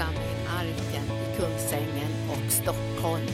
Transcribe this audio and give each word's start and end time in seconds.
församling 0.00 0.46
Arken 0.48 1.04
i 1.04 1.36
Kungsängen 1.36 2.10
och 2.30 2.52
Stockholm. 2.52 3.26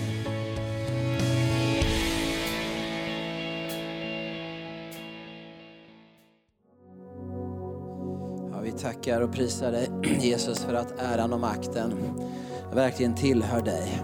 Ja, 8.53 8.61
vi 8.63 8.73
tackar 8.73 9.21
och 9.21 9.33
prisar 9.33 9.73
dig 9.73 9.91
Jesus 10.21 10.65
för 10.65 10.75
att 10.75 11.01
äran 11.01 11.33
och 11.33 11.41
makten 11.41 11.95
verkligen 12.75 13.15
tillhör 13.15 13.63
dig. 13.63 14.03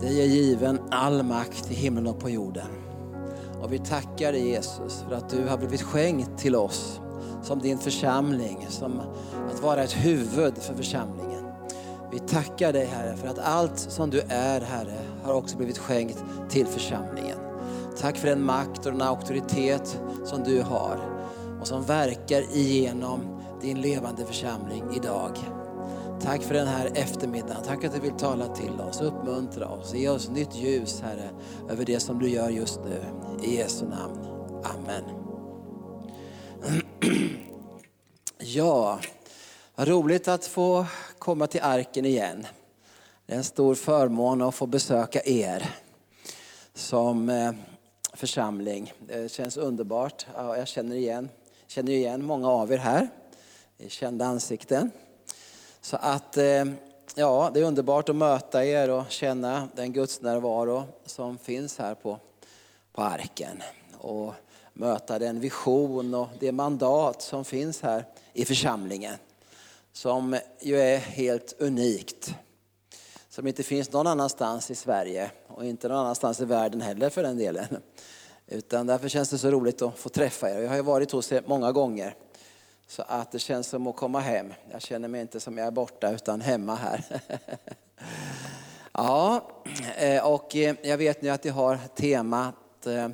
Dig 0.00 0.20
är 0.20 0.26
given 0.26 0.78
all 0.90 1.22
makt 1.22 1.70
i 1.70 1.74
himlen 1.74 2.06
och 2.06 2.20
på 2.20 2.30
jorden. 2.30 2.68
Och 3.62 3.72
vi 3.72 3.78
tackar 3.78 4.32
dig 4.32 4.48
Jesus 4.48 5.04
för 5.08 5.14
att 5.14 5.30
du 5.30 5.46
har 5.48 5.58
blivit 5.58 5.82
skänkt 5.82 6.38
till 6.38 6.56
oss 6.56 7.00
som 7.44 7.58
din 7.58 7.78
församling, 7.78 8.66
som 8.68 9.00
att 9.50 9.62
vara 9.62 9.82
ett 9.82 9.92
huvud 9.92 10.58
för 10.58 10.74
församlingen. 10.74 11.44
Vi 12.12 12.18
tackar 12.18 12.72
dig 12.72 12.86
Herre 12.86 13.16
för 13.16 13.28
att 13.28 13.38
allt 13.38 13.78
som 13.78 14.10
du 14.10 14.20
är 14.28 14.60
Herre 14.60 14.98
har 15.24 15.34
också 15.34 15.56
blivit 15.56 15.78
skänkt 15.78 16.24
till 16.48 16.66
församlingen. 16.66 17.38
Tack 18.00 18.16
för 18.16 18.28
den 18.28 18.42
makt 18.42 18.86
och 18.86 18.92
den 18.92 19.02
auktoritet 19.02 20.00
som 20.24 20.42
du 20.42 20.62
har 20.62 20.98
och 21.60 21.66
som 21.66 21.82
verkar 21.82 22.56
igenom 22.56 23.20
din 23.60 23.80
levande 23.80 24.24
församling 24.24 24.84
idag. 24.96 25.38
Tack 26.20 26.42
för 26.42 26.54
den 26.54 26.66
här 26.66 26.90
eftermiddagen. 26.94 27.62
Tack 27.66 27.84
att 27.84 27.94
du 27.94 28.00
vill 28.00 28.12
tala 28.12 28.48
till 28.48 28.80
oss, 28.88 29.00
uppmuntra 29.00 29.68
oss, 29.68 29.94
ge 29.94 30.08
oss 30.08 30.30
nytt 30.30 30.54
ljus 30.54 31.00
Herre 31.00 31.30
över 31.70 31.84
det 31.84 32.00
som 32.00 32.18
du 32.18 32.28
gör 32.28 32.48
just 32.48 32.80
nu. 32.84 33.04
I 33.42 33.56
Jesu 33.56 33.84
namn. 33.86 34.18
Amen. 34.64 35.23
Ja, 38.38 39.00
vad 39.74 39.88
roligt 39.88 40.28
att 40.28 40.46
få 40.46 40.86
komma 41.18 41.46
till 41.46 41.60
arken 41.62 42.04
igen. 42.04 42.46
Det 43.26 43.32
är 43.32 43.36
en 43.36 43.44
stor 43.44 43.74
förmån 43.74 44.42
att 44.42 44.54
få 44.54 44.66
besöka 44.66 45.20
er 45.24 45.70
som 46.74 47.28
eh, 47.28 47.52
församling. 48.12 48.92
Det 48.98 49.32
känns 49.32 49.56
underbart. 49.56 50.26
jag 50.36 50.68
känner 50.68 50.96
igen, 50.96 51.28
känner 51.66 51.92
igen 51.92 52.24
många 52.24 52.48
av 52.48 52.72
er 52.72 52.78
här. 52.78 53.08
Kända 53.88 54.24
ansikten. 54.24 54.90
Så 55.80 55.96
att, 55.96 56.36
eh, 56.36 56.64
ja, 57.14 57.50
det 57.54 57.60
är 57.60 57.64
underbart 57.64 58.08
att 58.08 58.16
möta 58.16 58.64
er 58.64 58.90
och 58.90 59.10
känna 59.10 59.68
den 59.76 59.92
gudsnärvaro 59.92 60.84
som 61.06 61.38
finns 61.38 61.78
här 61.78 61.94
på, 61.94 62.18
på 62.92 63.02
arken. 63.02 63.62
Och 63.98 64.34
möta 64.74 65.18
den 65.18 65.40
vision 65.40 66.14
och 66.14 66.28
det 66.40 66.52
mandat 66.52 67.22
som 67.22 67.44
finns 67.44 67.82
här 67.82 68.04
i 68.32 68.44
församlingen. 68.44 69.14
Som 69.92 70.38
ju 70.60 70.80
är 70.80 70.98
helt 70.98 71.54
unikt. 71.58 72.34
Som 73.28 73.46
inte 73.46 73.62
finns 73.62 73.92
någon 73.92 74.06
annanstans 74.06 74.70
i 74.70 74.74
Sverige 74.74 75.30
och 75.46 75.64
inte 75.64 75.88
någon 75.88 75.98
annanstans 75.98 76.40
i 76.40 76.44
världen 76.44 76.80
heller 76.80 77.10
för 77.10 77.22
den 77.22 77.38
delen. 77.38 77.66
Utan 78.46 78.86
därför 78.86 79.08
känns 79.08 79.30
det 79.30 79.38
så 79.38 79.50
roligt 79.50 79.82
att 79.82 79.98
få 79.98 80.08
träffa 80.08 80.50
er. 80.50 80.58
Jag 80.58 80.68
har 80.68 80.76
ju 80.76 80.82
varit 80.82 81.10
hos 81.12 81.32
er 81.32 81.42
många 81.46 81.72
gånger. 81.72 82.14
Så 82.86 83.02
att 83.06 83.32
det 83.32 83.38
känns 83.38 83.66
som 83.66 83.86
att 83.86 83.96
komma 83.96 84.20
hem. 84.20 84.52
Jag 84.70 84.82
känner 84.82 85.08
mig 85.08 85.20
inte 85.20 85.40
som 85.40 85.58
jag 85.58 85.66
är 85.66 85.70
borta 85.70 86.10
utan 86.10 86.40
hemma 86.40 86.74
här. 86.74 87.04
ja, 88.92 89.50
eh, 89.96 90.26
och 90.26 90.56
eh, 90.56 90.76
jag 90.82 90.98
vet 90.98 91.22
nu 91.22 91.28
att 91.28 91.44
ni 91.44 91.50
har 91.50 91.78
temat 91.96 92.86
eh, 92.86 93.08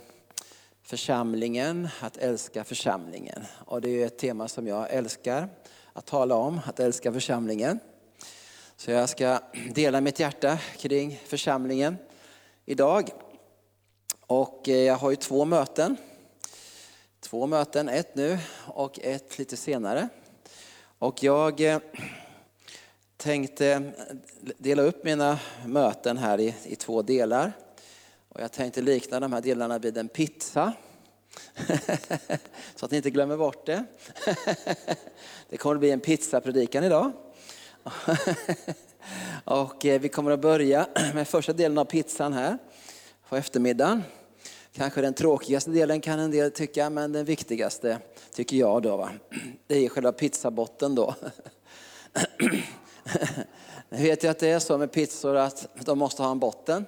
församlingen, 0.90 1.88
att 2.00 2.16
älska 2.16 2.64
församlingen. 2.64 3.44
Och 3.66 3.80
det 3.80 4.02
är 4.02 4.06
ett 4.06 4.18
tema 4.18 4.48
som 4.48 4.66
jag 4.66 4.90
älskar 4.90 5.48
att 5.92 6.06
tala 6.06 6.34
om, 6.34 6.60
att 6.66 6.80
älska 6.80 7.12
församlingen. 7.12 7.78
Så 8.76 8.90
jag 8.90 9.08
ska 9.08 9.40
dela 9.74 10.00
mitt 10.00 10.20
hjärta 10.20 10.58
kring 10.78 11.20
församlingen 11.26 11.96
idag. 12.64 13.10
Och 14.26 14.68
eh, 14.68 14.76
jag 14.76 14.96
har 14.96 15.10
ju 15.10 15.16
två 15.16 15.44
möten 15.44 15.96
två 17.20 17.46
möten, 17.46 17.88
ett 17.88 18.14
nu 18.14 18.38
och 18.66 18.98
ett 19.02 19.38
lite 19.38 19.56
senare. 19.56 20.08
Och 20.98 21.22
jag 21.22 21.60
eh, 21.60 21.78
tänkte 23.16 23.92
dela 24.58 24.82
upp 24.82 25.04
mina 25.04 25.38
möten 25.66 26.18
här 26.18 26.40
i, 26.40 26.54
i 26.64 26.76
två 26.76 27.02
delar. 27.02 27.52
Och 28.28 28.40
jag 28.40 28.52
tänkte 28.52 28.82
likna 28.82 29.20
de 29.20 29.32
här 29.32 29.40
delarna 29.40 29.78
vid 29.78 29.98
en 29.98 30.08
pizza. 30.08 30.72
Så 32.76 32.84
att 32.84 32.90
ni 32.90 32.96
inte 32.96 33.10
glömmer 33.10 33.36
bort 33.36 33.66
det. 33.66 33.84
Det 35.48 35.56
kommer 35.56 35.74
att 35.74 35.80
bli 35.80 35.90
en 35.90 36.00
pizzapredikan 36.00 36.84
idag. 36.84 37.12
Och 39.44 39.86
eh, 39.86 40.00
vi 40.00 40.08
kommer 40.08 40.30
att 40.30 40.40
börja 40.40 40.86
med 41.14 41.28
första 41.28 41.52
delen 41.52 41.78
av 41.78 41.84
pizzan 41.84 42.32
här 42.32 42.58
på 43.28 43.36
eftermiddagen. 43.36 44.02
Kanske 44.72 45.00
den 45.00 45.14
tråkigaste 45.14 45.70
delen 45.70 46.00
kan 46.00 46.18
en 46.18 46.30
del 46.30 46.50
tycka, 46.50 46.90
men 46.90 47.12
den 47.12 47.24
viktigaste 47.24 47.98
tycker 48.32 48.56
jag 48.56 48.82
då. 48.82 48.96
Va? 48.96 49.10
Det 49.66 49.84
är 49.84 49.88
själva 49.88 50.12
pizzabotten 50.12 50.94
då. 50.94 51.14
Nu 53.88 54.02
vet 54.02 54.22
jag 54.22 54.30
att 54.30 54.38
det 54.38 54.48
är 54.48 54.58
så 54.58 54.78
med 54.78 54.92
pizzor 54.92 55.36
att 55.36 55.68
de 55.84 55.98
måste 55.98 56.22
ha 56.22 56.30
en 56.30 56.38
botten. 56.38 56.86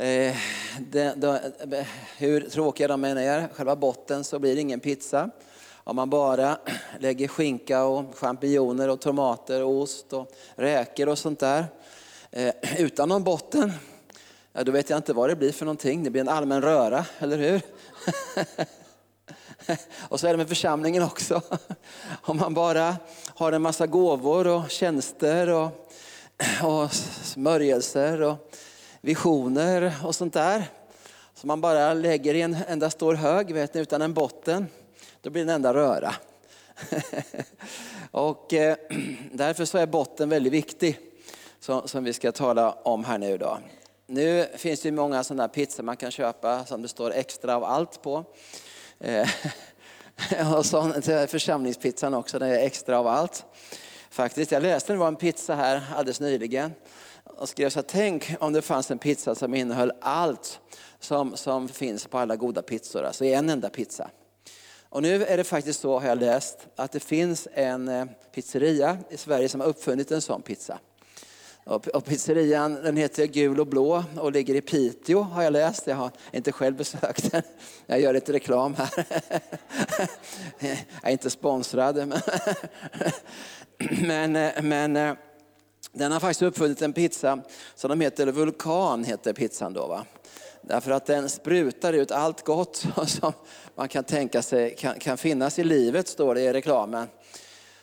Eh, 0.00 0.36
det, 0.78 1.14
det, 1.16 1.86
hur 2.18 2.40
tråkiga 2.40 2.88
de 2.88 3.04
än 3.04 3.18
är, 3.18 3.48
själva 3.48 3.76
botten 3.76 4.24
så 4.24 4.38
blir 4.38 4.54
det 4.54 4.60
ingen 4.60 4.80
pizza. 4.80 5.30
Om 5.74 5.96
man 5.96 6.10
bara 6.10 6.58
lägger 6.98 7.28
skinka 7.28 7.84
och 7.84 8.16
champinjoner 8.18 8.88
och 8.88 9.00
tomater 9.00 9.62
och 9.62 9.70
ost 9.70 10.12
och 10.12 10.32
räkor 10.54 11.08
och 11.08 11.18
sånt 11.18 11.38
där 11.38 11.64
eh, 12.30 12.52
utan 12.78 13.08
någon 13.08 13.24
botten 13.24 13.72
Ja, 14.52 14.64
då 14.64 14.72
vet 14.72 14.90
jag 14.90 14.96
inte 14.96 15.12
vad 15.12 15.28
det 15.28 15.36
blir 15.36 15.52
för 15.52 15.64
någonting. 15.64 16.04
Det 16.04 16.10
blir 16.10 16.20
en 16.20 16.28
allmän 16.28 16.62
röra, 16.62 17.06
eller 17.18 17.38
hur? 17.38 17.62
och 20.08 20.20
så 20.20 20.26
är 20.26 20.30
det 20.30 20.36
med 20.36 20.48
församlingen 20.48 21.02
också. 21.02 21.42
Om 22.22 22.36
man 22.36 22.54
bara 22.54 22.96
har 23.34 23.52
en 23.52 23.62
massa 23.62 23.86
gåvor 23.86 24.46
och 24.46 24.70
tjänster 24.70 25.48
och, 25.48 25.90
och 26.62 26.92
smörjelser 27.22 28.22
och 28.22 28.50
visioner 29.00 29.94
och 30.04 30.14
sånt 30.14 30.32
där. 30.32 30.64
Som 31.34 31.48
man 31.48 31.60
bara 31.60 31.94
lägger 31.94 32.34
i 32.34 32.42
en 32.42 32.56
enda 32.68 32.90
stor 32.90 33.14
hög 33.14 33.54
vet 33.54 33.74
ni, 33.74 33.80
utan 33.80 34.02
en 34.02 34.14
botten. 34.14 34.66
Då 35.20 35.30
blir 35.30 35.44
det 35.44 35.52
en 35.52 35.54
enda 35.54 35.74
röra. 35.74 36.14
och 38.10 38.54
eh, 38.54 38.76
därför 39.32 39.64
så 39.64 39.78
är 39.78 39.86
botten 39.86 40.28
väldigt 40.28 40.52
viktig. 40.52 40.98
Som 41.84 42.04
vi 42.04 42.12
ska 42.12 42.32
tala 42.32 42.72
om 42.72 43.04
här 43.04 43.18
nu 43.18 43.38
då. 43.38 43.58
Nu 44.06 44.46
finns 44.56 44.80
det 44.80 44.92
många 44.92 45.24
sådana 45.24 45.48
pizzor 45.48 45.82
man 45.82 45.96
kan 45.96 46.10
köpa 46.10 46.64
som 46.64 46.82
det 46.82 46.88
står 46.88 47.12
extra 47.12 47.56
av 47.56 47.64
allt 47.64 48.02
på. 48.02 48.24
Eh, 49.00 49.28
och 50.56 50.66
sån, 50.66 51.02
församlingspizzan 51.02 52.14
också, 52.14 52.38
den 52.38 52.50
är 52.50 52.58
extra 52.58 52.98
av 52.98 53.06
allt. 53.06 53.44
Faktiskt, 54.10 54.52
jag 54.52 54.62
läste 54.62 54.92
det 54.92 54.98
var 54.98 55.08
en 55.08 55.16
pizza 55.16 55.54
här 55.54 55.82
alldeles 55.94 56.20
nyligen 56.20 56.72
och 57.40 57.48
skrev 57.48 57.70
så 57.70 57.78
här, 57.78 57.86
tänk 57.88 58.34
om 58.40 58.52
det 58.52 58.62
fanns 58.62 58.90
en 58.90 58.98
pizza 58.98 59.34
som 59.34 59.54
innehöll 59.54 59.92
allt 60.00 60.60
som, 60.98 61.36
som 61.36 61.68
finns 61.68 62.06
på 62.06 62.18
alla 62.18 62.36
goda 62.36 62.62
pizzor, 62.62 63.02
alltså 63.02 63.24
i 63.24 63.34
en 63.34 63.50
enda 63.50 63.70
pizza. 63.70 64.10
Och 64.88 65.02
nu 65.02 65.24
är 65.24 65.36
det 65.36 65.44
faktiskt 65.44 65.80
så, 65.80 65.98
har 65.98 66.08
jag 66.08 66.18
läst, 66.18 66.58
att 66.76 66.92
det 66.92 67.00
finns 67.00 67.48
en 67.52 67.88
eh, 67.88 68.04
pizzeria 68.34 68.98
i 69.10 69.16
Sverige 69.16 69.48
som 69.48 69.60
har 69.60 69.68
uppfunnit 69.68 70.10
en 70.10 70.20
sån 70.20 70.42
pizza. 70.42 70.78
Och 71.64 72.04
pizzerian 72.04 72.74
den 72.74 72.96
heter 72.96 73.26
Gul 73.26 73.60
och 73.60 73.66
blå 73.66 74.04
och 74.16 74.32
ligger 74.32 74.54
i 74.54 74.60
Piteå 74.60 75.20
har 75.20 75.42
jag 75.42 75.52
läst. 75.52 75.86
Jag 75.86 75.96
har 75.96 76.10
inte 76.32 76.52
själv 76.52 76.76
besökt 76.76 77.32
den. 77.32 77.42
Jag 77.86 78.00
gör 78.00 78.12
lite 78.12 78.32
reklam 78.32 78.74
här. 78.74 78.90
Jag 80.60 80.78
är 81.02 81.10
inte 81.10 81.30
sponsrad. 81.30 81.96
Men, 81.96 82.18
men 84.62 84.96
eh, 84.96 85.10
eh, 85.10 85.16
den 85.92 86.12
har 86.12 86.20
faktiskt 86.20 86.42
uppfunnit 86.42 86.82
en 86.82 86.92
pizza 86.92 87.38
som 87.74 87.90
de 87.90 88.00
heter 88.00 88.26
Vulkan, 88.26 89.04
heter 89.04 89.32
pizzan 89.32 89.72
då. 89.72 89.86
Va? 89.86 90.04
Därför 90.62 90.90
att 90.90 91.06
den 91.06 91.28
sprutar 91.28 91.92
ut 91.92 92.10
allt 92.10 92.44
gott 92.44 92.76
som 93.06 93.32
man 93.74 93.88
kan 93.88 94.04
tänka 94.04 94.42
sig 94.42 94.76
kan, 94.76 94.98
kan 94.98 95.18
finnas 95.18 95.58
i 95.58 95.64
livet, 95.64 96.08
står 96.08 96.34
det 96.34 96.40
i 96.40 96.52
reklamen 96.52 97.06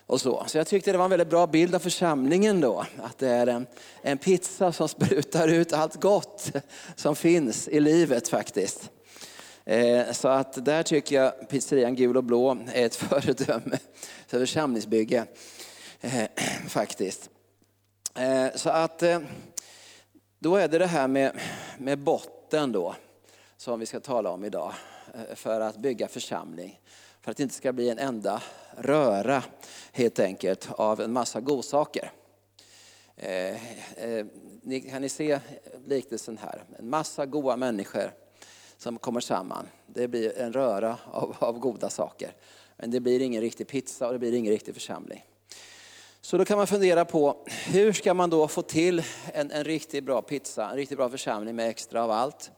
och 0.08 0.22
så. 0.22 0.44
så 0.48 0.58
jag 0.58 0.68
tyckte 0.68 0.92
det 0.92 0.98
var 0.98 1.06
en 1.06 1.12
väldigt 1.12 1.30
bra 1.30 1.48
bild 1.48 1.76
av 1.76 1.80
församlingen 1.80 2.62
då. 2.62 2.86
Att 3.04 3.18
det 3.18 3.30
är 3.30 3.48
en, 3.48 3.68
en 4.02 4.18
pizza 4.18 4.72
som 4.72 4.90
sprutar 4.90 5.48
ut 5.48 5.74
allt 5.74 6.02
gott 6.02 6.52
som 6.96 7.16
finns 7.16 7.68
i 7.68 7.80
livet 7.80 8.28
faktiskt. 8.28 8.90
Eh, 9.66 10.12
så 10.12 10.28
att 10.28 10.66
där 10.66 10.84
tycker 10.84 11.16
jag 11.16 11.50
pizzerian 11.50 11.96
Gul 11.96 12.18
och 12.18 12.24
Blå 12.24 12.58
är 12.74 12.86
ett 12.86 12.96
föredöme 12.96 13.78
för 14.28 14.40
församlingsbygge. 14.40 15.26
Eh, 16.02 16.24
faktiskt. 16.68 17.30
Eh, 18.18 18.56
så 18.56 18.70
att 18.70 19.04
eh, 19.04 19.20
då 20.40 20.56
är 20.56 20.68
det 20.68 20.78
det 20.78 20.86
här 20.86 21.08
med, 21.08 21.40
med 21.78 22.00
botten 22.00 22.72
då 22.72 22.96
som 23.58 23.80
vi 23.80 23.86
ska 23.86 24.00
tala 24.00 24.30
om 24.30 24.46
idag 24.46 24.74
eh, 25.14 25.36
för 25.36 25.62
att 25.62 25.78
bygga 25.78 26.08
församling. 26.08 26.80
För 27.22 27.32
att 27.32 27.38
det 27.38 27.44
inte 27.44 27.56
ska 27.56 27.74
bli 27.74 27.90
en 27.90 28.00
enda 28.00 28.42
röra 28.78 29.44
helt 29.92 30.20
enkelt 30.20 30.70
av 30.72 31.02
en 31.02 31.14
massa 31.14 31.42
godsaker. 31.42 32.12
Eh, 33.16 33.56
eh, 34.04 34.26
ni, 34.62 34.82
kan 34.82 35.02
ni 35.02 35.10
se 35.10 35.40
liknelsen 35.86 36.38
här? 36.38 36.64
En 36.80 36.90
massa 36.90 37.26
goda 37.26 37.58
människor 37.58 38.12
som 38.78 38.98
kommer 38.98 39.20
samman. 39.20 39.68
Det 39.88 40.08
blir 40.08 40.38
en 40.38 40.54
röra 40.54 40.98
av, 41.12 41.36
av 41.40 41.60
goda 41.60 41.90
saker. 41.90 42.32
Men 42.78 42.92
det 42.92 43.00
blir 43.00 43.22
ingen 43.22 43.42
riktig 43.42 43.68
pizza 43.68 44.08
och 44.08 44.14
det 44.14 44.20
blir 44.20 44.34
ingen 44.34 44.54
riktig 44.54 44.74
församling. 44.74 45.24
Så 46.28 46.38
då 46.38 46.46
kan 46.46 46.58
man 46.58 46.68
fundera 46.68 47.06
på 47.06 47.38
hur 47.48 47.94
ska 47.94 48.14
man 48.14 48.30
då 48.30 48.48
få 48.48 48.62
till 48.62 49.04
en, 49.34 49.52
en 49.52 49.64
riktigt 49.64 50.04
bra 50.04 50.22
pizza, 50.22 50.70
en 50.70 50.76
riktigt 50.76 50.98
bra 50.98 51.10
församling 51.10 51.56
med 51.56 51.70
extra 51.70 52.04
av 52.04 52.12
allt. 52.12 52.52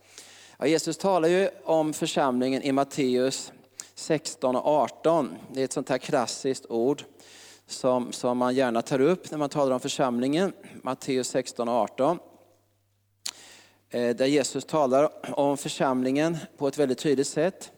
Ja, 0.58 0.68
Jesus 0.68 0.98
talar 0.98 1.30
ju 1.30 1.50
om 1.64 1.94
församlingen 1.94 2.62
i 2.62 2.72
Matteus 2.72 3.52
16 3.96 4.56
och 4.56 4.68
18. 4.68 5.36
Det 5.54 5.62
är 5.62 5.66
ett 5.66 5.74
sånt 5.74 5.90
här 5.90 5.98
klassiskt 5.98 6.66
ord 6.66 7.04
som, 7.68 8.12
som 8.12 8.38
man 8.38 8.56
gärna 8.56 8.82
tar 8.82 9.02
upp 9.02 9.32
när 9.32 9.38
man 9.38 9.50
talar 9.50 9.74
om 9.74 9.80
församlingen. 9.80 10.54
Matteus 10.84 11.28
16 11.28 11.70
och 11.70 11.76
18. 11.76 12.20
Eh, 13.90 14.16
där 14.16 14.26
Jesus 14.26 14.66
talar 14.66 15.36
om 15.40 15.58
församlingen 15.58 16.38
på 16.58 16.68
ett 16.68 16.78
väldigt 16.78 17.00
tydligt 17.00 17.28
sätt. 17.28 17.72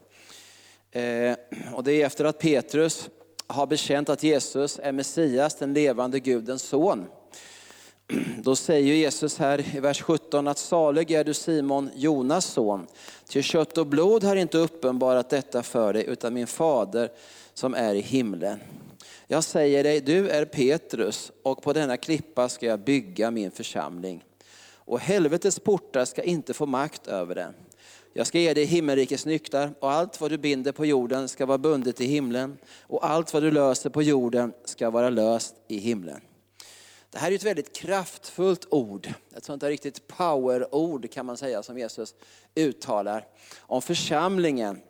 Eh, 0.91 1.35
och 1.73 1.83
det 1.83 2.01
är 2.01 2.05
efter 2.05 2.25
att 2.25 2.39
Petrus 2.39 3.09
har 3.51 3.67
bekänt 3.67 4.09
att 4.09 4.23
Jesus 4.23 4.79
är 4.83 4.91
Messias, 4.91 5.55
den 5.55 5.73
levande 5.73 6.19
Gudens 6.19 6.63
son. 6.63 7.07
Då 8.43 8.55
säger 8.55 8.93
Jesus 8.93 9.37
här 9.37 9.75
i 9.75 9.79
vers 9.79 10.01
17 10.01 10.47
att 10.47 10.57
salig 10.57 11.11
är 11.11 11.23
du 11.23 11.33
Simon, 11.33 11.89
Jonas 11.95 12.45
son. 12.45 12.87
Till 13.27 13.43
kött 13.43 13.77
och 13.77 13.87
blod 13.87 14.23
har 14.23 14.35
inte 14.35 14.57
uppenbarat 14.57 15.29
detta 15.29 15.63
för 15.63 15.93
dig, 15.93 16.05
utan 16.07 16.33
min 16.33 16.47
fader 16.47 17.09
som 17.53 17.73
är 17.73 17.95
i 17.95 18.01
himlen. 18.01 18.59
Jag 19.27 19.43
säger 19.43 19.83
dig, 19.83 20.01
du 20.01 20.29
är 20.29 20.45
Petrus 20.45 21.31
och 21.43 21.63
på 21.63 21.73
denna 21.73 21.97
klippa 21.97 22.49
ska 22.49 22.65
jag 22.65 22.79
bygga 22.79 23.31
min 23.31 23.51
församling. 23.51 24.23
Och 24.73 24.99
helvetets 24.99 25.59
portar 25.59 26.05
ska 26.05 26.23
inte 26.23 26.53
få 26.53 26.65
makt 26.65 27.07
över 27.07 27.35
den. 27.35 27.53
Jag 28.13 28.27
ska 28.27 28.39
ge 28.39 28.53
dig 28.53 28.65
himmelrikets 28.65 29.25
nycklar 29.25 29.73
och 29.79 29.91
allt 29.91 30.21
vad 30.21 30.31
du 30.31 30.37
binder 30.37 30.71
på 30.71 30.85
jorden 30.85 31.27
ska 31.27 31.45
vara 31.45 31.57
bundet 31.57 32.01
i 32.01 32.05
himlen 32.05 32.57
och 32.81 33.09
allt 33.09 33.33
vad 33.33 33.43
du 33.43 33.51
löser 33.51 33.89
på 33.89 34.03
jorden 34.03 34.53
ska 34.65 34.89
vara 34.89 35.09
löst 35.09 35.55
i 35.67 35.77
himlen. 35.77 36.21
Det 37.09 37.17
här 37.17 37.31
är 37.31 37.35
ett 37.35 37.43
väldigt 37.43 37.75
kraftfullt 37.75 38.67
ord, 38.69 39.13
ett 39.35 39.45
sånt 39.45 39.61
där 39.61 39.69
riktigt 39.69 40.07
powerord 40.07 41.11
kan 41.11 41.25
man 41.25 41.37
säga 41.37 41.63
som 41.63 41.77
Jesus 41.77 42.15
uttalar 42.55 43.27
om 43.59 43.81
församlingen. 43.81 44.81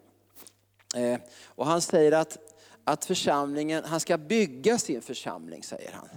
Eh, 0.96 1.20
och 1.46 1.66
han 1.66 1.82
säger 1.82 2.12
att, 2.12 2.38
att 2.84 3.06
församlingen, 3.06 3.84
han 3.84 4.00
ska 4.00 4.18
bygga 4.18 4.78
sin 4.78 5.02
församling 5.02 5.64
säger 5.64 5.92
han. 5.92 6.10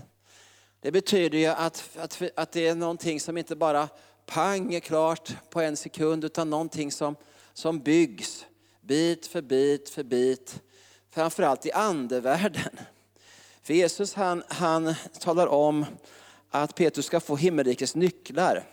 Det 0.81 0.93
betyder 0.93 1.39
ju 1.39 1.47
att, 1.47 1.91
att, 1.97 2.23
att 2.35 2.53
det 2.53 2.69
är 2.69 2.75
någonting 2.75 3.21
som 3.21 3.39
inte 3.39 3.57
bara 3.57 3.89
pang 4.27 4.75
är 4.75 4.81
klart 4.81 5.33
på 5.51 5.61
en 5.61 5.77
sekund, 5.77 6.25
utan 6.25 6.51
någonting 6.51 6.93
som, 6.93 7.17
som 7.53 7.81
byggs 7.81 8.47
bit 8.81 9.27
för 9.27 9.43
bit 9.43 9.89
för 9.89 10.03
bit, 10.03 10.63
framförallt 11.11 11.67
i 11.67 11.73
andevärlden. 11.73 12.79
För 13.63 13.75
Jesus 13.75 14.15
han, 14.15 14.43
han 14.49 14.95
talar 15.21 15.47
om 15.47 15.85
att 16.51 16.75
Petrus 16.75 17.07
ska 17.07 17.21
få 17.21 17.37
himmelrikets 17.37 17.95
nycklar. 17.95 18.65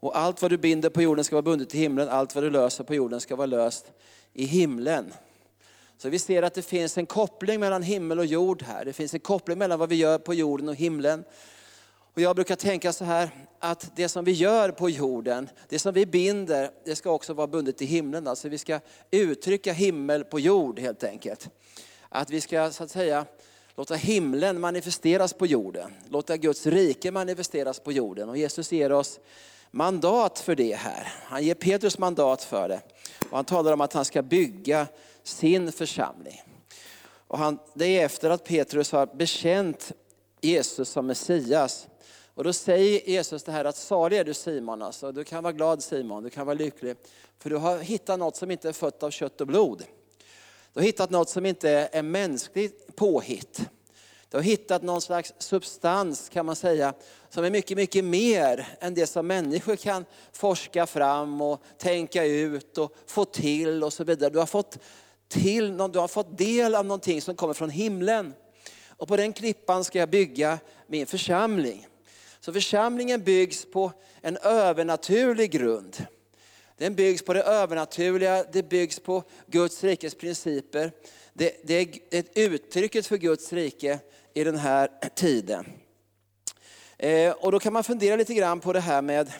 Och 0.00 0.18
allt 0.18 0.42
vad 0.42 0.50
du 0.50 0.58
binder 0.58 0.90
på 0.90 1.02
jorden 1.02 1.24
ska 1.24 1.36
vara 1.36 1.42
bundet 1.42 1.74
i 1.74 1.78
himlen, 1.78 2.08
allt 2.08 2.34
vad 2.34 2.44
du 2.44 2.50
löser 2.50 2.84
på 2.84 2.94
jorden 2.94 3.20
ska 3.20 3.36
vara 3.36 3.46
löst 3.46 3.86
i 4.32 4.44
himlen. 4.44 5.12
Så 5.98 6.08
vi 6.08 6.18
ser 6.18 6.42
att 6.42 6.54
det 6.54 6.62
finns 6.62 6.98
en 6.98 7.06
koppling 7.06 7.60
mellan 7.60 7.82
himmel 7.82 8.18
och 8.18 8.26
jord 8.26 8.62
här. 8.62 8.84
Det 8.84 8.92
finns 8.92 9.14
en 9.14 9.20
koppling 9.20 9.58
mellan 9.58 9.78
vad 9.78 9.88
vi 9.88 9.96
gör 9.96 10.18
på 10.18 10.34
jorden 10.34 10.68
och 10.68 10.74
himlen. 10.74 11.24
Och 12.14 12.20
jag 12.20 12.36
brukar 12.36 12.56
tänka 12.56 12.92
så 12.92 13.04
här, 13.04 13.30
att 13.58 13.96
det 13.96 14.08
som 14.08 14.24
vi 14.24 14.32
gör 14.32 14.70
på 14.70 14.90
jorden, 14.90 15.48
det 15.68 15.78
som 15.78 15.94
vi 15.94 16.06
binder, 16.06 16.70
det 16.84 16.96
ska 16.96 17.10
också 17.10 17.34
vara 17.34 17.46
bundet 17.46 17.82
i 17.82 17.84
himlen. 17.84 18.26
Alltså 18.26 18.48
vi 18.48 18.58
ska 18.58 18.80
uttrycka 19.10 19.72
himmel 19.72 20.24
på 20.24 20.40
jord 20.40 20.78
helt 20.78 21.04
enkelt. 21.04 21.48
Att 22.08 22.30
vi 22.30 22.40
ska 22.40 22.70
så 22.70 22.84
att 22.84 22.90
säga 22.90 23.26
låta 23.76 23.94
himlen 23.94 24.60
manifesteras 24.60 25.32
på 25.32 25.46
jorden. 25.46 25.92
Låta 26.08 26.36
Guds 26.36 26.66
rike 26.66 27.10
manifesteras 27.10 27.80
på 27.80 27.92
jorden. 27.92 28.28
Och 28.28 28.36
Jesus 28.36 28.72
ger 28.72 28.92
oss 28.92 29.20
mandat 29.70 30.38
för 30.38 30.54
det 30.54 30.74
här. 30.74 31.12
Han 31.24 31.44
ger 31.44 31.54
Petrus 31.54 31.98
mandat 31.98 32.44
för 32.44 32.68
det. 32.68 32.80
Och 33.30 33.36
han 33.36 33.44
talar 33.44 33.72
om 33.72 33.80
att 33.80 33.92
han 33.92 34.04
ska 34.04 34.22
bygga 34.22 34.86
sin 35.22 35.72
församling. 35.72 36.42
Och 37.26 37.38
han, 37.38 37.58
det 37.74 37.86
är 37.86 38.04
efter 38.04 38.30
att 38.30 38.44
Petrus 38.44 38.92
har 38.92 39.06
bekänt 39.06 39.92
Jesus 40.40 40.88
som 40.88 41.06
Messias. 41.06 41.88
Och 42.34 42.44
då 42.44 42.52
säger 42.52 43.08
Jesus 43.08 43.42
det 43.42 43.52
här 43.52 43.64
att 43.64 43.76
salig 43.76 44.18
är 44.18 44.24
du 44.24 44.34
Simon, 44.34 44.82
alltså. 44.82 45.12
du 45.12 45.24
kan 45.24 45.42
vara 45.42 45.52
glad 45.52 45.82
Simon, 45.82 46.22
du 46.22 46.30
kan 46.30 46.46
vara 46.46 46.54
lycklig. 46.54 46.96
För 47.38 47.50
du 47.50 47.56
har 47.56 47.78
hittat 47.78 48.18
något 48.18 48.36
som 48.36 48.50
inte 48.50 48.68
är 48.68 48.72
fött 48.72 49.02
av 49.02 49.10
kött 49.10 49.40
och 49.40 49.46
blod. 49.46 49.84
Du 50.72 50.80
har 50.80 50.84
hittat 50.84 51.10
något 51.10 51.28
som 51.28 51.46
inte 51.46 51.70
är 51.92 52.02
mänskligt 52.02 52.96
påhitt. 52.96 53.60
Du 54.28 54.36
har 54.36 54.42
hittat 54.42 54.82
någon 54.82 55.00
slags 55.00 55.34
substans 55.38 56.28
kan 56.28 56.46
man 56.46 56.56
säga, 56.56 56.94
som 57.28 57.44
är 57.44 57.50
mycket, 57.50 57.76
mycket 57.76 58.04
mer 58.04 58.68
än 58.80 58.94
det 58.94 59.06
som 59.06 59.26
människor 59.26 59.76
kan 59.76 60.04
forska 60.32 60.86
fram 60.86 61.40
och 61.40 61.62
tänka 61.78 62.24
ut 62.24 62.78
och 62.78 62.96
få 63.06 63.24
till 63.24 63.84
och 63.84 63.92
så 63.92 64.04
vidare. 64.04 64.30
Du 64.30 64.38
har 64.38 64.46
fått, 64.46 64.78
till, 65.28 65.76
du 65.76 65.98
har 65.98 66.08
fått 66.08 66.38
del 66.38 66.74
av 66.74 66.86
någonting 66.86 67.22
som 67.22 67.34
kommer 67.34 67.54
från 67.54 67.70
himlen. 67.70 68.34
Och 68.88 69.08
på 69.08 69.16
den 69.16 69.32
klippan 69.32 69.84
ska 69.84 69.98
jag 69.98 70.10
bygga 70.10 70.58
min 70.86 71.06
församling. 71.06 71.86
Så 72.44 72.52
församlingen 72.52 73.24
byggs 73.24 73.64
på 73.64 73.92
en 74.20 74.36
övernaturlig 74.36 75.50
grund. 75.50 76.06
Den 76.76 76.94
byggs 76.94 77.22
på 77.22 77.32
det 77.32 77.42
övernaturliga, 77.42 78.44
det 78.52 78.62
byggs 78.62 79.00
på 79.00 79.22
Guds 79.46 79.84
rikes 79.84 80.14
principer. 80.14 80.92
Det, 81.32 81.60
det 81.64 81.74
är 81.74 82.18
ett 82.18 82.38
uttrycket 82.38 83.06
för 83.06 83.16
Guds 83.16 83.52
rike 83.52 83.98
i 84.34 84.44
den 84.44 84.56
här 84.56 84.90
tiden. 85.14 85.72
Eh, 86.98 87.32
och 87.32 87.52
då 87.52 87.58
kan 87.58 87.72
man 87.72 87.84
fundera 87.84 88.16
lite 88.16 88.34
grann 88.34 88.60
på 88.60 88.72
det 88.72 88.80
här 88.80 89.02
med 89.02 89.32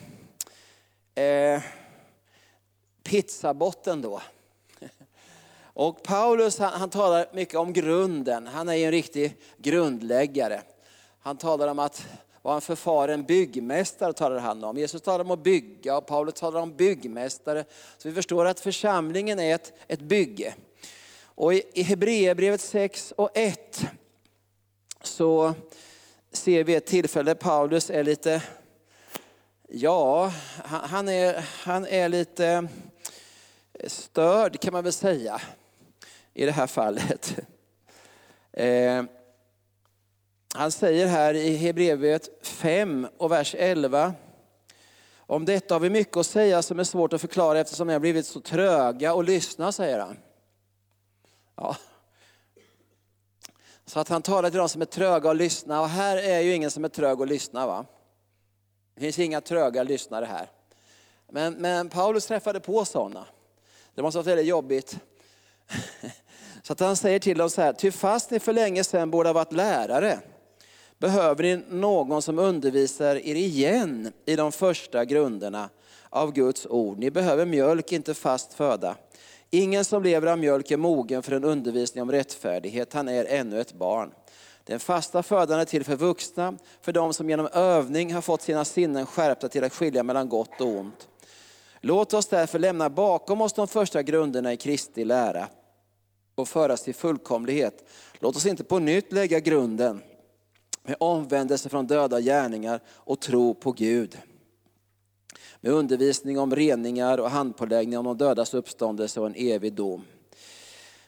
eh, 1.14 1.62
pizzabotten 3.02 4.02
då. 4.02 4.22
Och 5.62 6.02
Paulus 6.02 6.58
han, 6.58 6.72
han, 6.72 6.90
talar 6.90 7.26
mycket 7.32 7.54
om 7.54 7.72
grunden, 7.72 8.46
han 8.46 8.68
är 8.68 8.76
en 8.76 8.90
riktig 8.90 9.36
grundläggare. 9.56 10.62
Han 11.20 11.36
talar 11.36 11.68
om 11.68 11.78
att 11.78 12.06
vara 12.42 12.54
en 12.54 12.60
förfaren 12.60 13.24
byggmästare 13.24 14.12
talar 14.12 14.38
han 14.38 14.64
om. 14.64 14.76
Jesus 14.76 15.02
talar 15.02 15.24
om 15.24 15.30
att 15.30 15.42
bygga 15.42 15.96
och 15.96 16.06
Paulus 16.06 16.34
talar 16.34 16.60
om 16.60 16.76
byggmästare. 16.76 17.64
Så 17.98 18.08
vi 18.08 18.14
förstår 18.14 18.44
att 18.44 18.60
församlingen 18.60 19.38
är 19.38 19.54
ett, 19.54 19.72
ett 19.88 20.00
bygge. 20.00 20.54
Och 21.24 21.54
i, 21.54 21.62
i 21.74 21.82
Hebreerbrevet 21.82 22.60
6 22.60 23.12
och 23.16 23.30
1 23.34 23.86
så 25.02 25.54
ser 26.32 26.64
vi 26.64 26.74
ett 26.74 26.86
tillfälle 26.86 27.34
Paulus 27.34 27.90
är 27.90 28.04
lite, 28.04 28.42
ja, 29.68 30.32
han 30.64 31.08
är, 31.08 31.44
han 31.64 31.86
är 31.86 32.08
lite 32.08 32.68
störd 33.86 34.60
kan 34.60 34.72
man 34.72 34.84
väl 34.84 34.92
säga 34.92 35.40
i 36.34 36.44
det 36.44 36.52
här 36.52 36.66
fallet. 36.66 37.38
Eh, 38.54 39.04
han 40.54 40.72
säger 40.72 41.06
här 41.06 41.34
i 41.34 41.56
Hebreerbrevet 41.56 42.46
5 42.46 43.08
och 43.18 43.32
vers 43.32 43.54
11. 43.58 44.14
Om 45.16 45.44
detta 45.44 45.74
har 45.74 45.80
vi 45.80 45.90
mycket 45.90 46.16
att 46.16 46.26
säga 46.26 46.62
som 46.62 46.78
är 46.78 46.84
svårt 46.84 47.12
att 47.12 47.20
förklara 47.20 47.60
eftersom 47.60 47.86
ni 47.86 47.92
har 47.92 48.00
blivit 48.00 48.26
så 48.26 48.40
tröga 48.40 49.14
att 49.14 49.24
lyssna, 49.24 49.72
säger 49.72 49.98
han. 49.98 50.16
Ja. 51.56 51.76
Så 53.86 54.00
att 54.00 54.08
han 54.08 54.22
talar 54.22 54.50
till 54.50 54.58
de 54.58 54.68
som 54.68 54.82
är 54.82 54.86
tröga 54.86 55.30
att 55.30 55.36
lyssna 55.36 55.80
och 55.80 55.88
här 55.88 56.16
är 56.16 56.40
ju 56.40 56.54
ingen 56.54 56.70
som 56.70 56.84
är 56.84 56.88
trög 56.88 57.22
att 57.22 57.28
lyssna. 57.28 57.66
Va? 57.66 57.86
Det 58.94 59.00
finns 59.00 59.18
inga 59.18 59.40
tröga 59.40 59.82
lyssnare 59.82 60.24
här. 60.24 60.50
Men, 61.30 61.54
men 61.54 61.88
Paulus 61.88 62.26
träffade 62.26 62.60
på 62.60 62.84
sådana. 62.84 63.26
Det 63.94 64.02
måste 64.02 64.18
ha 64.18 64.22
varit 64.22 64.30
väldigt 64.30 64.46
jobbigt. 64.46 64.98
Så 66.62 66.72
att 66.72 66.80
han 66.80 66.96
säger 66.96 67.18
till 67.18 67.38
dem 67.38 67.50
så 67.50 67.62
här, 67.62 67.72
ty 67.72 67.90
fast 67.90 68.30
ni 68.30 68.40
för 68.40 68.52
länge 68.52 68.84
sedan 68.84 69.10
borde 69.10 69.28
ha 69.28 69.34
varit 69.34 69.52
lärare, 69.52 70.20
behöver 71.02 71.42
ni 71.42 71.64
någon 71.70 72.22
som 72.22 72.38
undervisar 72.38 73.16
er 73.16 73.34
igen 73.34 74.12
i 74.26 74.36
de 74.36 74.52
första 74.52 75.04
grunderna 75.04 75.68
av 76.10 76.32
Guds 76.32 76.66
ord. 76.66 76.98
Ni 76.98 77.10
behöver 77.10 77.46
mjölk, 77.46 77.92
inte 77.92 78.14
fast 78.14 78.54
föda. 78.54 78.96
Ingen 79.50 79.84
som 79.84 80.02
lever 80.02 80.26
av 80.26 80.38
mjölk 80.38 80.70
är 80.70 80.76
mogen 80.76 81.22
för 81.22 81.32
en 81.32 81.44
undervisning 81.44 82.02
om 82.02 82.10
rättfärdighet, 82.10 82.92
han 82.92 83.08
är 83.08 83.24
ännu 83.24 83.60
ett 83.60 83.72
barn. 83.72 84.12
Den 84.64 84.80
fasta 84.80 85.22
födan 85.22 85.60
är 85.60 85.64
till 85.64 85.84
för 85.84 85.96
vuxna, 85.96 86.54
för 86.82 86.92
de 86.92 87.14
som 87.14 87.30
genom 87.30 87.48
övning 87.52 88.14
har 88.14 88.20
fått 88.20 88.42
sina 88.42 88.64
sinnen 88.64 89.06
skärpta 89.06 89.48
till 89.48 89.64
att 89.64 89.72
skilja 89.72 90.02
mellan 90.02 90.28
gott 90.28 90.60
och 90.60 90.66
ont. 90.66 91.08
Låt 91.80 92.14
oss 92.14 92.26
därför 92.26 92.58
lämna 92.58 92.90
bakom 92.90 93.40
oss 93.40 93.52
de 93.52 93.68
första 93.68 94.02
grunderna 94.02 94.52
i 94.52 94.56
Kristi 94.56 95.04
lära. 95.04 95.48
och 96.34 96.48
föras 96.48 96.82
till 96.82 96.94
fullkomlighet. 96.94 97.88
Låt 98.18 98.36
oss 98.36 98.46
inte 98.46 98.64
på 98.64 98.78
nytt 98.78 99.12
lägga 99.12 99.40
grunden 99.40 100.02
med 100.82 100.96
omvändelse 101.00 101.68
från 101.68 101.86
döda 101.86 102.20
gärningar 102.20 102.80
och 102.88 103.20
tro 103.20 103.54
på 103.54 103.72
Gud. 103.72 104.18
Med 105.60 105.72
undervisning 105.72 106.38
om 106.38 106.56
reningar 106.56 107.18
och 107.18 107.30
handpåläggning 107.30 107.98
om 107.98 108.04
de 108.04 108.16
dödas 108.16 108.54
uppståndelse 108.54 109.20
och 109.20 109.26
en 109.26 109.34
evig 109.36 109.72
dom. 109.72 110.04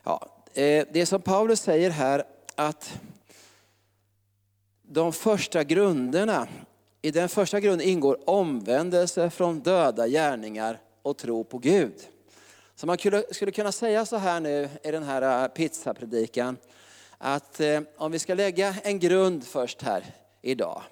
Ja, 0.03 0.29
eh, 0.55 0.87
det 0.93 1.07
som 1.07 1.23
Paulus 1.23 1.61
säger 1.61 1.91
här 1.91 2.25
att 2.55 3.01
de 4.83 5.13
första 5.13 5.65
grunderna, 5.65 6.49
i 7.03 7.11
den 7.11 7.29
första 7.29 7.61
grunden 7.61 7.89
ingår 7.89 8.31
omvändelse 8.31 9.31
från 9.31 9.61
döda 9.61 10.09
gärningar 10.09 10.81
och 11.03 11.17
tro 11.17 11.45
på 11.45 11.59
Gud. 11.59 11.95
Så 12.77 12.87
man 12.87 12.99
skulle 13.31 13.53
kunna 13.53 13.73
säga 13.73 14.07
så 14.07 14.17
här 14.17 14.41
nu 14.41 14.69
i 14.83 14.91
den 14.91 15.03
här 15.03 15.43
eh, 15.43 15.49
pizzapredikan, 15.49 16.57
att 17.25 17.61
eh, 17.61 17.81
om 17.97 18.13
vi 18.13 18.19
ska 18.19 18.35
lägga 18.35 18.75
en 18.83 18.99
grund 18.99 19.45
först 19.45 19.83
här 19.83 20.05
idag. 20.43 20.83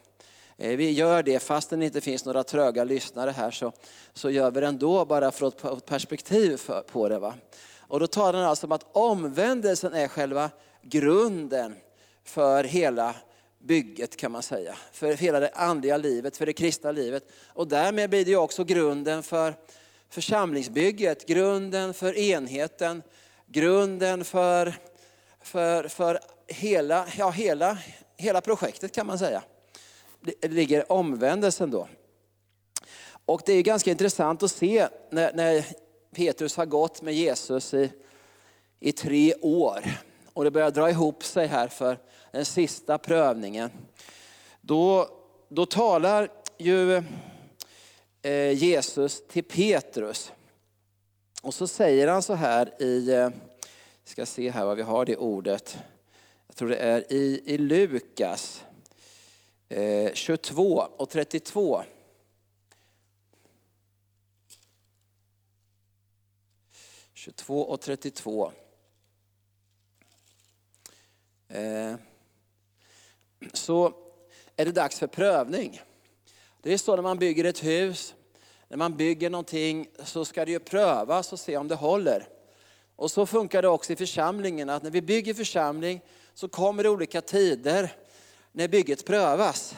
Eh, 0.57 0.77
vi 0.77 0.91
gör 0.91 1.23
det 1.23 1.43
fastän 1.43 1.81
det 1.81 1.87
inte 1.87 2.01
finns 2.01 2.25
några 2.25 2.45
tröga 2.45 2.85
lyssnare 2.85 3.31
här 3.31 3.51
så, 3.51 3.73
så 4.13 4.31
gör 4.31 4.51
vi 4.51 4.61
det 4.61 4.67
ändå 4.67 5.05
bara 5.05 5.31
för 5.31 5.47
att 5.47 5.61
få 5.61 5.77
ett 5.77 5.87
perspektiv 5.87 6.57
för, 6.57 6.81
på 6.81 7.09
det. 7.09 7.19
Va? 7.19 7.35
Och 7.79 8.01
då 8.01 8.07
talar 8.07 8.39
han 8.39 8.49
alltså 8.49 8.67
om 8.67 8.73
att 8.73 8.87
omvändelsen 8.93 9.95
är 9.95 10.09
själva 10.09 10.51
grunden 10.83 11.75
för 12.25 12.65
hela 12.65 13.15
bygget 13.59 14.17
kan 14.17 14.33
man 14.33 14.43
säga. 14.43 14.77
För 14.93 15.15
hela 15.15 15.41
det 15.41 15.51
andliga 15.55 15.97
livet, 15.97 16.37
för 16.37 16.47
det 16.47 16.53
kristna 16.53 16.93
livet. 16.93 17.25
Och 17.47 17.69
därmed 17.69 18.11
blir 18.11 18.25
det 18.25 18.37
också 18.37 18.65
grunden 18.65 19.23
för 19.23 19.55
församlingsbygget, 20.09 21.27
grunden 21.27 21.95
för 21.95 22.19
enheten, 22.19 23.03
grunden 23.47 24.25
för, 24.25 24.75
för, 25.43 25.89
för 25.89 26.21
hela, 26.47 27.07
ja, 27.19 27.31
hela, 27.31 27.79
hela 28.17 28.41
projektet 28.41 28.93
kan 28.93 29.07
man 29.07 29.19
säga. 29.19 29.43
Det 30.21 30.49
ligger 30.49 30.93
omvändelsen 30.93 31.71
då. 31.71 31.89
Och 33.27 33.43
det 33.47 33.53
är 33.53 33.63
ganska 33.63 33.91
intressant 33.91 34.43
att 34.43 34.51
se 34.51 34.89
när, 35.11 35.33
när 35.33 35.65
Petrus 36.15 36.57
har 36.57 36.67
gått 36.67 37.03
med 37.03 37.15
Jesus 37.15 37.75
i, 37.75 37.93
i 38.81 38.93
tre 38.93 39.35
år 39.35 39.85
och 40.33 40.45
det 40.45 40.51
börjar 40.51 40.71
dra 40.71 40.91
ihop 40.91 41.25
sig 41.25 41.47
här 41.47 41.69
för 41.69 41.99
den 42.31 42.45
sista 42.45 42.99
prövningen. 42.99 43.71
Då, 44.61 45.09
då 45.49 45.67
talar 45.67 46.29
ju 46.59 47.03
Eh, 48.25 48.53
Jesus 48.53 49.23
till 49.29 49.45
Petrus. 49.45 50.33
Och 51.43 51.55
så 51.55 51.67
säger 51.67 52.09
han 52.09 52.23
så 52.23 52.35
här 52.35 52.83
i, 52.83 53.11
eh, 53.11 53.31
ska 54.13 54.27
se 54.27 54.51
här 54.51 54.65
vad 54.65 54.77
vi 54.77 54.83
har 54.83 55.05
det 55.05 55.17
ordet. 55.17 55.79
Jag 56.47 56.57
tror 56.57 56.69
det 56.69 56.77
är 56.77 57.13
i, 57.13 57.43
i 57.47 57.59
Lukas 57.59 58.65
22 60.15 60.87
och 60.97 61.11
32. 61.11 61.83
Tjugotvå 67.15 67.61
och 67.61 67.81
32. 67.81 68.53
Eh, 71.49 71.95
så 73.53 73.93
är 74.57 74.65
det 74.65 74.73
dags 74.73 74.99
för 74.99 75.07
prövning. 75.07 75.81
Det 76.63 76.73
är 76.73 76.79
så 76.79 76.97
när 76.97 77.03
man 77.03 77.19
bygger 77.19 77.45
ett 77.45 77.65
hus, 77.65 78.15
när 78.69 78.77
man 78.77 78.97
bygger 78.97 79.31
någonting 79.31 79.89
så 80.05 80.25
ska 80.25 80.45
det 80.45 80.53
ju 80.53 80.59
prövas 80.59 81.33
och 81.33 81.41
se 81.41 81.57
om 81.57 81.69
det 81.69 81.75
håller. 81.75 82.29
Och 83.03 83.11
så 83.11 83.27
funkar 83.27 83.63
det 83.63 83.69
också 83.69 83.93
i 83.93 83.97
församlingen, 83.97 84.71
att 84.71 84.83
när 84.83 84.91
vi 84.91 85.03
bygger 85.03 85.35
församling 85.35 86.01
så 86.35 86.49
kommer 86.49 86.83
det 86.83 86.89
olika 86.89 87.21
tider 87.21 87.97
när 88.53 88.69
bygget 88.69 89.05
prövas. 89.05 89.75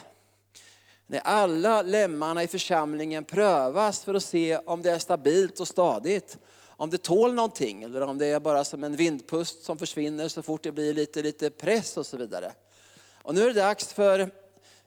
När 1.07 1.19
alla 1.19 1.81
lemmarna 1.81 2.43
i 2.43 2.47
församlingen 2.47 3.23
prövas 3.23 4.03
för 4.03 4.13
att 4.13 4.23
se 4.23 4.57
om 4.57 4.81
det 4.81 4.91
är 4.91 4.99
stabilt 4.99 5.59
och 5.59 5.67
stadigt. 5.67 6.37
Om 6.67 6.89
det 6.89 6.97
tål 6.97 7.33
någonting 7.33 7.83
eller 7.83 8.01
om 8.01 8.17
det 8.17 8.25
är 8.25 8.39
bara 8.39 8.63
som 8.63 8.83
en 8.83 8.95
vindpust 8.95 9.63
som 9.63 9.77
försvinner 9.77 10.27
så 10.27 10.41
fort 10.41 10.63
det 10.63 10.71
blir 10.71 10.93
lite, 10.93 11.21
lite 11.21 11.49
press 11.49 11.97
och 11.97 12.05
så 12.05 12.17
vidare. 12.17 12.51
Och 13.21 13.35
nu 13.35 13.41
är 13.41 13.47
det 13.47 13.61
dags 13.61 13.93
för 13.93 14.31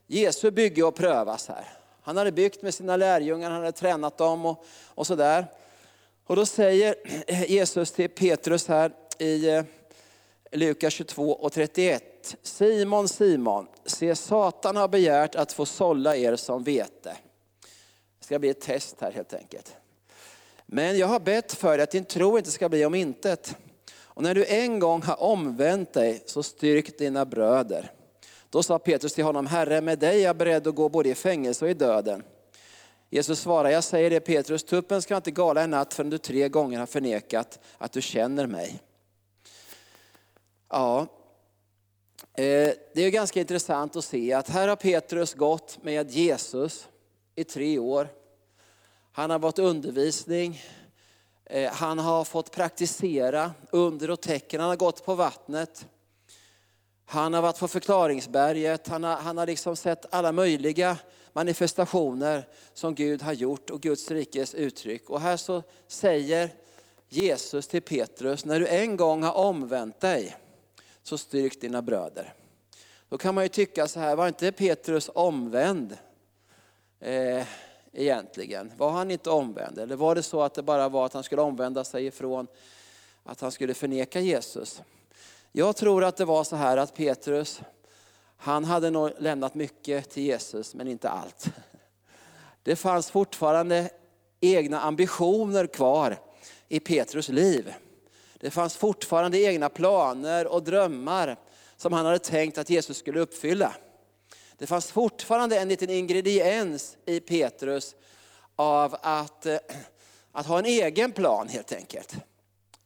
Jesu 0.07 0.51
bygge 0.51 0.89
att 0.89 0.95
prövas 0.95 1.49
här. 1.49 1.69
Han 2.03 2.17
hade 2.17 2.33
byggt 2.33 2.63
med 2.63 2.75
sina 2.75 2.97
lärjungar, 2.97 3.51
han 3.51 3.61
hade 3.61 3.73
tränat 3.73 4.19
dem 4.19 4.47
och, 4.47 4.65
och 4.87 5.07
sådär. 5.07 5.47
Och 6.29 6.37
då 6.37 6.47
säger 6.47 6.95
Jesus 7.49 7.93
till 7.93 8.09
Petrus 8.09 8.69
här 8.69 8.93
i 9.19 9.49
eh, 9.49 9.65
Lukas 10.53 10.93
22 10.93 11.33
och 11.33 11.53
31. 11.53 12.37
Simon, 12.43 13.09
Simon, 13.09 13.67
se 13.85 14.15
Satan 14.15 14.77
har 14.77 14.89
begärt 14.89 15.35
att 15.35 15.53
få 15.53 15.67
sålla 15.67 16.17
er 16.17 16.37
som 16.37 16.65
vete. 16.65 17.17
Det 18.19 18.25
ska 18.25 18.39
bli 18.39 18.49
ett 18.49 18.61
test 18.61 18.97
här 19.01 19.13
helt 19.13 19.35
enkelt. 19.35 19.77
Men 20.67 20.99
jag 20.99 21.07
har 21.07 21.21
bett 21.21 21.53
för 21.53 21.77
dig 21.77 21.85
att 21.85 21.91
din 21.91 22.05
tro 22.05 22.39
inte 22.39 22.51
ska 22.51 22.69
bli 22.69 22.85
om 22.85 22.95
intet. 22.95 23.57
Och 23.97 24.23
när 24.23 24.35
du 24.35 24.45
en 24.45 24.79
gång 24.79 25.03
har 25.03 25.23
omvänt 25.23 25.93
dig 25.93 26.23
så 26.27 26.43
styrk 26.43 26.99
dina 26.99 27.25
bröder. 27.25 27.93
Då 28.51 28.63
sa 28.63 28.79
Petrus 28.79 29.15
till 29.15 29.25
honom, 29.25 29.47
Herre 29.47 29.81
med 29.81 29.99
dig 29.99 30.21
är 30.21 30.25
jag 30.25 30.37
beredd 30.37 30.67
att 30.67 30.75
gå 30.75 30.89
både 30.89 31.09
i 31.09 31.15
fängelse 31.15 31.65
och 31.65 31.71
i 31.71 31.75
döden. 31.75 32.23
Jesus 33.11 33.41
svarar, 33.41 33.71
jag 33.71 33.85
säger 33.85 34.11
det 34.11 34.21
Petrus, 34.21 34.65
tuppen 34.65 35.03
ska 35.03 35.17
inte 35.17 35.31
gala 35.31 35.63
en 35.63 35.71
natt 35.71 35.95
förrän 35.95 36.11
du 36.11 36.19
tre 36.19 36.49
gånger 36.49 36.79
har 36.79 36.87
förnekat 36.87 37.59
att 37.79 37.93
du 37.93 38.03
känner 38.03 38.47
mig. 38.47 38.83
Ja, 40.69 41.01
eh, 42.35 42.73
det 42.95 43.03
är 43.03 43.11
ganska 43.11 43.41
intressant 43.41 43.97
att 43.97 44.05
se 44.05 44.33
att 44.33 44.49
här 44.49 44.69
har 44.69 44.77
Petrus 44.77 45.35
gått 45.35 45.79
med 45.83 46.11
Jesus 46.11 46.89
i 47.35 47.45
tre 47.45 47.79
år. 47.79 48.09
Han 49.13 49.31
har 49.31 49.41
fått 49.41 49.59
undervisning, 49.59 50.63
eh, 51.45 51.73
han 51.73 51.99
har 51.99 52.25
fått 52.25 52.51
praktisera 52.51 53.53
under 53.71 54.11
och 54.11 54.21
tecken, 54.21 54.61
han 54.61 54.69
har 54.69 54.77
gått 54.77 55.05
på 55.05 55.15
vattnet. 55.15 55.87
Han 57.05 57.35
har 57.35 57.43
varit 57.43 57.59
på 57.59 57.69
förklaringsberget, 57.69 58.89
han 58.89 59.05
har, 59.05 59.17
han 59.17 59.39
har 59.39 59.47
liksom 59.47 59.77
sett 59.77 60.15
alla 60.15 60.33
möjliga 60.33 60.97
manifestationer 61.39 62.49
som 62.75 62.95
Gud 62.95 63.23
har 63.23 63.33
gjort 63.33 63.71
och 63.71 63.81
Guds 63.81 64.11
rikes 64.11 64.55
uttryck. 64.55 65.11
Och 65.11 65.21
här 65.21 65.37
så 65.37 65.63
säger 65.87 66.51
Jesus 67.09 67.67
till 67.67 67.83
Petrus, 67.83 68.45
när 68.45 68.61
du 68.61 68.67
en 68.67 68.97
gång 68.97 69.23
har 69.23 69.33
omvänt 69.33 70.01
dig 70.01 70.37
så 71.03 71.19
styrk 71.19 71.61
dina 71.61 71.83
bröder. 71.83 72.35
Då 73.09 73.19
kan 73.19 73.35
man 73.35 73.45
ju 73.45 73.49
tycka 73.49 73.89
så 73.89 74.01
här, 74.01 74.17
var 74.17 74.29
inte 74.29 74.53
Petrus 74.53 75.11
omvänd 75.15 75.97
eh, 77.01 77.47
egentligen? 77.93 78.73
Var 78.77 78.91
han 78.91 79.11
inte 79.11 79.31
omvänd? 79.31 79.79
Eller 79.79 79.97
var 79.97 80.15
det 80.15 80.23
så 80.23 80.43
att 80.43 80.55
det 80.55 80.63
bara 80.63 80.89
var 80.89 81.07
att 81.07 81.13
han 81.13 81.23
skulle 81.23 81.43
omvända 81.43 81.85
sig 81.85 82.07
ifrån 82.07 82.47
att 83.23 83.41
han 83.41 83.53
skulle 83.53 83.75
förneka 83.75 84.21
Jesus? 84.21 84.83
Jag 85.53 85.77
tror 85.77 86.05
att 86.05 86.17
det 86.17 86.25
var 86.25 86.45
så 86.45 86.57
här 86.57 86.77
att 86.77 86.95
Petrus, 86.95 87.61
han 88.41 88.65
hade 88.65 88.91
nog 88.91 89.11
lämnat 89.19 89.55
mycket 89.55 90.11
till 90.11 90.23
Jesus, 90.23 90.75
men 90.75 90.89
inte 90.89 91.09
allt. 91.09 91.47
Det 92.63 92.77
fanns 92.77 93.11
fortfarande 93.11 93.91
egna 94.41 94.81
ambitioner 94.81 95.67
kvar 95.67 96.19
i 96.69 96.81
Petrus 96.81 97.29
liv. 97.29 97.75
Det 98.41 98.51
fanns 98.51 98.77
fortfarande 98.77 99.39
egna 99.39 99.69
planer 99.69 100.47
och 100.47 100.63
drömmar 100.63 101.37
som 101.77 101.93
han 101.93 102.07
hade 102.07 102.19
tänkt 102.19 102.59
att 102.59 102.71
Jesus 102.71 102.99
skulle 102.99 103.21
uppfylla. 103.21 103.75
Det 104.57 104.67
fanns 104.67 104.93
fortfarande 104.93 105.59
en 105.59 105.69
liten 105.69 105.91
ingrediens 105.91 106.97
i 107.07 107.21
Petrus 107.21 107.95
av 108.57 108.97
att, 109.03 109.47
eh, 109.47 109.59
att 110.33 110.47
ha 110.47 110.59
en 110.59 110.65
egen 110.65 111.13
plan 111.13 111.49
helt 111.49 111.73
enkelt. 111.73 112.15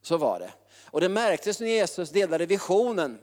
Så 0.02 0.16
var 0.16 0.38
det. 0.38 0.52
Och 0.84 1.00
det 1.00 1.08
märktes 1.08 1.60
när 1.60 1.66
Jesus 1.66 2.10
delade 2.10 2.46
visionen. 2.46 3.18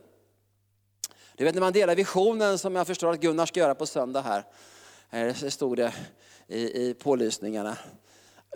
Du 1.40 1.46
vet 1.46 1.56
när 1.56 1.62
man 1.62 1.74
delar 1.74 1.96
visionen 1.96 2.58
som 2.58 2.76
jag 2.76 2.88
förstår 2.88 3.14
att 3.14 3.20
Gunnar 3.20 3.46
ska 3.46 3.60
göra 3.60 3.76
på 3.76 3.86
söndag 3.86 4.22
här. 4.22 4.44
Det 5.42 5.52
stod 5.52 5.78
det 5.78 5.94
i, 6.48 6.88
i 6.88 6.94
pålysningarna. 6.94 7.78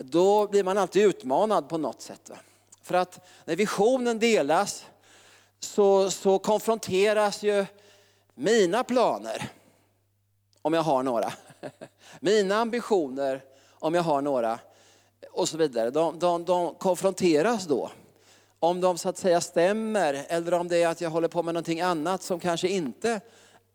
Då 0.00 0.48
blir 0.48 0.64
man 0.64 0.78
alltid 0.78 1.04
utmanad 1.04 1.68
på 1.68 1.78
något 1.78 2.02
sätt. 2.02 2.30
För 2.82 2.94
att 2.94 3.20
när 3.44 3.56
visionen 3.56 4.18
delas 4.18 4.86
så, 5.60 6.10
så 6.10 6.38
konfronteras 6.38 7.42
ju 7.42 7.66
mina 8.34 8.84
planer, 8.84 9.52
om 10.62 10.74
jag 10.74 10.82
har 10.82 11.02
några. 11.02 11.32
Mina 12.20 12.56
ambitioner, 12.56 13.44
om 13.70 13.94
jag 13.94 14.02
har 14.02 14.22
några. 14.22 14.58
Och 15.32 15.48
så 15.48 15.56
vidare. 15.56 15.90
De, 15.90 16.18
de, 16.18 16.44
de 16.44 16.74
konfronteras 16.74 17.64
då 17.64 17.90
om 18.64 18.80
de 18.80 18.98
så 18.98 19.08
att 19.08 19.18
säga 19.18 19.40
stämmer 19.40 20.24
eller 20.28 20.54
om 20.54 20.68
det 20.68 20.82
är 20.82 20.88
att 20.88 21.00
jag 21.00 21.10
håller 21.10 21.28
på 21.28 21.42
med 21.42 21.54
någonting 21.54 21.80
annat 21.80 22.22
som 22.22 22.40
kanske 22.40 22.68
inte 22.68 23.20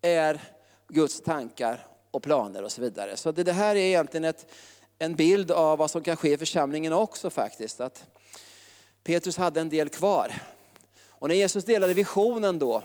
är 0.01 0.41
Guds 0.87 1.21
tankar 1.21 1.87
och 2.11 2.23
planer 2.23 2.63
och 2.63 2.71
så 2.71 2.81
vidare. 2.81 3.17
Så 3.17 3.31
det, 3.31 3.43
det 3.43 3.53
här 3.53 3.75
är 3.75 3.79
egentligen 3.79 4.23
ett, 4.23 4.45
en 4.99 5.15
bild 5.15 5.51
av 5.51 5.77
vad 5.77 5.91
som 5.91 6.03
kan 6.03 6.17
ske 6.17 6.33
i 6.33 6.37
församlingen 6.37 6.93
också 6.93 7.29
faktiskt. 7.29 7.81
Att 7.81 8.05
Petrus 9.03 9.37
hade 9.37 9.61
en 9.61 9.69
del 9.69 9.89
kvar. 9.89 10.33
Och 11.07 11.27
när 11.27 11.35
Jesus 11.35 11.63
delade 11.63 11.93
visionen 11.93 12.59
då, 12.59 12.83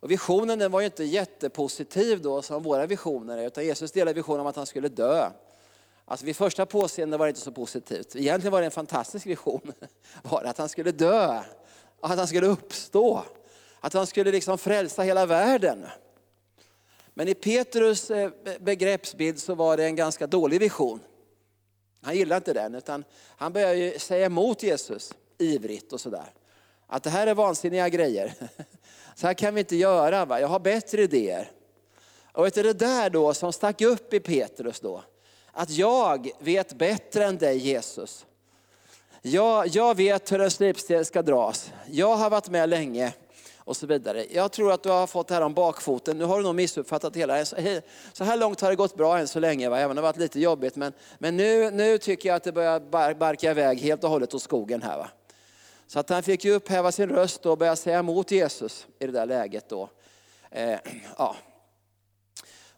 och 0.00 0.10
visionen 0.10 0.58
den 0.58 0.72
var 0.72 0.80
ju 0.80 0.86
inte 0.86 1.04
jättepositiv 1.04 2.22
då 2.22 2.42
som 2.42 2.62
våra 2.62 2.86
visioner 2.86 3.38
är, 3.38 3.46
utan 3.46 3.64
Jesus 3.64 3.92
delade 3.92 4.14
visionen 4.14 4.40
om 4.40 4.46
att 4.46 4.56
han 4.56 4.66
skulle 4.66 4.88
dö. 4.88 5.30
Alltså 6.08 6.26
vid 6.26 6.36
första 6.36 6.66
påseendet 6.66 7.18
var 7.18 7.26
det 7.26 7.30
inte 7.30 7.40
så 7.40 7.52
positivt. 7.52 8.16
Egentligen 8.16 8.52
var 8.52 8.60
det 8.60 8.64
en 8.64 8.70
fantastisk 8.70 9.26
vision. 9.26 9.72
Var 10.22 10.44
att 10.44 10.58
han 10.58 10.68
skulle 10.68 10.92
dö, 10.92 11.42
att 12.00 12.18
han 12.18 12.26
skulle 12.26 12.46
uppstå, 12.46 13.22
att 13.80 13.92
han 13.92 14.06
skulle 14.06 14.32
liksom 14.32 14.58
frälsa 14.58 15.02
hela 15.02 15.26
världen. 15.26 15.86
Men 17.14 17.28
i 17.28 17.34
Petrus 17.34 18.10
eh, 18.10 18.30
begreppsbild 18.60 19.38
så 19.38 19.54
var 19.54 19.76
det 19.76 19.84
en 19.84 19.96
ganska 19.96 20.26
dålig 20.26 20.60
vision. 20.60 21.00
Han 22.02 22.16
gillade 22.16 22.36
inte 22.36 22.52
den, 22.52 22.74
utan 22.74 23.04
han 23.36 23.52
började 23.52 23.98
säga 23.98 24.26
emot 24.26 24.62
Jesus 24.62 25.14
ivrigt 25.38 25.92
och 25.92 26.00
sådär. 26.00 26.32
Att 26.86 27.02
det 27.02 27.10
här 27.10 27.26
är 27.26 27.34
vansinniga 27.34 27.88
grejer. 27.88 28.34
Så 29.14 29.26
här 29.26 29.34
kan 29.34 29.54
vi 29.54 29.60
inte 29.60 29.76
göra, 29.76 30.24
va? 30.24 30.40
jag 30.40 30.48
har 30.48 30.58
bättre 30.58 31.02
idéer. 31.02 31.50
Och 32.32 32.46
vet 32.46 32.54
du, 32.54 32.62
det 32.62 32.72
där 32.72 33.10
då 33.10 33.34
som 33.34 33.52
stack 33.52 33.80
upp 33.80 34.14
i 34.14 34.20
Petrus 34.20 34.80
då, 34.80 35.02
att 35.56 35.70
jag 35.70 36.30
vet 36.38 36.72
bättre 36.72 37.24
än 37.24 37.38
dig 37.38 37.58
Jesus. 37.58 38.26
Jag, 39.22 39.66
jag 39.66 39.96
vet 39.96 40.32
hur 40.32 40.40
en 40.40 40.50
slipsten 40.50 41.04
ska 41.04 41.22
dras. 41.22 41.72
Jag 41.90 42.16
har 42.16 42.30
varit 42.30 42.48
med 42.48 42.68
länge 42.68 43.12
och 43.58 43.76
så 43.76 43.86
vidare. 43.86 44.26
Jag 44.30 44.52
tror 44.52 44.72
att 44.72 44.82
du 44.82 44.88
har 44.88 45.06
fått 45.06 45.28
det 45.28 45.34
här 45.34 45.42
om 45.42 45.54
bakfoten. 45.54 46.18
Nu 46.18 46.24
har 46.24 46.36
du 46.36 46.42
nog 46.42 46.54
missuppfattat 46.54 47.16
hela. 47.16 47.44
Så 48.12 48.24
här 48.24 48.36
långt 48.36 48.60
har 48.60 48.70
det 48.70 48.76
gått 48.76 48.96
bra 48.96 49.18
än 49.18 49.28
så 49.28 49.40
länge, 49.40 49.68
va? 49.68 49.78
även 49.78 49.90
om 49.90 49.96
det 49.96 50.02
har 50.02 50.08
varit 50.08 50.18
lite 50.18 50.40
jobbigt. 50.40 50.76
Men, 50.76 50.92
men 51.18 51.36
nu, 51.36 51.70
nu 51.70 51.98
tycker 51.98 52.28
jag 52.28 52.36
att 52.36 52.44
det 52.44 52.52
börjar 52.52 53.14
barka 53.14 53.50
iväg 53.50 53.80
helt 53.80 54.04
och 54.04 54.10
hållet 54.10 54.34
åt 54.34 54.42
skogen 54.42 54.82
här. 54.82 54.98
Va? 54.98 55.08
Så 55.86 55.98
att 55.98 56.08
han 56.10 56.22
fick 56.22 56.44
ju 56.44 56.52
upphäva 56.52 56.92
sin 56.92 57.08
röst 57.08 57.46
och 57.46 57.58
börja 57.58 57.76
säga 57.76 57.98
emot 57.98 58.30
Jesus 58.30 58.86
i 58.98 59.06
det 59.06 59.12
där 59.12 59.26
läget 59.26 59.68
då. 59.68 59.88
Eh, 60.50 60.78
ja. 61.18 61.36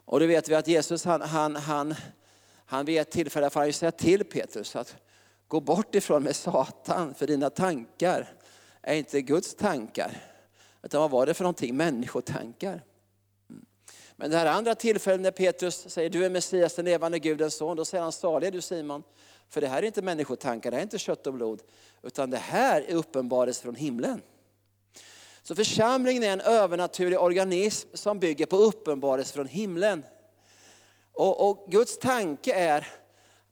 Och 0.05 0.19
då 0.19 0.25
vet 0.25 0.49
vi 0.49 0.55
att 0.55 0.67
Jesus 0.67 1.05
han, 1.05 1.21
han, 1.21 1.55
han, 1.55 1.95
han 2.69 2.85
vid 2.85 2.99
ett 2.99 3.11
tillfälle 3.11 3.49
får 3.49 3.59
han 3.59 3.73
säga 3.73 3.91
till 3.91 4.23
Petrus 4.23 4.75
att 4.75 4.95
gå 5.47 5.59
bort 5.59 5.95
ifrån 5.95 6.23
med 6.23 6.35
Satan 6.35 7.13
för 7.13 7.27
dina 7.27 7.49
tankar 7.49 8.33
är 8.81 8.95
inte 8.95 9.21
Guds 9.21 9.55
tankar. 9.55 10.11
Utan 10.83 11.01
vad 11.01 11.11
var 11.11 11.25
det 11.25 11.33
för 11.33 11.43
någonting? 11.43 11.77
Människotankar. 11.77 12.83
Mm. 13.49 13.65
Men 14.15 14.31
det 14.31 14.37
här 14.37 14.45
andra 14.45 14.75
tillfället 14.75 15.21
när 15.21 15.31
Petrus 15.31 15.89
säger 15.89 16.09
du 16.09 16.25
är 16.25 16.29
Messias, 16.29 16.75
den 16.75 16.85
levande 16.85 17.19
Gudens 17.19 17.55
son, 17.55 17.77
då 17.77 17.85
säger 17.85 18.01
han 18.01 18.11
salig 18.11 18.47
är 18.47 18.51
du 18.51 18.61
Simon. 18.61 19.03
För 19.49 19.61
det 19.61 19.67
här 19.67 19.83
är 19.83 19.87
inte 19.87 20.01
människotankar, 20.01 20.71
det 20.71 20.77
här 20.77 20.81
är 20.81 20.85
inte 20.85 20.99
kött 20.99 21.27
och 21.27 21.33
blod, 21.33 21.61
utan 22.03 22.29
det 22.29 22.37
här 22.37 22.81
är 22.81 22.95
uppenbarelse 22.95 23.61
från 23.61 23.75
himlen. 23.75 24.21
Så 25.41 25.55
församlingen 25.55 26.23
är 26.23 26.33
en 26.33 26.41
övernaturlig 26.41 27.19
organism 27.19 27.89
som 27.93 28.19
bygger 28.19 28.45
på 28.45 28.57
uppenbarelse 28.57 29.33
från 29.33 29.47
himlen. 29.47 30.03
Och, 31.19 31.49
och, 31.49 31.65
Guds 31.67 31.97
tanke 31.97 32.53
är 32.53 32.87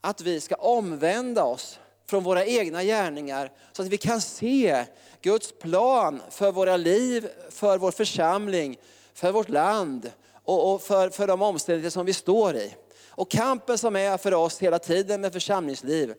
att 0.02 0.22
vi 0.22 0.42
ska 0.42 0.56
omvända 0.56 1.44
oss 1.44 1.80
från 2.10 2.24
våra 2.24 2.46
egna 2.46 2.84
gärningar 2.84 3.52
så 3.72 3.82
att 3.82 3.88
vi 3.88 3.98
kan 3.98 4.22
se 4.22 4.86
Guds 5.22 5.52
plan 5.60 6.22
för 6.30 6.52
våra 6.52 6.78
liv, 6.78 7.28
för 7.50 7.78
vår 7.78 7.92
församling, 7.92 8.78
för 9.14 9.32
vårt 9.32 9.50
land 9.50 10.12
och, 10.44 10.74
och 10.74 10.82
för, 10.82 11.10
för 11.10 11.28
de 11.28 11.42
omständigheter 11.42 11.94
som 11.94 12.06
vi 12.06 12.14
står 12.14 12.56
i. 12.56 12.76
Och 13.10 13.32
kampen 13.32 13.78
som 13.78 13.96
är 13.96 14.18
för 14.18 14.34
oss 14.34 14.60
hela 14.60 14.80
tiden 14.80 15.22
med 15.22 15.34
församlingsliv, 15.34 16.14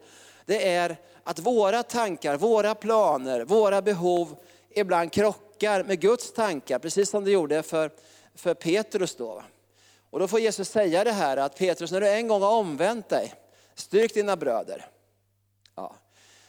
det 0.46 0.68
är 0.68 0.96
att 1.24 1.38
våra 1.38 1.82
tankar, 1.82 2.36
våra 2.36 2.74
planer, 2.74 3.44
våra 3.44 3.82
behov 3.82 4.36
ibland 4.70 5.12
krockar 5.12 5.84
med 5.84 6.00
Guds 6.00 6.32
tankar, 6.32 6.78
precis 6.78 7.10
som 7.10 7.24
det 7.24 7.30
gjorde 7.30 7.62
för, 7.62 7.90
för 8.34 8.54
Petrus 8.54 9.16
då. 9.16 9.42
Och 10.10 10.18
då 10.18 10.28
får 10.28 10.40
Jesus 10.40 10.68
säga 10.68 11.04
det 11.04 11.12
här 11.12 11.36
att 11.36 11.58
Petrus, 11.58 11.92
när 11.92 12.00
du 12.00 12.08
en 12.08 12.28
gång 12.28 12.42
har 12.42 12.52
omvänt 12.52 13.08
dig, 13.08 13.34
styrk 13.74 14.14
dina 14.14 14.36
bröder. 14.36 14.86
Ja. 15.74 15.94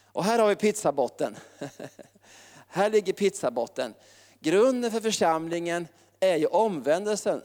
Och 0.06 0.24
här 0.24 0.40
har 0.40 0.50
vi 0.50 0.56
pizzabotten. 0.56 1.36
här 2.68 2.90
ligger 2.90 3.14
pizzabotten. 3.14 3.94
Grunden 4.40 4.92
för 4.92 5.00
församlingen 5.00 5.88
är 6.20 6.36
ju 6.36 6.46
omvändelsen 6.46 7.42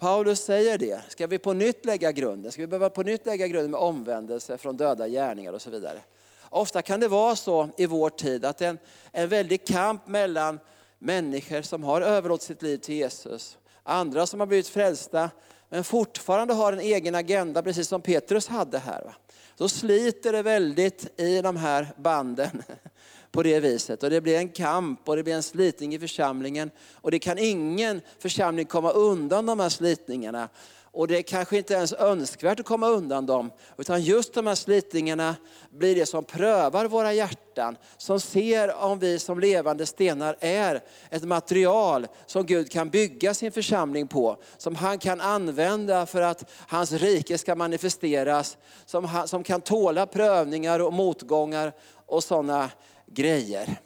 Paulus 0.00 0.40
säger 0.40 0.78
det. 0.78 1.02
Ska 1.08 1.26
vi 1.26 1.38
på 1.38 1.52
nytt 1.52 1.84
lägga 1.84 2.12
grunden? 2.12 2.52
Ska 2.52 2.62
vi 2.62 2.66
behöva 2.66 2.90
på 2.90 3.02
nytt 3.02 3.26
lägga 3.26 3.46
grunden 3.46 3.70
med 3.70 3.80
omvändelse 3.80 4.58
från 4.58 4.76
döda 4.76 5.08
gärningar 5.08 5.52
och 5.52 5.62
så 5.62 5.70
vidare? 5.70 5.98
Ofta 6.42 6.82
kan 6.82 7.00
det 7.00 7.08
vara 7.08 7.36
så 7.36 7.68
i 7.76 7.86
vår 7.86 8.10
tid 8.10 8.44
att 8.44 8.60
en, 8.60 8.78
en 9.12 9.28
väldig 9.28 9.66
kamp 9.66 10.06
mellan 10.06 10.60
människor 10.98 11.62
som 11.62 11.84
har 11.84 12.00
överlåtit 12.00 12.46
sitt 12.46 12.62
liv 12.62 12.78
till 12.78 12.94
Jesus, 12.94 13.58
andra 13.82 14.26
som 14.26 14.40
har 14.40 14.46
blivit 14.46 14.68
frälsta, 14.68 15.30
men 15.68 15.84
fortfarande 15.84 16.54
har 16.54 16.72
en 16.72 16.80
egen 16.80 17.14
agenda, 17.14 17.62
precis 17.62 17.88
som 17.88 18.00
Petrus 18.00 18.48
hade 18.48 18.78
här. 18.78 19.14
Då 19.56 19.68
sliter 19.68 20.32
det 20.32 20.42
väldigt 20.42 21.20
i 21.20 21.40
de 21.42 21.56
här 21.56 21.88
banden 21.96 22.62
på 23.30 23.42
det 23.42 23.60
viset. 23.60 24.02
Och 24.02 24.10
det 24.10 24.20
blir 24.20 24.38
en 24.38 24.48
kamp 24.48 25.08
och 25.08 25.16
det 25.16 25.22
blir 25.22 25.34
en 25.34 25.42
slitning 25.42 25.94
i 25.94 25.98
församlingen. 25.98 26.70
Och 26.94 27.10
det 27.10 27.18
kan 27.18 27.38
ingen 27.38 28.00
församling 28.18 28.66
komma 28.66 28.90
undan 28.90 29.46
de 29.46 29.60
här 29.60 29.68
slitningarna. 29.68 30.48
Och 30.92 31.08
det 31.08 31.18
är 31.18 31.22
kanske 31.22 31.56
inte 31.56 31.74
ens 31.74 31.92
önskvärt 31.92 32.60
att 32.60 32.66
komma 32.66 32.88
undan 32.88 33.26
dem. 33.26 33.50
Utan 33.78 34.02
just 34.02 34.34
de 34.34 34.46
här 34.46 34.54
slitningarna 34.54 35.36
blir 35.70 35.94
det 35.94 36.06
som 36.06 36.24
prövar 36.24 36.86
våra 36.86 37.12
hjärtan. 37.12 37.76
Som 37.96 38.20
ser 38.20 38.74
om 38.74 38.98
vi 38.98 39.18
som 39.18 39.40
levande 39.40 39.86
stenar 39.86 40.36
är 40.40 40.82
ett 41.10 41.24
material 41.24 42.06
som 42.26 42.46
Gud 42.46 42.70
kan 42.70 42.90
bygga 42.90 43.34
sin 43.34 43.52
församling 43.52 44.08
på. 44.08 44.36
Som 44.58 44.74
han 44.74 44.98
kan 44.98 45.20
använda 45.20 46.06
för 46.06 46.22
att 46.22 46.50
hans 46.68 46.92
rike 46.92 47.38
ska 47.38 47.54
manifesteras. 47.54 48.58
Som, 48.86 49.22
som 49.26 49.42
kan 49.42 49.60
tåla 49.60 50.06
prövningar 50.06 50.80
och 50.80 50.92
motgångar 50.92 51.72
och 52.06 52.24
sådana 52.24 52.70
grejer. 53.06 53.80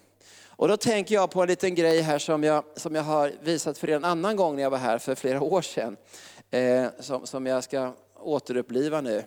Och 0.57 0.69
då 0.69 0.77
tänker 0.77 1.15
jag 1.15 1.31
på 1.31 1.43
en 1.43 1.49
liten 1.49 1.75
grej 1.75 2.01
här 2.01 2.19
som 2.19 2.45
jag, 2.45 2.65
som 2.77 2.95
jag 2.95 3.03
har 3.03 3.33
visat 3.43 3.79
för 3.79 3.91
er 3.91 3.97
en 3.97 4.05
annan 4.05 4.37
gång 4.37 4.57
när 4.57 4.63
jag 4.63 4.71
var 4.71 4.79
här 4.79 4.99
för 4.99 5.15
flera 5.15 5.41
år 5.43 5.63
sedan. 5.63 5.97
Eh, 6.55 6.91
som, 6.99 7.27
som 7.27 7.47
jag 7.47 7.65
ska 7.65 7.93
återuppliva 8.15 9.01
nu. 9.01 9.25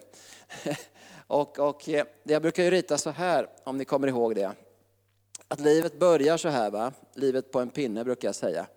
och, 1.28 1.60
och 1.60 1.90
eh, 1.90 2.06
jag 2.24 2.42
brukar 2.42 2.64
ju 2.64 2.72
rita 2.72 2.98
så 2.98 3.10
här, 3.10 3.48
om 3.64 3.78
ni 3.78 3.86
kommer 3.86 4.08
ihåg 4.08 4.36
det. 4.36 4.52
Att 5.48 5.60
livet 5.60 6.00
börjar 6.00 6.38
så 6.38 6.50
här, 6.50 6.72
va? 6.72 6.94
livet 7.14 7.52
på 7.52 7.60
en 7.60 7.70
pinne 7.70 8.04
brukar 8.04 8.28
jag 8.28 8.36
säga. 8.36 8.68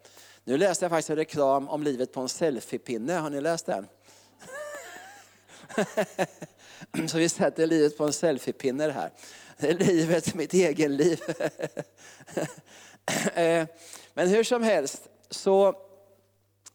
Nu 0.44 0.58
läste 0.58 0.84
jag 0.84 0.90
faktiskt 0.90 1.10
en 1.10 1.16
reklam 1.16 1.68
om 1.68 1.82
livet 1.82 2.12
på 2.12 2.20
en 2.20 2.28
selfiepinne, 2.28 3.12
har 3.12 3.30
ni 3.30 3.40
läst 3.40 3.66
den? 3.66 3.86
så 7.08 7.18
vi 7.18 7.28
sätter 7.28 7.66
livet 7.66 7.98
på 7.98 8.04
en 8.04 8.12
selfiepinne 8.12 8.90
här. 8.90 9.10
Det 9.58 9.68
är 9.68 9.74
livet, 9.74 10.34
mitt 10.34 10.52
egen 10.52 10.96
liv. 10.96 11.20
Eh, 13.34 13.66
men 14.14 14.28
hur 14.28 14.44
som 14.44 14.62
helst 14.62 15.08
så, 15.30 15.74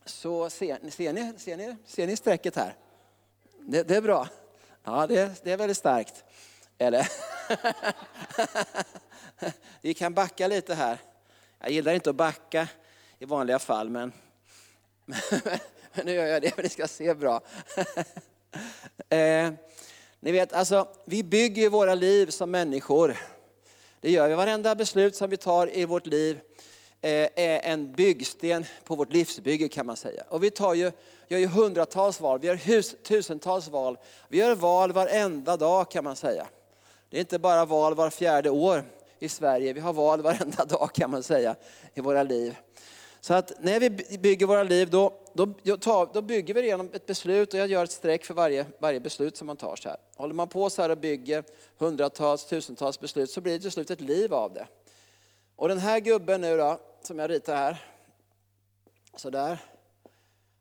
så 0.05 0.49
ser, 0.49 0.89
ser, 0.89 1.13
ni, 1.13 1.33
ser, 1.39 1.57
ni, 1.57 1.75
ser 1.85 2.07
ni 2.07 2.15
strecket 2.15 2.55
här? 2.55 2.75
Det, 3.59 3.83
det 3.83 3.95
är 3.95 4.01
bra. 4.01 4.27
Ja, 4.83 5.07
det, 5.07 5.43
det 5.43 5.51
är 5.51 5.57
väldigt 5.57 5.77
starkt. 5.77 6.23
Eller? 6.77 7.07
Vi 9.81 9.93
kan 9.93 10.13
backa 10.13 10.47
lite 10.47 10.73
här. 10.73 10.97
Jag 11.59 11.71
gillar 11.71 11.93
inte 11.93 12.09
att 12.09 12.15
backa 12.15 12.67
i 13.19 13.25
vanliga 13.25 13.59
fall, 13.59 13.89
men, 13.89 14.13
men 15.93 16.05
nu 16.05 16.11
gör 16.13 16.25
jag 16.25 16.41
det 16.41 16.51
för 16.51 16.61
att 16.61 16.63
ni 16.63 16.69
ska 16.69 16.87
se 16.87 17.13
bra. 17.13 17.41
Eh, 19.09 19.53
ni 20.19 20.31
vet, 20.31 20.53
alltså, 20.53 20.87
vi 21.05 21.23
bygger 21.23 21.69
våra 21.69 21.95
liv 21.95 22.29
som 22.29 22.51
människor. 22.51 23.17
Det 24.01 24.11
gör 24.11 24.29
vi. 24.29 24.35
Varenda 24.35 24.75
beslut 24.75 25.15
som 25.15 25.29
vi 25.29 25.37
tar 25.37 25.77
i 25.77 25.85
vårt 25.85 26.07
liv 26.07 26.39
Eh, 27.05 27.29
är 27.35 27.59
en 27.63 27.91
byggsten 27.91 28.65
på 28.83 28.95
vårt 28.95 29.13
livsbygge 29.13 29.67
kan 29.67 29.85
man 29.85 29.97
säga. 29.97 30.23
Och 30.29 30.43
vi 30.43 30.49
tar 30.51 30.73
ju, 30.73 30.91
gör 31.27 31.39
ju 31.39 31.47
hundratals 31.47 32.21
val, 32.21 32.39
vi 32.39 32.47
gör 32.47 32.55
hus, 32.55 32.95
tusentals 33.03 33.67
val. 33.67 33.97
Vi 34.27 34.37
gör 34.37 34.55
val 34.55 34.91
varenda 34.91 35.57
dag 35.57 35.91
kan 35.91 36.03
man 36.03 36.15
säga. 36.15 36.47
Det 37.09 37.17
är 37.17 37.19
inte 37.19 37.39
bara 37.39 37.65
val 37.65 37.95
var 37.95 38.09
fjärde 38.09 38.49
år 38.49 38.83
i 39.19 39.29
Sverige, 39.29 39.73
vi 39.73 39.79
har 39.79 39.93
val 39.93 40.21
varenda 40.21 40.65
dag 40.69 40.89
kan 40.93 41.11
man 41.11 41.23
säga 41.23 41.55
i 41.93 42.01
våra 42.01 42.23
liv. 42.23 42.57
Så 43.21 43.33
att 43.33 43.51
när 43.59 43.79
vi 43.79 43.89
bygger 44.17 44.45
våra 44.45 44.63
liv 44.63 44.89
då, 44.89 45.13
då, 45.33 45.53
då 46.13 46.21
bygger 46.21 46.53
vi 46.53 46.61
det 46.61 46.67
genom 46.67 46.89
ett 46.93 47.05
beslut 47.05 47.53
och 47.53 47.59
jag 47.59 47.67
gör 47.67 47.83
ett 47.83 47.91
streck 47.91 48.25
för 48.25 48.33
varje, 48.33 48.65
varje 48.79 48.99
beslut 48.99 49.37
som 49.37 49.47
man 49.47 49.57
tar. 49.57 49.75
Så 49.75 49.89
här. 49.89 49.97
Håller 50.15 50.33
man 50.33 50.47
på 50.47 50.69
så 50.69 50.81
här 50.81 50.89
och 50.89 50.97
bygger 50.97 51.43
hundratals, 51.77 52.45
tusentals 52.45 52.99
beslut 52.99 53.29
så 53.29 53.41
blir 53.41 53.53
det 53.53 53.59
till 53.59 53.71
slut 53.71 53.91
ett 53.91 54.01
liv 54.01 54.33
av 54.33 54.53
det. 54.53 54.67
Och 55.55 55.67
den 55.67 55.79
här 55.79 55.99
gubben 55.99 56.41
nu 56.41 56.57
då, 56.57 56.79
som 57.05 57.19
jag 57.19 57.29
ritar 57.29 57.55
här, 57.55 57.77
så 59.15 59.29
där. 59.29 59.57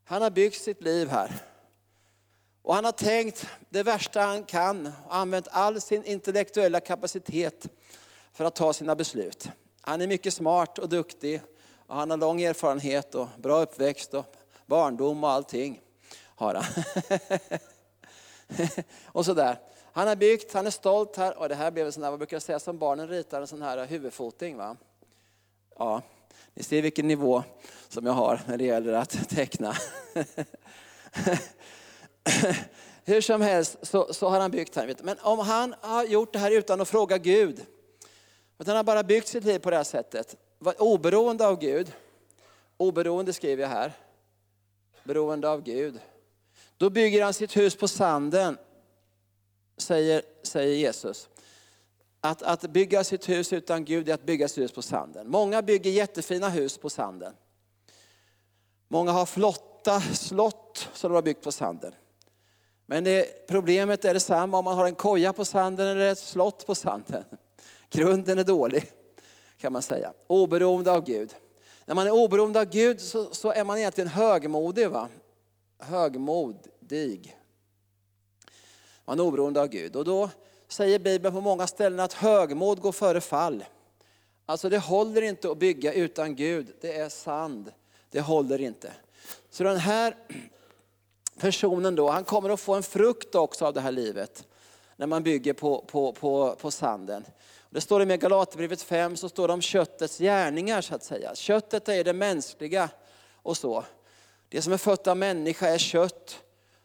Han 0.05 0.23
har 0.23 0.31
byggt 0.31 0.61
sitt 0.61 0.83
liv 0.83 1.09
här. 1.09 1.33
Och 2.63 2.75
han 2.75 2.85
har 2.85 2.93
tänkt 2.93 3.47
det 3.69 3.83
värsta 3.83 4.21
han 4.21 4.45
kan 4.45 4.87
och 5.07 5.15
använt 5.15 5.49
all 5.51 5.81
sin 5.81 6.05
intellektuella 6.05 6.81
kapacitet 6.81 7.69
för 8.33 8.45
att 8.45 8.55
ta 8.55 8.73
sina 8.73 8.97
beslut. 8.97 9.49
Han 9.81 10.01
är 10.01 10.07
mycket 10.07 10.35
smart 10.35 10.79
och 10.79 10.89
duktig. 10.89 11.41
Och 11.87 11.97
han 11.97 12.11
har 12.11 12.17
lång 12.17 12.43
erfarenhet 12.43 13.15
och 13.15 13.29
bra 13.37 13.63
uppväxt 13.63 14.15
och 14.15 14.37
barndom 14.67 15.25
och 15.25 15.31
allting. 15.31 15.81
Har 16.25 16.55
han. 16.55 16.85
och 19.05 19.25
sådär. 19.25 19.59
Han 19.93 20.09
har 20.09 20.17
byggt, 20.17 20.53
han 20.53 20.67
är 20.67 20.71
stolt 20.71 21.17
här. 21.17 21.39
Och 21.39 21.49
det 21.49 21.55
här 21.55 21.71
blev 21.71 21.87
en 21.87 21.93
sån 21.93 22.03
där, 22.03 22.11
vad 22.11 22.19
brukar 22.19 22.35
jag 22.37 22.43
säga, 22.43 22.59
som 22.59 22.79
barnen 22.79 23.09
ritar 23.09 23.41
en 23.41 23.47
sån 23.47 23.63
här 23.63 23.87
huvudfoting. 23.87 24.57
Va? 24.57 24.77
Ja, 25.79 26.03
ni 26.55 26.63
ser 26.63 26.83
vilken 26.83 27.09
nivå 27.09 27.45
som 27.89 28.07
jag 28.07 28.13
har 28.13 28.41
när 28.47 28.59
det 28.59 28.65
gäller 28.65 28.93
att 28.93 29.29
teckna. 29.29 29.75
Hur 33.05 33.21
som 33.21 33.41
helst 33.41 33.77
så, 33.83 34.15
så 34.15 34.29
har 34.29 34.41
han 34.41 34.51
byggt 34.51 34.77
här. 34.77 34.97
Men 35.03 35.17
om 35.21 35.39
han 35.39 35.75
har 35.81 36.05
gjort 36.05 36.33
det 36.33 36.39
här 36.39 36.51
utan 36.51 36.81
att 36.81 36.89
fråga 36.89 37.19
Gud, 37.19 37.67
utan 38.59 38.67
han 38.67 38.77
har 38.77 38.85
bara 38.85 39.03
byggt 39.03 39.29
sitt 39.29 39.45
liv 39.45 39.59
på 39.59 39.71
det 39.71 39.77
här 39.77 39.85
sättet, 39.85 40.37
oberoende 40.79 41.47
av 41.47 41.61
Gud, 41.61 41.93
oberoende 42.77 43.33
skriver 43.33 43.63
jag 43.63 43.71
här, 43.71 43.93
beroende 45.05 45.51
av 45.51 45.63
Gud. 45.63 46.01
Då 46.77 46.91
bygger 46.91 47.25
han 47.25 47.35
sitt 47.35 47.57
hus 47.57 47.77
på 47.77 47.89
sanden, 47.89 48.59
säger, 49.77 50.23
säger 50.43 50.77
Jesus. 50.77 51.29
Att, 52.25 52.43
att 52.43 52.63
bygga 52.63 53.05
sitt 53.05 53.29
hus 53.29 53.53
utan 53.53 53.85
Gud 53.85 54.09
är 54.09 54.15
att 54.15 54.27
bygga 54.27 54.49
sitt 54.49 54.59
hus 54.59 54.73
på 54.73 54.83
sanden. 54.83 55.31
Många 55.31 55.63
bygger 55.63 55.91
jättefina 55.91 56.49
hus 56.49 56.79
på 56.79 56.91
sanden. 56.91 57.35
Många 58.89 59.13
har 59.13 59.27
flotta 59.27 60.01
slott 60.01 60.89
som 60.93 61.11
de 61.11 61.15
har 61.15 61.23
byggt 61.23 61.45
på 61.45 61.53
sanden. 61.53 61.95
Men 62.87 63.05
det, 63.05 63.47
problemet 63.49 64.05
är 64.05 64.15
detsamma 64.15 64.59
om 64.59 64.65
man 64.65 64.77
har 64.77 64.87
en 64.87 64.95
koja 64.95 65.33
på 65.33 65.45
sanden 65.45 65.89
eller 65.89 66.13
ett 66.13 66.19
slott 66.19 66.67
på 66.67 66.75
sanden. 66.75 67.25
Grunden 67.91 68.39
är 68.39 68.45
dålig 68.45 68.93
kan 69.59 69.73
man 69.73 69.83
säga. 69.83 70.13
Oberoende 70.27 70.93
av 70.93 71.05
Gud. 71.05 71.35
När 71.85 71.95
man 71.95 72.07
är 72.07 72.11
oberoende 72.11 72.61
av 72.61 72.67
Gud 72.67 73.01
så, 73.01 73.35
så 73.35 73.53
är 73.53 73.65
man 73.65 73.79
egentligen 73.79 74.09
högmodig. 74.09 74.91
Va? 74.91 75.09
Högmodig. 75.79 77.37
Man 79.05 79.21
är 79.21 79.23
oberoende 79.23 79.61
av 79.61 79.69
Gud. 79.69 79.97
Och 79.97 80.05
då 80.05 80.31
säger 80.69 80.99
Bibeln 80.99 81.35
på 81.35 81.41
många 81.41 81.67
ställen 81.67 82.01
att 82.01 82.13
högmod 82.13 82.81
går 82.81 82.93
före 82.93 83.21
fall. 83.21 83.65
Alltså 84.47 84.69
det 84.69 84.79
håller 84.79 85.23
inte 85.23 85.51
att 85.51 85.59
bygga 85.59 85.93
utan 85.93 86.37
Gud. 86.37 86.67
Det 86.81 86.97
är 86.97 87.09
sand. 87.09 87.73
Det 88.11 88.21
håller 88.21 88.61
inte. 88.61 88.93
Så 89.51 89.65
den 89.65 89.77
här 89.77 90.17
personen 91.39 91.95
då, 91.95 92.11
han 92.11 92.25
kommer 92.25 92.51
att 92.51 92.61
få 92.61 92.75
en 92.75 92.83
frukt 92.83 93.35
också 93.35 93.67
av 93.67 93.75
det 93.75 93.81
här 93.81 93.93
livet. 93.93 94.47
När 94.97 95.07
man 95.07 95.23
bygger 95.23 95.53
på, 95.53 95.85
på, 95.87 96.13
på, 96.13 96.57
på 96.61 96.71
sanden. 96.71 97.25
Det 97.71 97.81
står 97.81 98.13
i 98.13 98.17
Galaterbrevet 98.17 98.83
5 98.83 99.17
så 99.17 99.29
står 99.29 99.49
det 99.49 99.55
om 99.55 99.61
köttets 99.61 100.19
gärningar 100.19 100.81
så 100.81 100.95
att 100.95 101.05
säga. 101.05 101.35
Köttet 101.35 101.89
är 101.89 102.05
det 102.05 102.13
mänskliga 102.13 102.89
och 103.43 103.57
så. 103.57 103.85
Det 104.49 104.63
som 104.63 104.73
är 104.73 104.77
fött 104.77 105.07
av 105.07 105.17
människa 105.17 105.69
är 105.69 105.79
kött. 105.79 106.44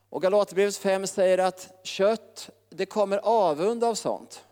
Och 0.10 0.22
Galaterbrevet 0.22 0.78
5 0.78 1.08
säger 1.08 1.38
att 1.38 1.80
kött, 1.84 2.50
det 2.70 2.86
kommer 2.86 3.18
avund 3.18 3.84
av 3.84 3.96
sånt. 3.96 4.44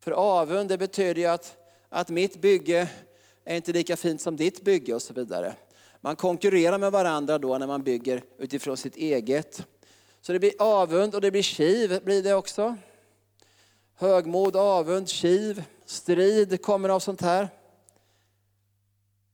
För 0.00 0.10
avund 0.10 0.68
det 0.68 0.78
betyder 0.78 1.20
ju 1.20 1.26
att, 1.26 1.56
att 1.88 2.08
mitt 2.08 2.40
bygge 2.40 2.88
är 3.44 3.56
inte 3.56 3.72
lika 3.72 3.96
fint 3.96 4.20
som 4.20 4.36
ditt 4.36 4.64
bygge 4.64 4.94
och 4.94 5.02
så 5.02 5.14
vidare. 5.14 5.54
Man 6.00 6.16
konkurrerar 6.16 6.78
med 6.78 6.92
varandra 6.92 7.38
då 7.38 7.58
när 7.58 7.66
man 7.66 7.82
bygger 7.82 8.22
utifrån 8.38 8.76
sitt 8.76 8.96
eget. 8.96 9.66
Så 10.20 10.32
det 10.32 10.38
blir 10.38 10.52
avund 10.58 11.14
och 11.14 11.20
det 11.20 11.30
blir 11.30 11.42
kiv 11.42 12.04
blir 12.04 12.22
det 12.22 12.34
också. 12.34 12.76
Högmod, 13.94 14.56
avund, 14.56 15.08
kiv, 15.08 15.64
strid 15.86 16.62
kommer 16.62 16.88
av 16.88 17.00
sånt 17.00 17.20
här. 17.20 17.48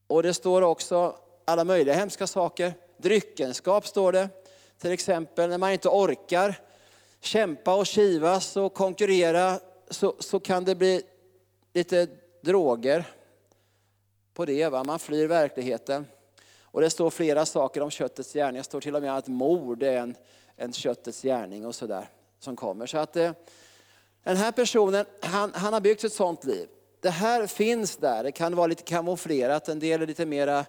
Och 0.07 0.23
det 0.23 0.35
står 0.35 0.63
också 0.63 1.17
alla 1.45 1.65
möjliga 1.65 1.95
hemska 1.95 2.27
saker. 2.27 2.75
Dryckenskap 2.97 3.87
står 3.87 4.13
det. 4.13 4.29
Till 4.79 4.93
exempel 4.93 5.51
när 5.51 5.59
man 5.59 5.73
inte 5.73 5.89
orkar 5.89 6.61
kämpa 7.21 7.75
och 7.75 7.87
kivas 7.87 8.57
och 8.57 8.75
konkurrera 8.75 9.61
så, 9.91 10.15
så 10.19 10.41
kan 10.41 10.65
det 10.65 10.75
bli 10.75 11.03
lite 11.73 12.09
droger 12.41 13.05
på 14.35 14.45
det. 14.45 14.69
Va? 14.69 14.85
Man 14.85 14.99
flyr 14.99 15.27
verkligheten. 15.27 16.07
Och 16.63 16.81
det 16.81 16.91
står 16.91 17.11
flera 17.11 17.47
saker 17.47 17.81
om 17.81 17.91
köttets 17.91 18.33
gärning. 18.33 18.57
Det 18.59 18.65
står 18.65 18.81
till 18.81 18.97
och 18.97 19.03
med 19.03 19.17
att 19.17 19.29
mord 19.29 19.83
är 19.83 19.97
en, 19.97 20.15
en 20.57 20.73
köttets 20.73 21.23
gärning 21.23 21.67
och 21.67 21.75
sådär 21.75 22.09
som 22.39 22.57
kommer. 22.57 22.87
Så 22.87 22.99
att 22.99 23.17
eh, 23.17 23.33
den 24.23 24.37
här 24.37 24.53
personen, 24.53 25.07
han, 25.21 25.53
han 25.55 25.73
har 25.73 25.81
byggt 25.81 26.05
ett 26.05 26.13
sånt 26.13 26.45
liv. 26.45 26.69
Det 27.01 27.11
här 27.11 27.47
finns 27.47 27.97
där, 27.97 28.25
det 28.25 28.33
kan 28.33 28.57
vara 28.57 28.67
lite 28.67 28.83
kamouflerat, 28.83 29.69
en 29.69 29.79
del 29.79 30.03
är 30.03 30.07
lite 30.07 30.27
mera 30.27 30.65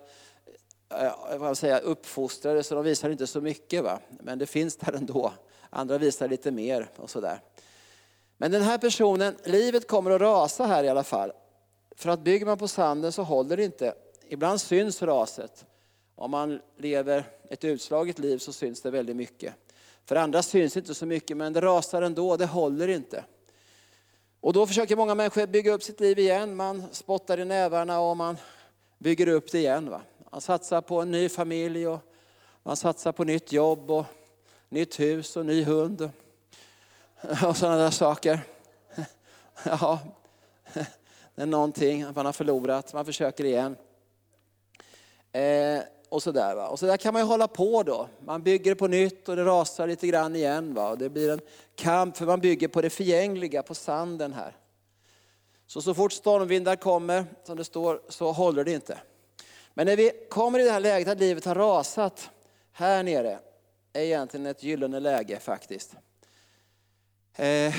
Eh, 1.01 1.37
vad 1.37 1.57
säga, 1.57 1.79
uppfostrade 1.79 2.63
så 2.63 2.75
de 2.75 2.83
visar 2.83 3.09
inte 3.09 3.27
så 3.27 3.41
mycket. 3.41 3.83
Va? 3.83 3.99
Men 4.19 4.39
det 4.39 4.45
finns 4.45 4.75
där 4.75 4.93
ändå. 4.93 5.33
Andra 5.69 5.97
visar 5.97 6.27
lite 6.27 6.51
mer 6.51 6.89
och 6.95 7.09
sådär. 7.09 7.39
Men 8.37 8.51
den 8.51 8.61
här 8.61 8.77
personen, 8.77 9.35
livet 9.43 9.87
kommer 9.87 10.11
att 10.11 10.21
rasa 10.21 10.65
här 10.65 10.83
i 10.83 10.89
alla 10.89 11.03
fall. 11.03 11.31
För 11.95 12.09
att 12.09 12.19
bygger 12.19 12.45
man 12.45 12.57
på 12.57 12.67
sanden 12.67 13.11
så 13.11 13.23
håller 13.23 13.57
det 13.57 13.63
inte. 13.63 13.93
Ibland 14.27 14.61
syns 14.61 15.01
raset. 15.01 15.65
Om 16.15 16.31
man 16.31 16.61
lever 16.77 17.23
ett 17.49 17.63
utslaget 17.63 18.19
liv 18.19 18.37
så 18.37 18.53
syns 18.53 18.81
det 18.81 18.91
väldigt 18.91 19.15
mycket. 19.15 19.53
För 20.05 20.15
andra 20.15 20.43
syns 20.43 20.77
inte 20.77 20.95
så 20.95 21.05
mycket 21.05 21.37
men 21.37 21.53
det 21.53 21.61
rasar 21.61 22.01
ändå, 22.01 22.37
det 22.37 22.45
håller 22.45 22.87
inte. 22.87 23.23
Och 24.41 24.53
då 24.53 24.67
försöker 24.67 24.95
många 24.95 25.15
människor 25.15 25.47
bygga 25.47 25.71
upp 25.71 25.83
sitt 25.83 25.99
liv 25.99 26.19
igen. 26.19 26.55
Man 26.55 26.83
spottar 26.91 27.39
i 27.39 27.45
nävarna 27.45 27.99
och 27.99 28.17
man 28.17 28.37
bygger 28.97 29.27
upp 29.27 29.51
det 29.51 29.59
igen. 29.59 29.89
Va? 29.89 30.01
Man 30.35 30.41
satsar 30.41 30.81
på 30.81 31.01
en 31.01 31.11
ny 31.11 31.29
familj 31.29 31.87
och 31.87 31.99
man 32.63 32.77
satsar 32.77 33.11
på 33.11 33.23
nytt 33.23 33.51
jobb 33.51 33.91
och 33.91 34.05
nytt 34.69 34.99
hus 34.99 35.37
och 35.37 35.45
ny 35.45 35.63
hund 35.63 36.09
och 37.45 37.57
sådana 37.57 37.77
där 37.77 37.89
saker. 37.89 38.39
Ja, 39.63 39.99
det 41.35 41.41
är 41.41 41.45
någonting 41.45 42.05
man 42.15 42.25
har 42.25 42.33
förlorat, 42.33 42.93
man 42.93 43.05
försöker 43.05 43.43
igen. 43.43 43.75
Eh, 45.31 45.79
och 46.09 46.23
så 46.23 46.31
där, 46.31 46.55
va? 46.55 46.67
Och 46.67 46.79
så 46.79 46.85
där 46.85 46.97
kan 46.97 47.13
man 47.13 47.21
ju 47.21 47.27
hålla 47.27 47.47
på 47.47 47.83
då. 47.83 48.07
Man 48.25 48.43
bygger 48.43 48.75
på 48.75 48.87
nytt 48.87 49.29
och 49.29 49.35
det 49.35 49.45
rasar 49.45 49.87
lite 49.87 50.07
grann 50.07 50.35
igen. 50.35 50.73
Va? 50.73 50.89
Och 50.89 50.97
det 50.97 51.09
blir 51.09 51.31
en 51.31 51.41
kamp 51.75 52.17
för 52.17 52.25
man 52.25 52.39
bygger 52.39 52.67
på 52.67 52.81
det 52.81 52.89
förgängliga, 52.89 53.63
på 53.63 53.75
sanden 53.75 54.33
här. 54.33 54.57
Så 55.67 55.81
så 55.81 55.93
fort 55.93 56.13
stormvindar 56.13 56.75
kommer, 56.75 57.25
som 57.43 57.57
det 57.57 57.63
står, 57.63 58.01
så 58.09 58.31
håller 58.31 58.63
det 58.63 58.71
inte. 58.71 58.99
Men 59.77 59.87
när 59.87 59.95
vi 59.95 60.11
kommer 60.29 60.59
i 60.59 60.63
det 60.63 60.71
här 60.71 60.79
läget 60.79 61.07
att 61.07 61.19
livet 61.19 61.45
har 61.45 61.55
rasat 61.55 62.29
här 62.71 63.03
nere, 63.03 63.39
är 63.93 64.01
egentligen 64.01 64.45
ett 64.45 64.63
gyllene 64.63 64.99
läge 64.99 65.39
faktiskt. 65.39 65.95
Eh, 67.35 67.75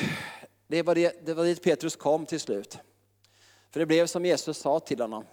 det 0.66 0.82
var, 0.82 0.94
det, 0.94 1.26
det 1.26 1.34
var 1.34 1.44
dit 1.44 1.62
Petrus 1.62 1.96
kom 1.96 2.26
till 2.26 2.40
slut. 2.40 2.78
För 3.70 3.80
det 3.80 3.86
blev 3.86 4.06
som 4.06 4.24
Jesus 4.24 4.58
sa 4.58 4.80
till 4.80 5.00
honom. 5.00 5.24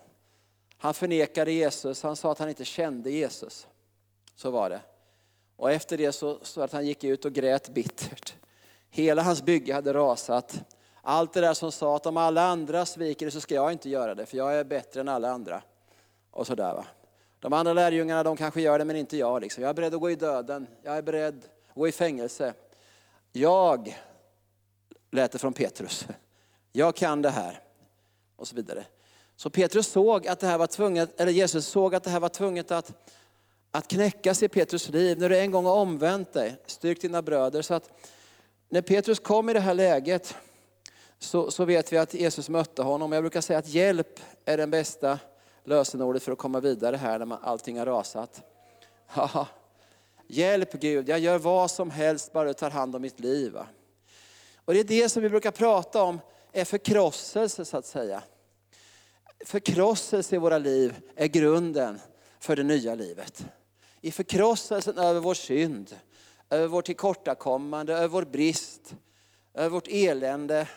Han 0.78 0.94
förnekade 0.94 1.52
Jesus, 1.52 2.04
han 2.04 2.16
sa 2.16 2.32
att 2.32 2.40
han 2.40 2.50
inte 2.50 2.66
kände 2.66 3.12
Jesus. 3.12 3.68
Så 4.36 4.52
var 4.52 4.70
det. 4.70 4.82
Och 5.56 5.72
efter 5.72 5.98
det 5.98 6.12
så, 6.12 6.40
så 6.42 6.62
att 6.62 6.72
han 6.72 6.86
gick 6.86 7.04
ut 7.04 7.26
och 7.26 7.34
grät 7.34 7.70
bittert. 7.70 8.34
Hela 8.90 9.22
hans 9.22 9.44
bygge 9.44 9.74
hade 9.74 9.94
rasat. 9.94 10.64
Allt 11.02 11.34
det 11.34 11.42
där 11.42 11.54
som 11.54 11.72
sa 11.72 11.96
att 11.96 12.06
om 12.06 12.18
alla 12.18 12.42
andra 12.42 12.86
sviker 12.86 13.30
så 13.30 13.42
ska 13.42 13.56
jag 13.56 13.72
inte 13.72 13.90
göra 13.90 14.16
det, 14.16 14.26
för 14.26 14.38
jag 14.38 14.56
är 14.56 14.64
bättre 14.64 15.02
än 15.02 15.10
alla 15.10 15.30
andra. 15.30 15.64
Och 16.34 16.48
sådär 16.48 16.74
va. 16.74 16.86
De 17.40 17.54
andra 17.54 17.74
lärjungarna 17.74 18.24
de 18.24 18.38
kanske 18.38 18.62
gör 18.62 18.80
det 18.80 18.86
men 18.86 18.96
inte 18.96 19.18
jag. 19.18 19.42
Liksom. 19.42 19.64
Jag 19.64 19.70
är 19.70 19.74
beredd 19.74 19.94
att 19.94 20.00
gå 20.00 20.12
i 20.12 20.16
döden, 20.16 20.68
jag 20.82 20.98
är 20.98 21.02
beredd 21.02 21.46
att 21.70 21.76
gå 21.76 21.88
i 21.88 21.92
fängelse. 21.92 22.54
Jag, 23.32 24.00
lät 25.12 25.32
det 25.32 25.38
från 25.38 25.54
Petrus, 25.54 26.08
jag 26.72 26.96
kan 26.96 27.22
det 27.22 27.30
här. 27.30 27.60
Och 28.36 28.48
så 28.48 28.56
vidare. 28.56 28.86
Så 29.36 29.50
Petrus 29.50 29.88
såg 29.88 30.28
att 30.28 30.40
det 30.40 30.48
här 30.48 30.58
var 30.58 30.68
tvunget, 30.68 31.22
eller 31.22 31.32
Jesus 31.32 31.68
såg 31.68 31.96
att 31.96 32.04
det 32.04 32.10
här 32.10 32.20
var 32.20 32.30
tvunget 32.30 32.72
att, 32.72 33.10
att 33.72 33.88
knäckas 33.88 34.44
i 34.44 34.48
Petrus 34.48 34.90
liv. 34.90 35.20
När 35.20 35.30
du 35.30 35.40
en 35.40 35.52
gång 35.52 35.66
har 35.66 35.76
omvänt 35.76 36.34
dig, 36.34 36.56
styrk 36.66 37.02
dina 37.02 37.22
bröder. 37.22 37.62
Så 37.62 37.74
att 37.74 37.90
när 38.70 38.82
Petrus 38.82 39.20
kom 39.20 39.50
i 39.50 39.54
det 39.54 39.60
här 39.60 39.74
läget 39.74 40.36
så, 41.20 41.52
så 41.52 41.66
vet 41.66 41.94
vi 41.94 41.98
att 41.98 42.14
Jesus 42.14 42.50
mötte 42.50 42.82
honom. 42.82 43.12
Jag 43.12 43.24
brukar 43.24 43.42
säga 43.42 43.60
att 43.60 43.68
hjälp 43.68 44.20
är 44.46 44.58
den 44.58 44.72
bästa 44.72 45.20
lösenordet 45.64 46.24
för 46.24 46.32
att 46.32 46.38
komma 46.38 46.60
vidare 46.60 46.96
här 46.96 47.20
när 47.20 47.26
man, 47.26 47.40
allting 47.42 47.80
har 47.80 47.86
rasat. 47.86 48.42
Hjälp 50.28 50.74
Gud, 50.74 51.10
jag 51.10 51.20
gör 51.20 51.40
vad 51.40 51.72
som 51.72 51.92
helst 51.92 52.34
bara 52.34 52.48
du 52.48 52.54
tar 52.54 52.70
hand 52.70 52.96
om 52.96 53.02
mitt 53.02 53.20
liv. 53.20 53.58
Och 54.66 54.74
det 54.74 54.80
är 54.80 54.84
det 54.84 55.10
som 55.10 55.24
vi 55.24 55.30
brukar 55.30 55.52
prata 55.52 56.04
om, 56.04 56.20
är 56.52 56.66
förkrosselse 56.66 57.66
så 57.66 57.78
att 57.78 57.86
säga 57.86 58.24
förkrosselse 59.46 60.36
i 60.36 60.40
våra 60.40 60.58
liv 60.58 60.96
är 61.16 61.28
grunden 61.28 62.00
för 62.40 62.56
det 62.56 62.64
nya 62.64 62.96
livet. 62.96 63.46
I 64.02 64.12
förkrosselsen 64.12 64.98
över 64.98 65.20
vår 65.20 65.34
synd, 65.34 65.96
över 66.50 66.68
vårt 66.68 66.86
tillkortakommande, 66.86 67.94
över 67.94 68.08
vår 68.08 68.26
brist, 68.26 68.96
över 69.54 69.70
vårt 69.70 69.88
elände 69.88 70.68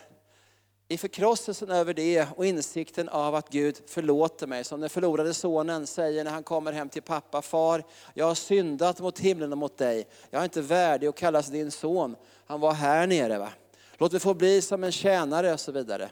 i 0.89 0.97
förkrosselsen 0.97 1.69
över 1.69 1.93
det 1.93 2.27
och 2.35 2.45
insikten 2.45 3.09
av 3.09 3.35
att 3.35 3.49
Gud 3.49 3.81
förlåter 3.87 4.47
mig, 4.47 4.63
som 4.63 4.81
den 4.81 4.89
förlorade 4.89 5.33
sonen 5.33 5.87
säger 5.87 6.23
när 6.23 6.31
han 6.31 6.43
kommer 6.43 6.71
hem 6.71 6.89
till 6.89 7.01
pappa, 7.01 7.41
far, 7.41 7.83
jag 8.13 8.25
har 8.25 8.35
syndat 8.35 8.99
mot 8.99 9.19
himlen 9.19 9.51
och 9.51 9.57
mot 9.57 9.77
dig. 9.77 10.07
Jag 10.29 10.39
är 10.39 10.43
inte 10.43 10.61
värdig 10.61 11.07
att 11.07 11.15
kallas 11.15 11.47
din 11.47 11.71
son. 11.71 12.15
Han 12.45 12.59
var 12.59 12.73
här 12.73 13.07
nere. 13.07 13.37
Va? 13.37 13.49
Låt 13.97 14.11
mig 14.11 14.21
få 14.21 14.33
bli 14.33 14.61
som 14.61 14.83
en 14.83 14.91
tjänare 14.91 15.53
och 15.53 15.59
så 15.59 15.71
vidare. 15.71 16.09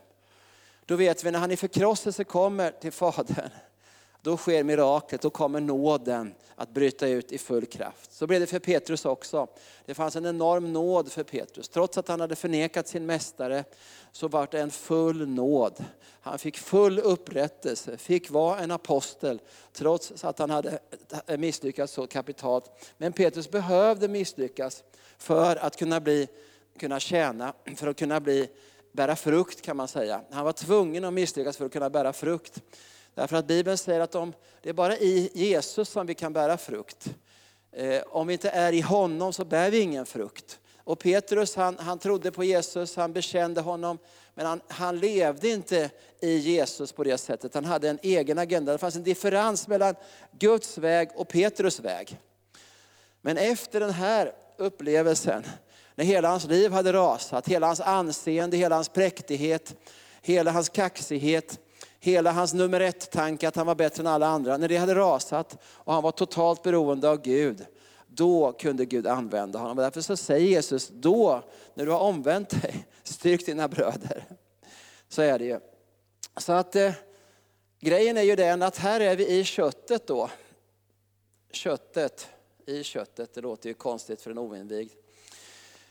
Då 0.86 0.96
vet 0.96 1.24
vi 1.24 1.32
när 1.32 1.40
han 1.40 1.52
i 1.52 1.58
förkrosselse 1.58 2.24
kommer 2.24 2.72
till 2.72 2.92
Fadern, 2.92 3.50
då 4.26 4.38
sker 4.38 4.64
miraklet, 4.64 5.22
då 5.22 5.30
kommer 5.30 5.60
nåden 5.60 6.34
att 6.56 6.70
bryta 6.70 7.08
ut 7.08 7.32
i 7.32 7.38
full 7.38 7.66
kraft. 7.66 8.14
Så 8.14 8.28
blev 8.28 8.40
det 8.40 8.48
för 8.48 8.60
Petrus 8.60 9.06
också. 9.06 9.48
Det 9.86 9.94
fanns 9.94 10.16
en 10.16 10.26
enorm 10.26 10.74
nåd 10.74 11.12
för 11.12 11.24
Petrus. 11.24 11.70
Trots 11.70 11.98
att 11.98 12.08
han 12.08 12.20
hade 12.20 12.36
förnekat 12.36 12.88
sin 12.88 13.06
mästare 13.06 13.64
så 14.12 14.28
var 14.28 14.48
det 14.52 14.60
en 14.60 14.72
full 14.72 15.28
nåd. 15.28 15.84
Han 16.22 16.40
fick 16.40 16.58
full 16.58 17.00
upprättelse, 17.00 17.98
fick 17.98 18.30
vara 18.30 18.60
en 18.60 18.72
apostel 18.72 19.42
trots 19.74 20.24
att 20.24 20.40
han 20.40 20.50
hade 20.50 20.80
misslyckats 21.38 21.94
så 21.94 22.08
kapitalt. 22.08 22.92
Men 22.98 23.14
Petrus 23.14 23.52
behövde 23.52 24.08
misslyckas 24.08 24.84
för 25.18 25.56
att 25.56 25.78
kunna, 25.78 26.00
bli, 26.00 26.28
kunna 26.80 27.00
tjäna, 27.00 27.54
för 27.76 27.88
att 27.88 27.98
kunna 27.98 28.20
bli, 28.20 28.50
bära 28.92 29.16
frukt 29.16 29.62
kan 29.62 29.78
man 29.78 29.88
säga. 29.88 30.22
Han 30.32 30.46
var 30.46 30.54
tvungen 30.54 31.06
att 31.06 31.14
misslyckas 31.14 31.58
för 31.58 31.66
att 31.66 31.74
kunna 31.74 31.90
bära 31.90 32.14
frukt. 32.14 32.62
Därför 33.16 33.36
att 33.38 33.48
Bibeln 33.48 33.78
säger 33.78 34.00
att 34.00 34.16
om, 34.16 34.34
det 34.62 34.70
är 34.70 34.74
bara 34.74 34.98
i 34.98 35.32
Jesus 35.34 35.90
som 35.90 36.08
vi 36.08 36.14
kan 36.14 36.34
bära 36.34 36.58
frukt. 36.58 37.16
Eh, 37.72 38.02
om 38.08 38.28
vi 38.28 38.34
inte 38.34 38.50
är 38.50 38.74
i 38.74 38.82
honom 38.82 39.34
så 39.34 39.46
bär 39.46 39.72
vi 39.72 39.80
ingen 39.80 40.06
frukt. 40.06 40.60
Och 40.78 41.00
Petrus 41.00 41.56
han, 41.56 41.78
han 41.80 42.00
trodde 42.00 42.32
på 42.32 42.44
Jesus, 42.44 42.96
han 42.96 43.14
bekände 43.14 43.62
honom, 43.62 43.98
men 44.34 44.46
han, 44.46 44.62
han 44.68 45.00
levde 45.00 45.50
inte 45.50 45.90
i 46.20 46.38
Jesus 46.38 46.92
på 46.92 47.04
det 47.04 47.18
sättet. 47.18 47.54
Han 47.54 47.66
hade 47.66 47.90
en 47.90 48.00
egen 48.02 48.38
agenda. 48.38 48.72
Det 48.72 48.78
fanns 48.78 48.96
en 48.96 49.04
differens 49.04 49.68
mellan 49.68 49.96
Guds 50.32 50.78
väg 50.78 51.10
och 51.16 51.28
Petrus 51.28 51.80
väg. 51.80 52.20
Men 53.22 53.38
efter 53.38 53.80
den 53.80 53.90
här 53.90 54.34
upplevelsen, 54.58 55.44
när 55.96 56.06
hela 56.06 56.30
hans 56.30 56.46
liv 56.46 56.72
hade 56.72 56.94
rasat, 56.94 57.48
hela 57.48 57.68
hans 57.68 57.82
anseende, 57.82 58.58
hela 58.58 58.76
hans 58.76 58.90
präktighet, 58.90 59.76
hela 60.22 60.52
hans 60.52 60.70
kaxighet, 60.70 61.60
hela 62.06 62.32
hans 62.32 62.54
nummer 62.54 62.80
ett-tanke 62.80 63.48
att 63.48 63.56
han 63.56 63.68
var 63.68 63.76
bättre 63.76 64.02
än 64.02 64.08
alla 64.08 64.28
andra, 64.28 64.58
när 64.58 64.68
det 64.68 64.78
hade 64.78 64.96
rasat 64.96 65.58
och 65.64 65.94
han 65.94 66.04
var 66.04 66.12
totalt 66.12 66.64
beroende 66.64 67.10
av 67.10 67.22
Gud, 67.22 67.66
då 68.08 68.52
kunde 68.52 68.86
Gud 68.86 69.08
använda 69.08 69.60
honom. 69.60 69.78
därför 69.78 70.02
så 70.02 70.18
säger 70.18 70.48
Jesus, 70.48 70.88
då 70.94 71.44
när 71.74 71.86
du 71.86 71.92
har 71.92 72.00
omvänt 72.00 72.62
dig, 72.62 72.88
styrk 73.04 73.46
dina 73.46 73.68
bröder. 73.68 74.26
Så 75.10 75.22
är 75.22 75.40
det 75.40 75.46
ju. 75.46 75.60
Så 76.38 76.54
att 76.54 76.76
eh, 76.76 76.92
grejen 77.80 78.18
är 78.18 78.22
ju 78.22 78.36
den 78.36 78.62
att 78.62 78.78
här 78.78 79.00
är 79.00 79.16
vi 79.16 79.28
i 79.28 79.44
köttet 79.44 80.08
då. 80.08 80.30
Köttet, 81.52 82.28
i 82.66 82.84
köttet, 82.84 83.34
det 83.34 83.42
låter 83.42 83.70
ju 83.70 83.74
konstigt 83.74 84.22
för 84.22 84.32
en 84.32 84.38
oinvigd. 84.38 84.92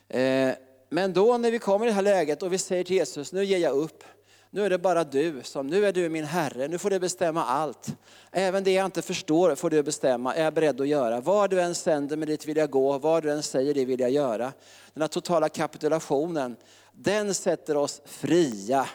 Eh, 0.09 0.55
men 0.89 1.13
då 1.13 1.39
när 1.39 1.51
vi 1.51 1.59
kommer 1.59 1.87
i 1.87 1.89
det 1.89 1.95
här 1.95 2.03
läget 2.03 2.43
och 2.43 2.53
vi 2.53 2.59
säger 2.59 2.85
till 2.85 2.97
Jesus, 2.97 3.33
nu 3.33 3.45
ger 3.45 3.59
jag 3.59 3.77
upp. 3.77 4.05
Nu 4.55 4.65
är 4.65 4.71
det 4.71 4.79
bara 4.79 5.05
du 5.05 5.43
som, 5.43 5.67
nu 5.67 5.87
är 5.87 5.93
du 5.93 6.09
min 6.09 6.25
Herre, 6.25 6.69
nu 6.69 6.79
får 6.79 6.91
du 6.91 6.99
bestämma 6.99 7.45
allt. 7.45 7.97
Även 8.31 8.65
det 8.65 8.73
jag 8.73 8.85
inte 8.85 9.03
förstår 9.03 9.55
får 9.55 9.71
du 9.71 9.83
bestämma, 9.83 10.35
är 10.35 10.45
jag 10.45 10.55
beredd 10.55 10.81
att 10.81 10.89
göra. 10.89 11.21
Var 11.21 11.49
du 11.49 11.61
än 11.61 11.75
sänder 11.75 12.17
mig 12.17 12.27
dit 12.27 12.47
vill 12.47 12.57
jag 12.57 12.71
gå, 12.71 12.99
vad 12.99 13.23
du 13.23 13.33
än 13.33 13.43
säger 13.43 13.75
det 13.75 13.85
vill 13.85 14.01
jag 14.01 14.11
göra. 14.11 14.53
Den 14.93 15.03
här 15.03 15.09
totala 15.09 15.49
kapitulationen, 15.49 16.57
den 16.93 17.35
sätter 17.35 17.77
oss 17.77 18.03
fria. 18.05 18.87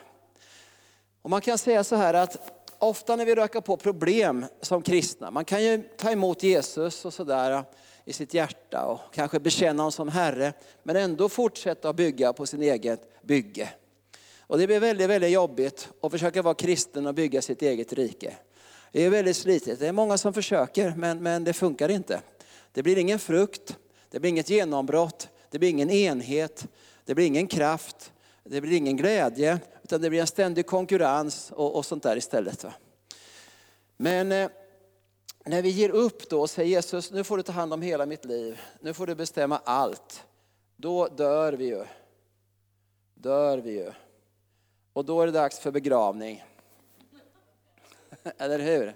Och 1.22 1.30
man 1.30 1.42
kan 1.42 1.58
säga 1.58 1.84
så 1.84 1.96
här 1.96 2.14
att 2.14 2.52
ofta 2.78 3.16
när 3.16 3.26
vi 3.26 3.36
rökar 3.36 3.62
på 3.62 3.78
problem 3.78 4.46
som 4.62 4.82
kristna, 4.82 5.32
man 5.32 5.46
kan 5.46 5.64
ju 5.64 5.84
ta 5.98 6.12
emot 6.12 6.44
Jesus 6.44 7.06
och 7.06 7.14
sådär 7.14 7.64
i 8.06 8.14
sitt 8.14 8.34
hjärta 8.34 8.86
och 8.86 9.00
kanske 9.14 9.40
bekänna 9.40 9.84
honom 9.84 9.92
som 9.92 10.10
Herre, 10.10 10.54
men 10.84 10.96
ändå 10.96 11.30
fortsätta 11.30 11.90
att 11.90 11.96
bygga 11.96 12.34
på 12.34 12.46
sin 12.46 12.62
eget 12.62 13.24
bygge. 13.24 13.70
Och 14.50 14.58
det 14.58 14.68
blir 14.68 14.80
väldigt, 14.80 15.10
väldigt 15.10 15.32
jobbigt 15.32 15.90
att 16.02 16.12
försöka 16.12 16.42
vara 16.42 16.54
kristen 16.54 17.08
och 17.08 17.14
bygga 17.14 17.42
sitt 17.42 17.62
eget 17.62 17.94
rike. 17.94 18.38
Det 18.92 19.04
är 19.04 19.10
väldigt 19.10 19.38
slitigt. 19.38 19.80
Det 19.80 19.88
är 19.88 19.92
många 19.92 20.18
som 20.18 20.34
försöker, 20.34 20.94
men, 20.98 21.24
men 21.24 21.44
det 21.44 21.54
funkar 21.54 21.90
inte. 21.90 22.22
Det 22.72 22.84
blir 22.84 22.98
ingen 22.98 23.20
frukt, 23.20 23.78
det 24.10 24.20
blir 24.20 24.30
inget 24.30 24.50
genombrott, 24.50 25.30
det 25.50 25.60
blir 25.60 25.70
ingen 25.70 25.90
enhet, 25.90 26.68
det 27.06 27.16
blir 27.16 27.26
ingen 27.26 27.48
kraft, 27.48 28.12
det 28.44 28.62
blir 28.62 28.78
ingen 28.78 28.98
glädje, 28.98 29.60
utan 29.84 30.02
det 30.02 30.10
blir 30.10 30.22
en 30.22 30.28
ständig 30.28 30.66
konkurrens 30.66 31.52
och, 31.56 31.76
och 31.76 31.86
sånt 31.86 32.04
där 32.04 32.18
istället. 32.18 32.64
Va? 32.64 32.74
Men 33.98 34.32
eh, 34.32 34.50
när 35.46 35.62
vi 35.62 35.70
ger 35.70 35.90
upp 35.90 36.30
då 36.30 36.42
och 36.42 36.50
säger 36.50 36.70
Jesus, 36.70 37.12
nu 37.12 37.24
får 37.24 37.38
du 37.38 37.44
ta 37.44 37.52
hand 37.52 37.74
om 37.74 37.82
hela 37.82 38.06
mitt 38.06 38.26
liv, 38.26 38.60
nu 38.82 38.94
får 38.94 39.08
du 39.08 39.16
bestämma 39.16 39.62
allt. 39.64 40.26
Då 40.78 41.08
dör 41.08 41.54
vi 41.54 41.66
ju. 41.66 41.84
Dör 43.14 43.58
vi 43.58 43.72
ju. 43.72 43.92
Och 45.00 45.06
då 45.06 45.22
är 45.22 45.26
det 45.26 45.32
dags 45.32 45.60
för 45.60 45.72
begravning. 45.72 46.44
Eller 48.38 48.60
hur? 48.60 48.96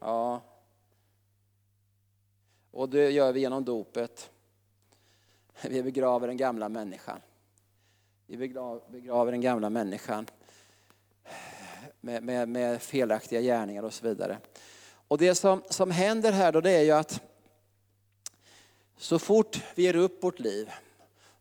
Ja. 0.00 0.42
Och 2.70 2.88
det 2.88 3.10
gör 3.10 3.32
vi 3.32 3.40
genom 3.40 3.64
dopet. 3.64 4.30
Vi 5.62 5.82
begraver 5.82 6.26
den 6.26 6.36
gamla 6.36 6.68
människan. 6.68 7.20
Vi 8.26 8.36
begraver 8.36 9.32
den 9.32 9.40
gamla 9.40 9.70
människan 9.70 10.26
med, 12.00 12.22
med, 12.22 12.48
med 12.48 12.82
felaktiga 12.82 13.40
gärningar 13.40 13.82
och 13.82 13.94
så 13.94 14.08
vidare. 14.08 14.38
Och 15.08 15.18
det 15.18 15.34
som, 15.34 15.62
som 15.70 15.90
händer 15.90 16.32
här 16.32 16.52
då 16.52 16.60
det 16.60 16.70
är 16.70 16.82
ju 16.82 16.92
att 16.92 17.20
så 18.96 19.18
fort 19.18 19.62
vi 19.74 19.82
ger 19.82 19.96
upp 19.96 20.24
vårt 20.24 20.38
liv, 20.38 20.70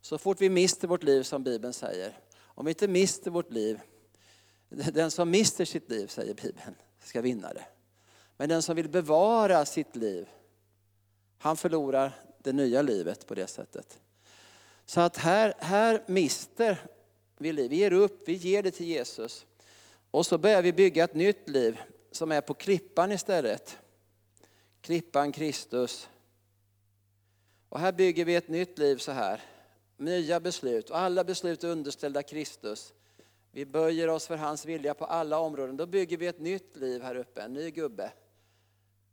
så 0.01 0.17
fort 0.17 0.41
vi 0.41 0.49
mister 0.49 0.87
vårt 0.87 1.03
liv 1.03 1.23
som 1.23 1.43
Bibeln 1.43 1.73
säger, 1.73 2.13
om 2.55 2.65
vi 2.65 2.71
inte 2.71 2.87
mister 2.87 3.31
vårt 3.31 3.51
liv, 3.51 3.79
den 4.69 5.11
som 5.11 5.29
mister 5.29 5.65
sitt 5.65 5.89
liv, 5.89 6.07
säger 6.07 6.33
Bibeln, 6.33 6.75
ska 7.03 7.21
vinna 7.21 7.53
det. 7.53 7.65
Men 8.37 8.49
den 8.49 8.61
som 8.61 8.75
vill 8.75 8.89
bevara 8.89 9.65
sitt 9.65 9.95
liv, 9.95 10.29
han 11.37 11.57
förlorar 11.57 12.11
det 12.43 12.53
nya 12.53 12.81
livet 12.81 13.27
på 13.27 13.35
det 13.35 13.47
sättet. 13.47 13.99
Så 14.85 15.01
att 15.01 15.17
här, 15.17 15.53
här 15.57 16.03
mister 16.07 16.77
vi 17.37 17.53
liv. 17.53 17.69
Vi 17.69 17.75
ger 17.75 17.93
upp, 17.93 18.27
vi 18.27 18.33
ger 18.33 18.63
det 18.63 18.71
till 18.71 18.85
Jesus. 18.85 19.45
Och 20.11 20.25
så 20.25 20.37
börjar 20.37 20.61
vi 20.61 20.73
bygga 20.73 21.03
ett 21.03 21.13
nytt 21.13 21.49
liv 21.49 21.79
som 22.11 22.31
är 22.31 22.41
på 22.41 22.53
klippan 22.53 23.11
istället. 23.11 23.77
Klippan 24.81 25.31
Kristus. 25.31 26.09
Och 27.69 27.79
här 27.79 27.91
bygger 27.91 28.25
vi 28.25 28.35
ett 28.35 28.47
nytt 28.47 28.77
liv 28.77 28.97
så 28.97 29.11
här 29.11 29.41
nya 29.97 30.39
beslut 30.39 30.89
och 30.89 30.97
alla 30.97 31.23
beslut 31.23 31.63
är 31.63 31.67
underställda 31.67 32.23
Kristus. 32.23 32.93
Vi 33.51 33.65
böjer 33.65 34.07
oss 34.07 34.27
för 34.27 34.37
hans 34.37 34.65
vilja 34.65 34.93
på 34.93 35.05
alla 35.05 35.39
områden. 35.39 35.77
Då 35.77 35.85
bygger 35.85 36.17
vi 36.17 36.27
ett 36.27 36.39
nytt 36.39 36.75
liv 36.75 37.03
här 37.03 37.15
uppe, 37.15 37.41
en 37.41 37.53
ny 37.53 37.71
gubbe. 37.71 38.11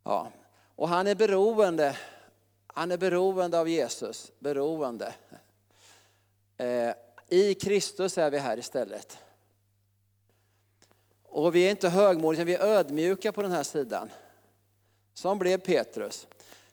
Ja. 0.05 0.33
Och 0.77 0.89
han 0.89 1.07
är 1.07 1.15
beroende, 1.15 1.97
han 2.67 2.91
är 2.91 2.97
beroende 2.97 3.61
av 3.61 3.69
Jesus, 3.69 4.33
beroende. 4.39 5.15
Eh, 6.57 6.95
I 7.29 7.55
Kristus 7.55 8.19
är 8.19 8.31
vi 8.31 8.39
här 8.39 8.59
istället. 8.59 9.19
Och 11.23 11.55
vi 11.55 11.67
är 11.67 11.71
inte 11.71 11.89
högmodiga, 11.89 12.45
vi 12.45 12.55
är 12.55 12.67
ödmjuka 12.67 13.33
på 13.33 13.43
den 13.43 13.53
här 13.53 13.63
sidan. 13.63 14.11
Som 15.15 15.39
blev 15.39 15.59
Petrus. 15.59 16.27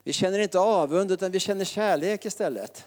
Vi 0.04 0.13
känner 0.13 0.39
inte 0.39 0.60
avund 0.60 1.12
utan 1.12 1.32
vi 1.32 1.39
känner 1.39 1.65
kärlek 1.65 2.26
istället. 2.26 2.86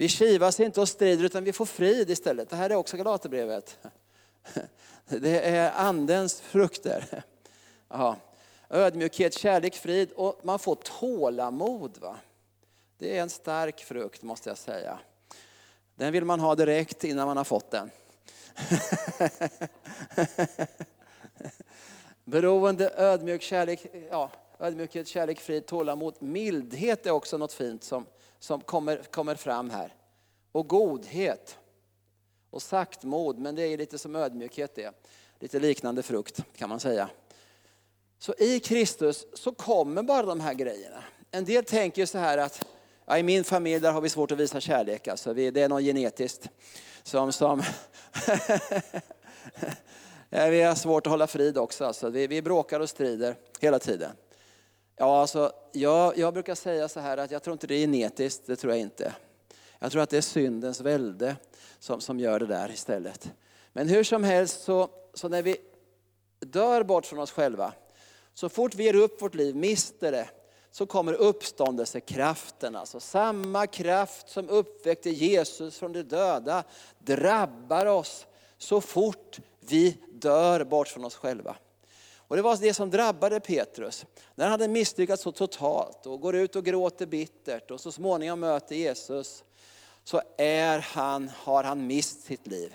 Vi 0.00 0.08
kivas 0.08 0.60
inte 0.60 0.80
och 0.80 0.88
strider 0.88 1.24
utan 1.24 1.44
vi 1.44 1.52
får 1.52 1.66
frid 1.66 2.10
istället. 2.10 2.50
Det 2.50 2.56
här 2.56 2.70
är 2.70 2.74
också 2.74 2.96
Galaterbrevet. 2.96 3.78
Det 5.08 5.40
är 5.40 5.72
andens 5.72 6.40
frukter. 6.40 7.24
Ja. 7.88 8.16
Ödmjukhet, 8.70 9.34
kärlek, 9.34 9.74
frid 9.74 10.12
och 10.12 10.40
man 10.42 10.58
får 10.58 10.74
tålamod. 10.74 11.98
Va? 11.98 12.16
Det 12.98 13.16
är 13.18 13.22
en 13.22 13.30
stark 13.30 13.80
frukt 13.80 14.22
måste 14.22 14.50
jag 14.50 14.58
säga. 14.58 14.98
Den 15.94 16.12
vill 16.12 16.24
man 16.24 16.40
ha 16.40 16.54
direkt 16.54 17.04
innan 17.04 17.26
man 17.26 17.36
har 17.36 17.44
fått 17.44 17.70
den. 17.70 17.90
Beroende, 22.24 22.92
ödmjuk, 22.96 23.42
kärlek, 23.42 23.86
ja, 24.10 24.30
ödmjukhet, 24.58 25.08
kärlek, 25.08 25.40
frid, 25.40 25.66
tålamod. 25.66 26.14
Mildhet 26.18 27.06
är 27.06 27.10
också 27.10 27.38
något 27.38 27.52
fint 27.52 27.84
som 27.84 28.06
som 28.40 28.60
kommer, 28.60 28.96
kommer 28.96 29.34
fram 29.34 29.70
här. 29.70 29.94
Och 30.52 30.68
godhet 30.68 31.58
och 32.50 32.62
saktmod, 32.62 33.38
men 33.38 33.54
det 33.54 33.62
är 33.62 33.78
lite 33.78 33.98
som 33.98 34.16
ödmjukhet 34.16 34.74
det. 34.74 34.94
Lite 35.38 35.60
liknande 35.60 36.02
frukt 36.02 36.40
kan 36.56 36.68
man 36.68 36.80
säga. 36.80 37.10
Så 38.18 38.34
i 38.38 38.60
Kristus 38.60 39.26
så 39.34 39.52
kommer 39.52 40.02
bara 40.02 40.26
de 40.26 40.40
här 40.40 40.54
grejerna. 40.54 41.04
En 41.30 41.44
del 41.44 41.64
tänker 41.64 42.06
så 42.06 42.18
här 42.18 42.38
att 42.38 42.66
ja, 43.06 43.18
i 43.18 43.22
min 43.22 43.44
familj 43.44 43.80
där 43.80 43.92
har 43.92 44.00
vi 44.00 44.08
svårt 44.08 44.32
att 44.32 44.38
visa 44.38 44.60
kärlek, 44.60 45.08
alltså, 45.08 45.34
det 45.34 45.56
är 45.56 45.68
något 45.68 45.82
genetiskt. 45.82 46.48
som, 47.02 47.32
som 47.32 47.58
vi 50.30 50.62
har 50.62 50.74
svårt 50.74 51.06
att 51.06 51.10
hålla 51.10 51.26
frid 51.26 51.58
också. 51.58 51.84
Alltså. 51.84 52.10
Vi, 52.10 52.26
vi 52.26 52.42
bråkar 52.42 52.80
och 52.80 52.90
strider 52.90 53.36
hela 53.60 53.78
tiden. 53.78 54.10
Ja, 55.00 55.20
alltså, 55.20 55.52
jag, 55.72 56.18
jag 56.18 56.34
brukar 56.34 56.54
säga 56.54 56.88
så 56.88 57.00
här 57.00 57.16
att 57.16 57.30
jag 57.30 57.42
tror 57.42 57.52
inte 57.52 57.66
det 57.66 57.74
är 57.74 57.78
genetiskt, 57.78 58.46
det 58.46 58.56
tror 58.56 58.72
jag 58.72 58.80
inte. 58.80 59.14
Jag 59.78 59.92
tror 59.92 60.02
att 60.02 60.10
det 60.10 60.16
är 60.16 60.20
syndens 60.20 60.80
välde 60.80 61.36
som, 61.78 62.00
som 62.00 62.20
gör 62.20 62.38
det 62.40 62.46
där 62.46 62.70
istället. 62.70 63.32
Men 63.72 63.88
hur 63.88 64.04
som 64.04 64.24
helst, 64.24 64.62
så, 64.62 64.90
så 65.14 65.28
när 65.28 65.42
vi 65.42 65.56
dör 66.40 66.82
bort 66.82 67.06
från 67.06 67.18
oss 67.18 67.30
själva, 67.30 67.72
så 68.34 68.48
fort 68.48 68.74
vi 68.74 68.84
ger 68.84 68.94
upp 68.94 69.22
vårt 69.22 69.34
liv, 69.34 69.56
mister 69.56 70.12
det, 70.12 70.28
så 70.70 70.86
kommer 70.86 71.12
uppståndelsekraften. 71.12 72.76
Alltså 72.76 73.00
samma 73.00 73.66
kraft 73.66 74.28
som 74.28 74.48
uppväckte 74.48 75.10
Jesus 75.10 75.78
från 75.78 75.92
de 75.92 76.02
döda 76.02 76.64
drabbar 76.98 77.86
oss 77.86 78.26
så 78.58 78.80
fort 78.80 79.40
vi 79.60 79.96
dör 80.12 80.64
bort 80.64 80.88
från 80.88 81.04
oss 81.04 81.14
själva. 81.14 81.56
Och 82.30 82.36
det 82.36 82.42
var 82.42 82.56
det 82.56 82.74
som 82.74 82.90
drabbade 82.90 83.40
Petrus. 83.40 84.06
När 84.34 84.44
han 84.44 84.52
hade 84.52 84.68
misslyckats 84.68 85.22
så 85.22 85.32
totalt 85.32 86.06
och 86.06 86.20
går 86.20 86.36
ut 86.36 86.56
och 86.56 86.64
gråter 86.64 87.06
bittert 87.06 87.70
och 87.70 87.80
så 87.80 87.92
småningom 87.92 88.40
möter 88.40 88.74
Jesus, 88.76 89.44
så 90.04 90.22
är 90.38 90.78
han, 90.78 91.30
har 91.36 91.64
han 91.64 91.86
mist 91.86 92.22
sitt 92.22 92.46
liv. 92.46 92.74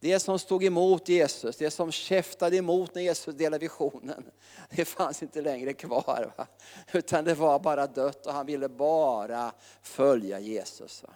Det 0.00 0.20
som 0.20 0.38
stod 0.38 0.64
emot 0.64 1.08
Jesus, 1.08 1.56
det 1.56 1.70
som 1.70 1.92
käftade 1.92 2.56
emot 2.56 2.94
när 2.94 3.02
Jesus 3.02 3.34
delade 3.34 3.58
visionen, 3.58 4.24
det 4.70 4.84
fanns 4.84 5.22
inte 5.22 5.42
längre 5.42 5.72
kvar. 5.72 6.32
Va? 6.36 6.46
Utan 6.92 7.24
det 7.24 7.34
var 7.34 7.58
bara 7.58 7.86
dött 7.86 8.26
och 8.26 8.32
han 8.32 8.46
ville 8.46 8.68
bara 8.68 9.52
följa 9.82 10.40
Jesus. 10.40 11.02
Va? 11.02 11.14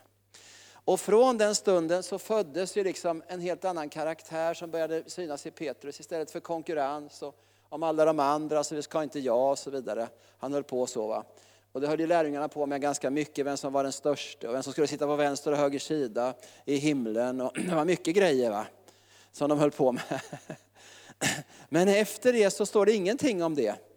Och 0.90 1.00
från 1.00 1.38
den 1.38 1.54
stunden 1.54 2.02
så 2.02 2.18
föddes 2.18 2.76
ju 2.76 2.84
liksom 2.84 3.22
en 3.28 3.40
helt 3.40 3.64
annan 3.64 3.88
karaktär 3.88 4.54
som 4.54 4.70
började 4.70 5.02
synas 5.06 5.46
i 5.46 5.50
Petrus 5.50 6.00
istället 6.00 6.30
för 6.30 6.40
konkurrens 6.40 7.22
och 7.22 7.34
om 7.68 7.82
alla 7.82 8.04
de 8.04 8.20
andra 8.20 8.64
så 8.64 8.82
ska 8.82 9.02
inte 9.02 9.20
jag 9.20 9.50
och 9.50 9.58
så 9.58 9.70
vidare. 9.70 10.08
Han 10.38 10.52
höll 10.52 10.62
på 10.62 10.86
så. 10.86 11.06
Va? 11.06 11.24
Och 11.72 11.80
det 11.80 11.86
höll 11.86 12.00
ju 12.00 12.06
lärjungarna 12.06 12.48
på 12.48 12.66
med 12.66 12.80
ganska 12.80 13.10
mycket, 13.10 13.46
vem 13.46 13.56
som 13.56 13.72
var 13.72 13.82
den 13.82 13.92
största 13.92 14.48
och 14.48 14.54
vem 14.54 14.62
som 14.62 14.72
skulle 14.72 14.86
sitta 14.86 15.06
på 15.06 15.16
vänster 15.16 15.52
och 15.52 15.58
höger 15.58 15.78
sida 15.78 16.34
i 16.64 16.76
himlen. 16.76 17.40
Och 17.40 17.52
det 17.68 17.74
var 17.74 17.84
mycket 17.84 18.14
grejer 18.14 18.50
va? 18.50 18.66
som 19.32 19.48
de 19.48 19.58
höll 19.58 19.70
på 19.70 19.92
med. 19.92 20.20
Men 21.68 21.88
efter 21.88 22.32
det 22.32 22.50
så 22.50 22.66
står 22.66 22.86
det 22.86 22.92
ingenting 22.92 23.42
om 23.42 23.54
det 23.54 23.89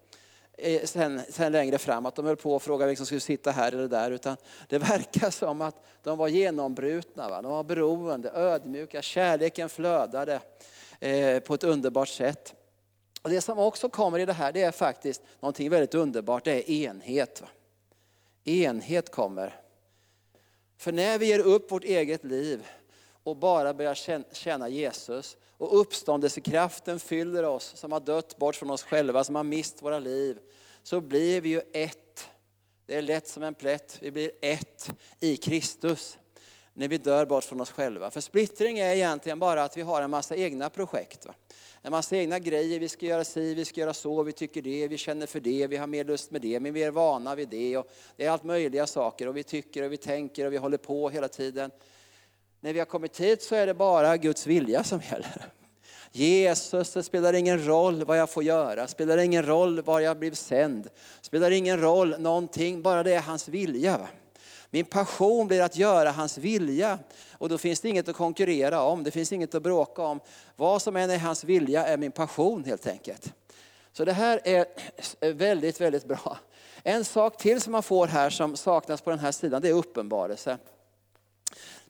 Eh, 0.57 0.85
sen, 0.85 1.21
sen 1.29 1.51
längre 1.51 1.77
fram, 1.77 2.05
att 2.05 2.15
de 2.15 2.25
höll 2.25 2.35
på 2.35 2.55
att 2.55 2.63
fråga 2.63 2.85
vem 2.85 2.87
som 2.87 2.91
liksom, 2.91 3.05
skulle 3.05 3.19
sitta 3.19 3.51
här 3.51 3.71
eller 3.71 3.87
där. 3.87 4.11
Utan 4.11 4.37
det 4.67 4.77
verkar 4.77 5.29
som 5.29 5.61
att 5.61 5.75
de 6.03 6.17
var 6.17 6.27
genombrutna, 6.27 7.29
va? 7.29 7.41
de 7.41 7.51
var 7.51 7.63
beroende, 7.63 8.31
ödmjuka, 8.31 9.01
kärleken 9.01 9.69
flödade 9.69 10.39
eh, 10.99 11.39
på 11.39 11.53
ett 11.53 11.63
underbart 11.63 12.09
sätt. 12.09 12.53
Och 13.21 13.29
Det 13.29 13.41
som 13.41 13.59
också 13.59 13.89
kommer 13.89 14.19
i 14.19 14.25
det 14.25 14.33
här, 14.33 14.51
det 14.51 14.61
är 14.61 14.71
faktiskt 14.71 15.21
någonting 15.39 15.69
väldigt 15.69 15.95
underbart, 15.95 16.43
det 16.43 16.51
är 16.51 16.71
enhet. 16.71 17.41
Va? 17.41 17.47
Enhet 18.43 19.11
kommer. 19.11 19.59
För 20.77 20.91
när 20.91 21.19
vi 21.19 21.25
ger 21.25 21.39
upp 21.39 21.71
vårt 21.71 21.83
eget 21.83 22.23
liv 22.23 22.67
och 23.23 23.37
bara 23.37 23.73
börjar 23.73 24.33
känna 24.33 24.69
Jesus 24.69 25.37
och 25.63 25.79
uppståndelsekraften 25.79 26.99
fyller 26.99 27.43
oss 27.43 27.73
som 27.75 27.91
har 27.91 27.99
dött 27.99 28.37
bort 28.37 28.55
från 28.55 28.69
oss 28.69 28.83
själva, 28.83 29.23
som 29.23 29.35
har 29.35 29.43
mist 29.43 29.81
våra 29.81 29.99
liv, 29.99 30.37
så 30.83 31.01
blir 31.01 31.41
vi 31.41 31.49
ju 31.49 31.61
ett. 31.73 32.29
Det 32.85 32.95
är 32.95 33.01
lätt 33.01 33.27
som 33.27 33.43
en 33.43 33.53
plätt, 33.53 33.97
vi 34.01 34.11
blir 34.11 34.31
ett 34.41 34.91
i 35.19 35.37
Kristus 35.37 36.17
när 36.73 36.87
vi 36.87 36.97
dör 36.97 37.25
bort 37.25 37.43
från 37.43 37.61
oss 37.61 37.71
själva. 37.71 38.11
För 38.11 38.21
splittring 38.21 38.79
är 38.79 38.93
egentligen 38.93 39.39
bara 39.39 39.63
att 39.63 39.77
vi 39.77 39.81
har 39.81 40.01
en 40.01 40.09
massa 40.09 40.35
egna 40.35 40.69
projekt. 40.69 41.25
Va? 41.25 41.33
En 41.81 41.91
massa 41.91 42.17
egna 42.17 42.39
grejer, 42.39 42.79
vi 42.79 42.89
ska 42.89 43.05
göra 43.05 43.23
si, 43.23 43.53
vi 43.53 43.65
ska 43.65 43.81
göra 43.81 43.93
så, 43.93 44.23
vi 44.23 44.31
tycker 44.31 44.61
det, 44.61 44.87
vi 44.87 44.97
känner 44.97 45.25
för 45.25 45.39
det, 45.39 45.67
vi 45.67 45.77
har 45.77 45.87
mer 45.87 46.03
lust 46.03 46.31
med 46.31 46.41
det, 46.41 46.59
men 46.59 46.73
vi 46.73 46.83
är 46.83 46.91
vana 46.91 47.35
vid 47.35 47.49
det. 47.49 47.77
Och 47.77 47.91
det 48.15 48.25
är 48.25 48.31
allt 48.31 48.43
möjliga 48.43 48.87
saker 48.87 49.27
och 49.27 49.37
vi 49.37 49.43
tycker 49.43 49.83
och 49.83 49.91
vi 49.91 49.97
tänker 49.97 50.45
och 50.45 50.53
vi 50.53 50.57
håller 50.57 50.77
på 50.77 51.09
hela 51.09 51.27
tiden. 51.27 51.71
När 52.63 52.73
vi 52.73 52.79
har 52.79 52.85
kommit 52.85 53.19
hit 53.19 53.43
så 53.43 53.55
är 53.55 53.67
det 53.67 53.73
bara 53.73 54.17
Guds 54.17 54.47
vilja 54.47 54.83
som 54.83 55.01
gäller. 55.11 55.45
Jesus, 56.11 56.93
det 56.93 57.03
spelar 57.03 57.33
ingen 57.33 57.65
roll 57.65 58.05
vad 58.05 58.17
jag 58.17 58.29
får 58.29 58.43
göra, 58.43 58.87
spelar 58.87 59.17
ingen 59.17 59.45
roll 59.45 59.81
var 59.81 59.99
jag 59.99 60.19
blev 60.19 60.33
sänd, 60.33 60.89
spelar 61.21 61.51
ingen 61.51 61.81
roll 61.81 62.15
någonting, 62.19 62.81
bara 62.81 63.03
det 63.03 63.13
är 63.13 63.21
hans 63.21 63.47
vilja. 63.47 64.07
Min 64.69 64.85
passion 64.85 65.47
blir 65.47 65.61
att 65.61 65.77
göra 65.77 66.11
hans 66.11 66.37
vilja. 66.37 66.99
Och 67.31 67.49
då 67.49 67.57
finns 67.57 67.79
det 67.79 67.89
inget 67.89 68.07
att 68.07 68.15
konkurrera 68.15 68.81
om, 68.81 69.03
det 69.03 69.11
finns 69.11 69.31
inget 69.31 69.55
att 69.55 69.63
bråka 69.63 70.01
om. 70.01 70.19
Vad 70.55 70.81
som 70.81 70.95
än 70.95 71.09
är 71.09 71.17
hans 71.17 71.43
vilja 71.43 71.85
är 71.85 71.97
min 71.97 72.11
passion 72.11 72.63
helt 72.63 72.87
enkelt. 72.87 73.33
Så 73.93 74.05
det 74.05 74.13
här 74.13 74.39
är 74.43 74.65
väldigt, 75.33 75.81
väldigt 75.81 76.05
bra. 76.05 76.37
En 76.83 77.05
sak 77.05 77.37
till 77.37 77.61
som 77.61 77.71
man 77.71 77.83
får 77.83 78.07
här 78.07 78.29
som 78.29 78.55
saknas 78.55 79.01
på 79.01 79.09
den 79.09 79.19
här 79.19 79.31
sidan, 79.31 79.61
det 79.61 79.69
är 79.69 79.73
uppenbarelse. 79.73 80.57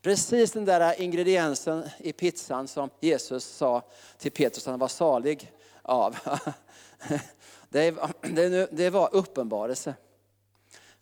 Precis 0.02 0.52
den 0.52 0.65
där 0.65 1.02
ingrediensen 1.02 1.89
i 1.97 2.13
pizzan 2.13 2.67
som 2.67 2.89
Jesus 2.99 3.45
sa 3.45 3.82
till 4.17 4.32
Petrus 4.32 4.67
att 4.67 4.71
han 4.71 4.80
var 4.80 4.88
salig 4.88 5.52
av. 5.82 6.15
Det 7.69 8.89
var 8.89 9.15
uppenbarelse. 9.15 9.95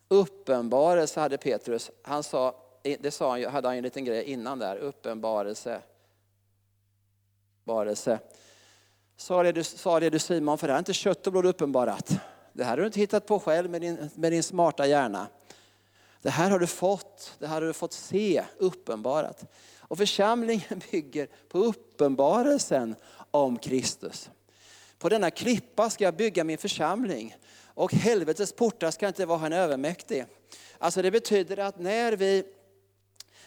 Uppenbarelse 0.08 1.20
hade 1.20 1.38
Petrus. 1.38 1.92
Han 2.02 2.24
sa, 2.24 2.56
det 3.00 3.12
sa 3.12 3.32
han, 3.32 3.46
hade 3.46 3.68
han 3.68 3.78
en 3.78 3.84
liten 3.84 4.06
grej 4.06 4.24
innan 4.24 4.60
där. 4.60 4.78
Uppenbarelse. 4.78 5.82
Barelse. 7.64 8.20
Sa 9.18 9.44
det, 9.44 9.52
du, 9.52 10.10
du 10.10 10.20
Simon, 10.20 10.58
för 10.58 10.68
det 10.68 10.74
här 10.74 10.78
är 10.78 10.80
inte 10.80 10.94
kött 10.94 11.28
och 11.28 11.34
blod 11.34 11.46
uppenbarat. 11.46 12.20
Det 12.54 12.64
här 12.64 12.70
har 12.70 12.78
du 12.78 12.86
inte 12.86 13.00
hittat 13.00 13.26
på 13.26 13.40
själv 13.40 13.70
med 13.70 13.82
din, 13.82 14.10
med 14.16 14.32
din 14.32 14.44
smarta 14.44 14.88
hjärna. 14.88 15.28
Det 16.22 16.30
här 16.30 16.50
har 16.50 16.60
du 16.60 16.68
fått, 16.68 17.36
det 17.40 17.48
här 17.48 17.54
har 17.54 17.68
du 17.68 17.74
fått 17.74 17.94
se 17.94 18.44
uppenbarat. 18.58 19.52
Och 19.80 19.98
församlingen 19.98 20.82
bygger 20.92 21.28
på 21.50 21.58
uppenbarelsen 21.58 22.96
om 23.32 23.58
Kristus. 23.58 24.30
På 24.98 25.10
denna 25.10 25.32
klippa 25.32 25.90
ska 25.90 26.04
jag 26.04 26.16
bygga 26.16 26.44
min 26.44 26.58
församling 26.58 27.36
och 27.74 27.94
helvetets 27.94 28.52
portar 28.52 28.92
ska 28.92 29.08
inte 29.08 29.26
vara 29.26 29.38
henne 29.38 29.58
övermäktig. 29.58 30.26
Alltså 30.78 31.02
det 31.02 31.12
betyder 31.12 31.58
att 31.58 31.80
när 31.80 32.12
vi 32.14 32.44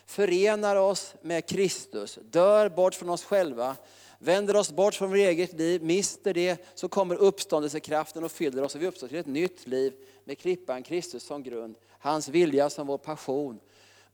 förenar 0.07 0.77
oss 0.77 1.15
med 1.23 1.49
Kristus, 1.49 2.19
dör 2.23 2.69
bort 2.69 2.95
från 2.95 3.11
oss 3.11 3.25
själva, 3.25 3.77
vänder 4.25 4.57
oss 4.57 4.73
bort 4.73 4.95
från 4.95 5.11
vårt 5.11 5.19
eget 5.19 5.53
liv, 5.53 5.83
mister 5.83 6.35
det, 6.35 6.67
så 6.75 6.89
kommer 6.89 7.15
uppståndelsekraften 7.15 8.25
och 8.25 8.33
fyller 8.33 8.63
oss 8.63 8.75
och 8.75 8.83
vi 8.83 8.87
uppstår 8.87 9.09
till 9.09 9.17
ett 9.17 9.27
nytt 9.27 9.67
liv 9.67 9.95
med 10.25 10.39
klippan 10.39 10.83
Kristus 10.83 11.23
som 11.23 11.43
grund, 11.43 11.77
hans 11.99 12.29
vilja 12.29 12.71
som 12.71 12.87
vår 12.87 12.99
passion 12.99 13.61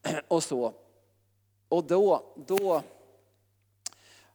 och 0.28 0.42
så. 0.42 0.74
Och 1.68 1.84
då, 1.84 2.34
då, 2.46 2.82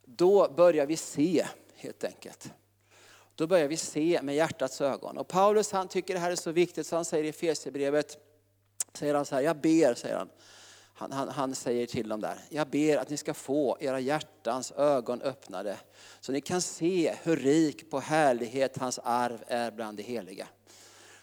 då 0.05 0.49
börjar 0.55 0.85
vi 0.85 0.97
se 0.97 1.45
helt 1.75 2.03
enkelt. 2.03 2.53
Då 3.35 3.47
börjar 3.47 3.67
vi 3.67 3.77
se 3.77 4.19
med 4.23 4.35
hjärtats 4.35 4.81
ögon. 4.81 5.17
Och 5.17 5.27
Paulus 5.27 5.71
han 5.71 5.87
tycker 5.87 6.13
det 6.13 6.19
här 6.19 6.31
är 6.31 6.35
så 6.35 6.51
viktigt 6.51 6.87
så 6.87 6.95
han 6.95 7.05
säger 7.05 7.23
i 7.23 7.29
Efesierbrevet, 7.29 8.17
säger 8.93 9.15
han 9.15 9.25
så 9.25 9.35
här, 9.35 9.41
jag 9.41 9.57
ber, 9.57 9.93
säger 9.93 10.15
han. 10.15 10.29
Han, 10.97 11.11
han, 11.11 11.29
han, 11.29 11.55
säger 11.55 11.87
till 11.87 12.09
dem 12.09 12.21
där, 12.21 12.39
jag 12.49 12.67
ber 12.67 12.97
att 12.97 13.09
ni 13.09 13.17
ska 13.17 13.33
få 13.33 13.77
era 13.79 13.99
hjärtans 13.99 14.71
ögon 14.71 15.21
öppnade 15.21 15.77
så 16.19 16.31
ni 16.31 16.41
kan 16.41 16.61
se 16.61 17.15
hur 17.23 17.35
rik 17.35 17.91
på 17.91 17.99
härlighet 17.99 18.77
hans 18.77 18.99
arv 19.03 19.43
är 19.47 19.71
bland 19.71 19.97
de 19.97 20.03
heliga. 20.03 20.47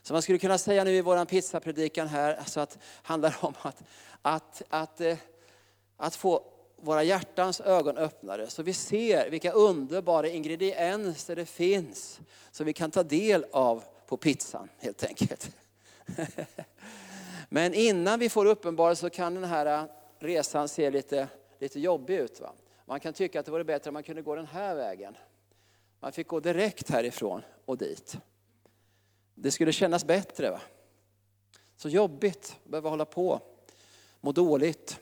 Så 0.02 0.12
man 0.12 0.22
skulle 0.22 0.38
kunna 0.38 0.58
säga 0.58 0.84
nu 0.84 0.90
i 0.90 1.00
vår 1.00 1.24
pizzapredikan 1.24 2.08
här, 2.08 2.34
alltså 2.34 2.60
att 2.60 2.78
handlar 3.02 3.36
om 3.40 3.54
att, 3.62 3.82
att, 4.22 4.62
att, 4.68 5.00
eh, 5.00 5.16
att 5.96 6.16
få 6.16 6.44
våra 6.76 7.02
hjärtans 7.02 7.60
ögon 7.60 7.96
öppnade 7.96 8.50
så 8.50 8.62
vi 8.62 8.74
ser 8.74 9.30
vilka 9.30 9.52
underbara 9.52 10.28
ingredienser 10.28 11.36
det 11.36 11.46
finns 11.46 12.20
som 12.50 12.66
vi 12.66 12.72
kan 12.72 12.90
ta 12.90 13.02
del 13.02 13.46
av 13.52 13.84
på 14.06 14.16
pizzan 14.16 14.68
helt 14.78 15.04
enkelt. 15.04 15.50
Men 17.54 17.74
innan 17.74 18.18
vi 18.18 18.28
får 18.28 18.46
uppenbarelse 18.46 19.00
så 19.00 19.10
kan 19.10 19.34
den 19.34 19.44
här 19.44 19.66
äh, 19.66 19.84
resan 20.18 20.68
se 20.68 20.90
lite, 20.90 21.28
lite 21.58 21.80
jobbig 21.80 22.14
ut. 22.14 22.40
Va? 22.40 22.52
Man 22.86 23.00
kan 23.00 23.12
tycka 23.12 23.40
att 23.40 23.46
det 23.46 23.52
vore 23.52 23.64
bättre 23.64 23.90
om 23.90 23.94
man 23.94 24.02
kunde 24.02 24.22
gå 24.22 24.34
den 24.34 24.46
här 24.46 24.74
vägen. 24.74 25.16
Man 26.00 26.12
fick 26.12 26.28
gå 26.28 26.40
direkt 26.40 26.90
härifrån 26.90 27.42
och 27.64 27.78
dit. 27.78 28.16
Det 29.34 29.50
skulle 29.50 29.72
kännas 29.72 30.04
bättre. 30.04 30.50
Va? 30.50 30.60
Så 31.76 31.88
jobbigt 31.88 32.56
att 32.64 32.70
behöva 32.70 32.90
hålla 32.90 33.04
på, 33.04 33.40
må 34.20 34.32
dåligt 34.32 35.00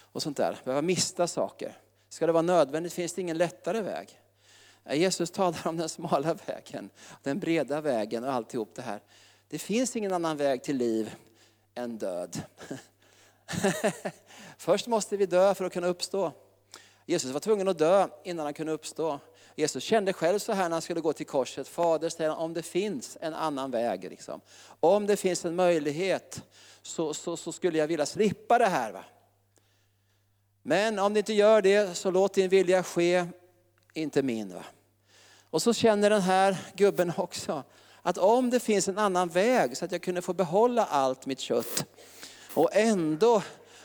och 0.00 0.22
sånt 0.22 0.36
där. 0.36 0.58
Behöva 0.64 0.82
mista 0.82 1.26
saker. 1.26 1.78
Ska 2.08 2.26
det 2.26 2.32
vara 2.32 2.42
nödvändigt 2.42 2.92
finns 2.92 3.12
det 3.12 3.20
ingen 3.20 3.38
lättare 3.38 3.80
väg. 3.80 4.20
Äh, 4.84 4.98
Jesus 4.98 5.30
talar 5.30 5.66
om 5.66 5.76
den 5.76 5.88
smala 5.88 6.34
vägen, 6.46 6.90
den 7.22 7.38
breda 7.38 7.80
vägen 7.80 8.24
och 8.24 8.32
alltihop 8.32 8.74
det 8.74 8.82
här. 8.82 9.00
Det 9.48 9.58
finns 9.58 9.96
ingen 9.96 10.12
annan 10.12 10.36
väg 10.36 10.62
till 10.62 10.76
liv 10.76 11.16
än 11.74 11.98
död. 11.98 12.42
Först 14.58 14.86
måste 14.86 15.16
vi 15.16 15.26
dö 15.26 15.54
för 15.54 15.64
att 15.64 15.72
kunna 15.72 15.86
uppstå. 15.86 16.32
Jesus 17.06 17.30
var 17.30 17.40
tvungen 17.40 17.68
att 17.68 17.78
dö 17.78 18.08
innan 18.24 18.44
han 18.44 18.54
kunde 18.54 18.72
uppstå. 18.72 19.20
Jesus 19.54 19.84
kände 19.84 20.12
själv 20.12 20.38
så 20.38 20.52
här 20.52 20.62
när 20.62 20.70
han 20.70 20.82
skulle 20.82 21.00
gå 21.00 21.12
till 21.12 21.26
korset. 21.26 21.68
Fader, 21.68 22.08
säger 22.08 22.36
om 22.36 22.54
det 22.54 22.62
finns 22.62 23.18
en 23.20 23.34
annan 23.34 23.70
väg, 23.70 24.04
liksom. 24.04 24.40
om 24.80 25.06
det 25.06 25.16
finns 25.16 25.44
en 25.44 25.56
möjlighet 25.56 26.42
så, 26.82 27.14
så, 27.14 27.36
så, 27.36 27.52
skulle 27.52 27.78
jag 27.78 27.86
vilja 27.86 28.06
slippa 28.06 28.58
det 28.58 28.66
här. 28.66 28.92
Va? 28.92 29.04
Men 30.62 30.98
om 30.98 31.14
det 31.14 31.18
inte 31.18 31.32
gör 31.32 31.62
det, 31.62 31.96
så 31.96 32.10
låt 32.10 32.34
din 32.34 32.48
vilja 32.48 32.82
ske, 32.82 33.26
inte 33.94 34.22
min. 34.22 34.54
Va? 34.54 34.64
Och 35.50 35.62
så 35.62 35.72
känner 35.72 36.10
den 36.10 36.22
här 36.22 36.56
gubben 36.74 37.12
också, 37.16 37.64
att 38.02 38.18
om 38.18 38.50
det 38.50 38.60
finns 38.60 38.88
en 38.88 38.98
annan 38.98 39.28
väg 39.28 39.76
så 39.76 39.84
att 39.84 39.92
jag 39.92 40.02
kunde 40.02 40.22
få 40.22 40.32
behålla 40.32 40.84
allt 40.84 41.26
mitt 41.26 41.40
kött 41.40 41.84
och 42.54 42.68
ändå 42.72 43.42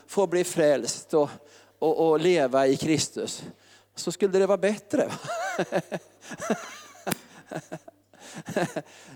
få 0.07 0.27
bli 0.27 0.43
frälst 0.43 1.13
och, 1.13 1.29
och, 1.79 2.09
och 2.09 2.19
leva 2.19 2.67
i 2.67 2.77
Kristus, 2.77 3.43
så 3.95 4.11
skulle 4.11 4.39
det 4.39 4.47
vara 4.47 4.57
bättre. 4.57 5.11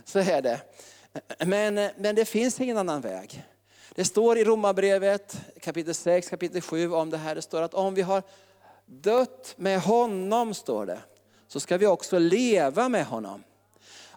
så 0.06 0.20
är 0.20 0.42
det. 0.42 0.62
Men, 1.46 1.90
men 1.98 2.16
det 2.16 2.26
finns 2.26 2.62
ingen 2.62 2.78
annan 2.78 3.02
väg. 3.02 3.44
Det 3.96 4.06
står 4.06 4.38
i 4.38 4.44
Romarbrevet 4.44 5.38
kapitel 5.62 5.94
6, 5.94 6.30
kapitel 6.30 6.62
7 6.62 6.94
om 6.94 7.10
det 7.10 7.18
här. 7.18 7.36
Det 7.36 7.42
står 7.42 7.62
att 7.62 7.74
om 7.74 7.94
vi 7.94 8.02
har 8.02 8.24
dött 8.86 9.54
med 9.58 9.82
honom, 9.82 10.54
står 10.54 10.86
det, 10.86 11.00
så 11.48 11.60
ska 11.60 11.78
vi 11.78 11.86
också 11.86 12.20
leva 12.20 12.90
med 12.90 13.06
honom. 13.06 13.44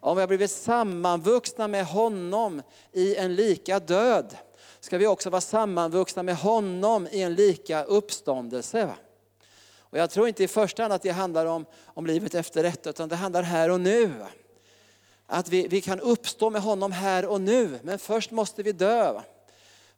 Om 0.05 0.17
vi 0.17 0.21
har 0.21 0.29
blivit 0.29 0.51
sammanvuxna 0.51 1.69
med 1.69 1.87
honom 1.87 2.63
i 2.93 3.17
en 3.17 3.35
lika 3.35 3.81
död, 3.81 4.37
ska 4.81 4.99
vi 4.99 5.07
också 5.07 5.31
vara 5.31 5.41
sammanvuxna 5.41 6.23
med 6.23 6.37
honom 6.37 7.09
i 7.11 7.23
en 7.23 7.35
lika 7.35 7.85
uppståndelse. 7.85 8.95
Och 9.79 9.99
jag 9.99 10.11
tror 10.11 10.29
inte 10.29 10.45
i 10.45 10.49
första 10.49 10.83
hand 10.83 10.93
att 10.93 11.03
det 11.03 11.11
handlar 11.11 11.47
om, 11.47 11.67
om 11.87 12.07
livet 12.07 12.35
efter 12.35 12.63
detta, 12.63 12.91
utan 12.91 13.09
det 13.09 13.17
handlar 13.17 13.43
här 13.43 13.71
och 13.71 13.81
nu. 13.81 14.13
Att 15.27 15.49
vi, 15.49 15.69
vi 15.69 15.81
kan 15.81 16.01
uppstå 16.01 16.51
med 16.51 16.63
honom 16.63 16.93
här 16.93 17.27
och 17.27 17.41
nu, 17.41 17.79
men 17.83 17.99
först 17.99 18.31
måste 18.31 18.63
vi 18.63 18.73
dö 18.73 19.21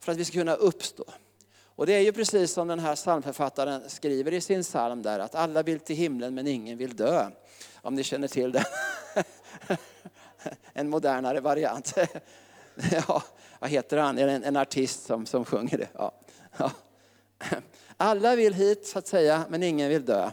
för 0.01 0.13
att 0.13 0.19
vi 0.19 0.25
ska 0.25 0.39
kunna 0.39 0.55
uppstå. 0.55 1.05
Och 1.65 1.87
det 1.87 1.93
är 1.93 2.01
ju 2.01 2.13
precis 2.13 2.53
som 2.53 2.69
den 2.69 2.79
här 2.79 2.97
psalmförfattaren 2.97 3.91
skriver 3.91 4.33
i 4.33 4.41
sin 4.41 4.63
psalm 4.63 5.03
där, 5.03 5.19
att 5.19 5.35
alla 5.35 5.63
vill 5.63 5.81
till 5.81 5.97
himlen 5.97 6.35
men 6.35 6.47
ingen 6.47 6.79
vill 6.79 6.97
dö. 6.97 7.31
Om 7.83 7.95
ni 7.95 8.03
känner 8.03 8.29
till 8.29 8.53
det. 8.53 8.65
en 10.73 10.91
modernare 10.91 11.41
variant. 11.41 11.95
ja, 12.93 13.23
vad 13.59 13.71
heter 13.71 13.97
han? 13.97 14.19
Är 14.19 14.27
det 14.27 14.33
en, 14.33 14.45
en 14.45 14.57
artist 14.57 15.07
som, 15.07 15.27
som 15.27 15.45
sjunger 15.45 15.79
det? 15.79 15.89
Ja. 15.95 16.13
ja. 16.57 16.71
Alla 17.97 18.37
vill 18.37 18.55
hit 18.55 18.87
så 18.87 18.99
att 18.99 19.07
säga, 19.07 19.45
men 19.49 19.63
ingen 19.63 19.89
vill 19.89 20.05
dö. 20.05 20.31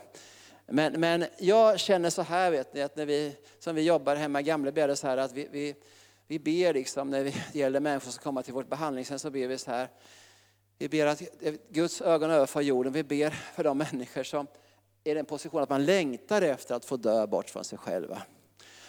Men, 0.66 1.00
men 1.00 1.26
jag 1.38 1.80
känner 1.80 2.10
så 2.10 2.22
här, 2.22 2.52
vet 2.52 2.74
ni, 2.74 2.82
att 2.82 2.96
när 2.96 3.06
vi, 3.06 3.36
som 3.60 3.76
vi 3.76 3.82
jobbar 3.82 4.16
hemma 4.16 4.40
i 4.40 4.44
Gamleby, 4.44 4.96
så 4.96 5.08
här 5.08 5.18
att 5.18 5.34
vi, 5.34 5.48
vi, 5.52 5.76
vi 6.28 6.40
ber 6.40 6.74
liksom, 6.74 7.10
när 7.10 7.24
det 7.24 7.34
gäller 7.54 7.80
människor 7.80 8.12
som 8.12 8.24
kommer 8.24 8.42
till 8.42 8.54
vårt 8.54 8.70
behandlingshem, 8.70 9.20
så 9.20 9.30
ber 9.30 9.48
vi 9.48 9.58
så 9.58 9.72
här. 9.72 9.88
Vi 10.78 10.90
ber 10.90 11.06
att 11.06 11.22
Guds 11.70 12.02
ögon 12.02 12.32
överför 12.32 12.62
jorden. 12.62 12.94
Vi 12.94 13.04
ber 13.04 13.30
för 13.30 13.64
de 13.64 13.78
människor 13.78 14.24
som 14.24 14.48
är 15.04 15.12
i 15.12 15.14
den 15.14 15.26
positionen 15.26 15.64
att 15.64 15.70
man 15.70 15.86
längtar 15.86 16.42
efter 16.42 16.76
att 16.76 16.86
få 16.86 16.98
dö 16.98 17.28
bort 17.28 17.50
från 17.50 17.64
sig 17.64 17.78
själva. 17.78 18.22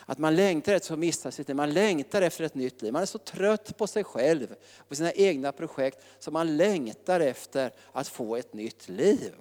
Att 0.06 0.18
man 0.18 0.36
längtar 0.36 0.72
efter 0.72 0.92
att 0.92 0.98
missa 0.98 1.30
sitt 1.30 1.48
liv, 1.48 1.56
man 1.56 1.72
längtar 1.72 2.22
efter 2.22 2.44
ett 2.44 2.54
nytt 2.54 2.82
liv. 2.82 2.92
Man 2.92 3.02
är 3.02 3.06
så 3.06 3.18
trött 3.18 3.76
på 3.76 3.86
sig 3.86 4.04
själv, 4.04 4.54
på 4.88 4.94
sina 4.94 5.12
egna 5.12 5.52
projekt, 5.52 6.04
så 6.18 6.30
man 6.30 6.56
längtar 6.56 7.20
efter 7.20 7.70
att 7.92 8.08
få 8.08 8.36
ett 8.36 8.54
nytt 8.54 8.88
liv. 8.88 9.34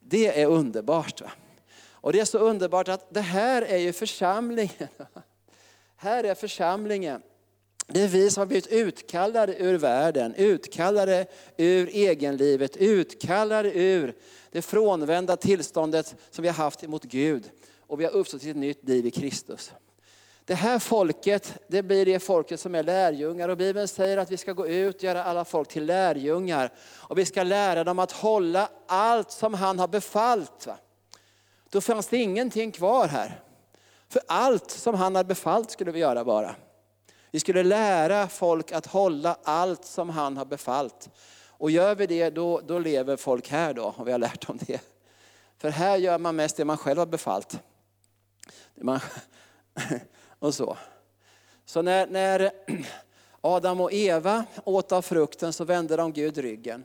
Det 0.00 0.40
är 0.42 0.46
underbart. 0.46 1.20
Va? 1.20 1.30
Och 1.90 2.12
det 2.12 2.20
är 2.20 2.24
så 2.24 2.38
underbart 2.38 2.88
att 2.88 3.14
det 3.14 3.20
här 3.20 3.62
är 3.62 3.78
ju 3.78 3.92
församlingen. 3.92 4.88
Här 5.96 6.24
är 6.24 6.34
församlingen. 6.34 7.22
Det 7.86 8.02
är 8.02 8.08
vi 8.08 8.30
som 8.30 8.40
har 8.40 8.46
blivit 8.46 8.66
utkallade 8.66 9.56
ur 9.58 9.78
världen, 9.78 10.34
utkallade 10.34 11.26
ur 11.56 11.88
egenlivet, 11.88 12.76
utkallade 12.76 13.72
ur 13.72 14.14
det 14.50 14.62
frånvända 14.62 15.36
tillståndet 15.36 16.16
som 16.30 16.42
vi 16.42 16.48
har 16.48 16.54
haft 16.54 16.84
emot 16.84 17.02
Gud 17.02 17.50
och 17.86 18.00
vi 18.00 18.04
har 18.04 18.12
uppstått 18.12 18.40
till 18.40 18.50
ett 18.50 18.56
nytt 18.56 18.88
liv 18.88 19.06
i 19.06 19.10
Kristus. 19.10 19.72
Det 20.46 20.54
här 20.54 20.78
folket, 20.78 21.54
det 21.68 21.82
blir 21.82 22.06
det 22.06 22.20
folket 22.20 22.60
som 22.60 22.74
är 22.74 22.82
lärjungar 22.82 23.48
och 23.48 23.56
Bibeln 23.56 23.88
säger 23.88 24.16
att 24.16 24.30
vi 24.30 24.36
ska 24.36 24.52
gå 24.52 24.66
ut 24.66 24.96
och 24.96 25.02
göra 25.02 25.24
alla 25.24 25.44
folk 25.44 25.68
till 25.68 25.86
lärjungar. 25.86 26.72
Och 26.92 27.18
vi 27.18 27.24
ska 27.24 27.42
lära 27.42 27.84
dem 27.84 27.98
att 27.98 28.12
hålla 28.12 28.68
allt 28.86 29.30
som 29.30 29.54
han 29.54 29.78
har 29.78 29.88
befallt. 29.88 30.66
Va? 30.66 30.76
Då 31.70 31.80
fanns 31.80 32.08
det 32.08 32.16
ingenting 32.18 32.72
kvar 32.72 33.08
här. 33.08 33.40
För 34.08 34.22
allt 34.26 34.70
som 34.70 34.94
han 34.94 35.14
har 35.14 35.24
befallt 35.24 35.70
skulle 35.70 35.92
vi 35.92 35.98
göra 35.98 36.24
bara. 36.24 36.56
Vi 37.30 37.40
skulle 37.40 37.62
lära 37.62 38.28
folk 38.28 38.72
att 38.72 38.86
hålla 38.86 39.36
allt 39.42 39.84
som 39.84 40.10
han 40.10 40.36
har 40.36 40.44
befallt. 40.44 41.10
Och 41.48 41.70
gör 41.70 41.94
vi 41.94 42.06
det, 42.06 42.30
då, 42.30 42.60
då 42.60 42.78
lever 42.78 43.16
folk 43.16 43.48
här 43.48 43.74
då, 43.74 43.94
och 43.96 44.06
vi 44.08 44.12
har 44.12 44.18
lärt 44.18 44.46
dem 44.46 44.58
det. 44.66 44.80
För 45.58 45.70
här 45.70 45.96
gör 45.96 46.18
man 46.18 46.36
mest 46.36 46.56
det 46.56 46.64
man 46.64 46.76
själv 46.76 46.98
har 46.98 47.06
befallt. 47.06 47.58
Man, 48.74 49.00
och 50.38 50.54
så. 50.54 50.76
Så 51.64 51.82
när, 51.82 52.06
när 52.06 52.50
Adam 53.40 53.80
och 53.80 53.92
Eva 53.92 54.44
åt 54.64 54.92
av 54.92 55.02
frukten 55.02 55.52
så 55.52 55.64
vände 55.64 55.96
de 55.96 56.12
Gud 56.12 56.38
ryggen. 56.38 56.84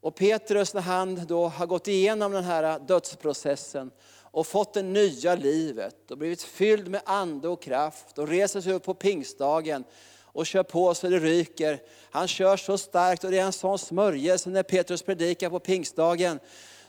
Och 0.00 0.14
Petrus 0.14 0.74
när 0.74 0.80
han 0.80 1.26
då 1.26 1.48
har 1.48 1.66
gått 1.66 1.88
igenom 1.88 2.32
den 2.32 2.44
här 2.44 2.78
dödsprocessen 2.78 3.90
och 4.22 4.46
fått 4.46 4.74
det 4.74 4.82
nya 4.82 5.34
livet 5.34 6.10
och 6.10 6.18
blivit 6.18 6.42
fylld 6.42 6.88
med 6.88 7.00
ande 7.04 7.48
och 7.48 7.62
kraft 7.62 8.18
och 8.18 8.28
reser 8.28 8.60
sig 8.60 8.72
upp 8.72 8.84
på 8.84 8.94
pingstdagen 8.94 9.84
och 10.32 10.46
kör 10.46 10.62
på 10.62 10.94
så 10.94 11.08
det 11.08 11.18
ryker. 11.18 11.82
Han 12.10 12.28
kör 12.28 12.56
så 12.56 12.78
starkt 12.78 13.24
och 13.24 13.30
det 13.30 13.38
är 13.38 13.44
en 13.44 13.52
sån 13.52 13.78
smörjelse 13.78 14.50
när 14.50 14.62
Petrus 14.62 15.02
predikar 15.02 15.50
på 15.50 15.58
pingstdagen 15.58 16.40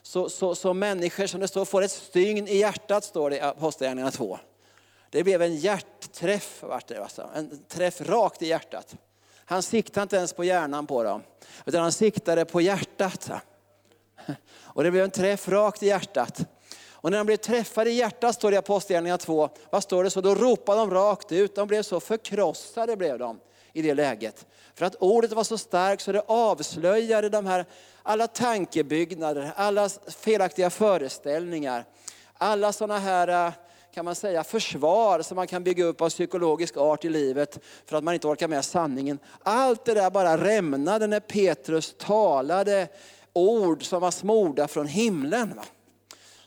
så, 0.02 0.30
så, 0.30 0.56
så 0.56 0.74
människor 0.74 1.28
som 1.28 1.40
det 1.40 1.48
står 1.48 1.66
får 1.66 1.82
ett 1.82 1.92
stygn 1.92 2.48
i 2.48 2.58
hjärtat, 2.58 3.04
står 3.04 3.30
det 3.30 3.38
i 3.38 3.42
Apostlagärningarna 3.42 4.12
2. 4.12 4.40
Det 5.10 5.24
blev 5.24 5.42
en 5.42 5.56
hjärtträff, 5.56 6.64
vart 6.64 6.88
det, 6.88 7.04
alltså. 7.04 7.30
en 7.36 7.64
träff 7.68 8.02
rakt 8.02 8.42
i 8.42 8.48
hjärtat. 8.48 8.96
Han 9.46 9.64
siktade 9.64 10.04
inte 10.04 10.16
ens 10.16 10.34
på 10.34 10.44
hjärnan 10.44 10.88
på 10.88 11.04
dem, 11.04 11.22
utan 11.66 11.82
han 11.82 11.92
siktade 11.92 12.46
på 12.46 12.62
hjärtat. 12.62 13.32
Och 14.54 14.84
det 14.84 14.92
blev 14.92 15.04
en 15.04 15.12
träff 15.12 15.48
rakt 15.50 15.84
i 15.84 15.88
hjärtat. 15.88 16.46
Och 17.02 17.12
när 17.12 17.18
de 17.18 17.26
blev 17.26 17.38
träffade 17.38 17.90
i 17.90 17.94
hjärtat, 17.94 18.36
står 18.36 18.52
det 18.52 18.56
i 18.56 18.58
Apostlagärningarna 18.58 19.18
2, 19.18 19.50
vad 19.70 19.84
står 19.84 20.04
det 20.04 20.10
så? 20.10 20.22
Då 20.22 20.36
ropade 20.36 20.80
de 20.80 20.92
rakt 20.92 21.32
ut, 21.32 21.56
de 21.56 21.68
blev 21.68 21.84
så 21.84 22.00
förkrossade 22.00 22.96
blev 22.96 23.20
de 23.20 23.40
i 23.74 23.82
det 23.82 23.94
läget. 23.94 24.46
För 24.76 24.86
att 24.86 24.96
ordet 24.96 25.32
var 25.32 25.44
så 25.44 25.58
starkt 25.58 26.02
så 26.02 26.12
det 26.12 26.24
avslöjade 26.28 27.30
de 27.30 27.46
här, 27.46 27.66
alla 28.04 28.28
tankebyggnader, 28.28 29.52
alla 29.56 29.90
felaktiga 30.08 30.70
föreställningar, 30.70 31.86
alla 32.34 32.74
sådana 32.74 33.00
här 33.00 33.48
eh, 33.48 33.54
kan 33.94 34.06
man 34.06 34.16
säga, 34.16 34.44
försvar 34.44 35.22
som 35.22 35.36
man 35.36 35.48
kan 35.48 35.64
bygga 35.64 35.86
upp 35.86 36.02
av 36.02 36.10
psykologisk 36.10 36.78
art 36.78 37.06
i 37.06 37.10
livet 37.10 37.60
för 37.86 37.98
att 37.98 38.04
man 38.04 38.14
inte 38.14 38.28
orkar 38.28 38.48
med 38.48 38.66
sanningen. 38.66 39.20
Allt 39.44 39.86
det 39.86 39.94
där 39.94 40.10
bara 40.10 40.38
rämnade 40.38 41.08
när 41.08 41.20
Petrus 41.20 41.96
talade 41.98 42.88
ord 43.34 43.84
som 43.84 44.02
var 44.02 44.12
smorda 44.12 44.68
från 44.68 44.88
himlen. 44.88 45.54
Va? 45.56 45.64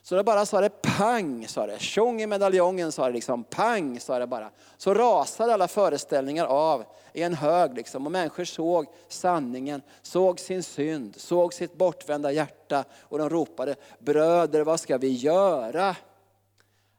Så 0.07 0.15
det 0.15 0.23
bara 0.23 0.45
sa 0.45 0.61
det 0.61 0.81
pang, 0.81 1.47
sa 1.47 1.67
det. 1.67 1.79
Tjong 1.79 2.21
i 2.21 2.27
medaljongen 2.27 2.91
sa 2.91 3.07
det 3.07 3.13
liksom, 3.13 3.43
pang 3.43 3.99
sa 3.99 4.19
det 4.19 4.27
bara. 4.27 4.49
Så 4.77 4.93
rasade 4.93 5.53
alla 5.53 5.67
föreställningar 5.67 6.45
av 6.45 6.85
i 7.13 7.21
en 7.21 7.33
hög 7.33 7.75
liksom. 7.75 8.05
Och 8.05 8.11
människor 8.11 8.43
såg 8.43 8.85
sanningen, 9.07 9.81
såg 10.01 10.39
sin 10.39 10.63
synd, 10.63 11.15
såg 11.17 11.53
sitt 11.53 11.73
bortvända 11.73 12.31
hjärta. 12.31 12.83
Och 13.01 13.17
de 13.17 13.29
ropade, 13.29 13.75
bröder 13.99 14.61
vad 14.61 14.79
ska 14.79 14.97
vi 14.97 15.09
göra? 15.09 15.95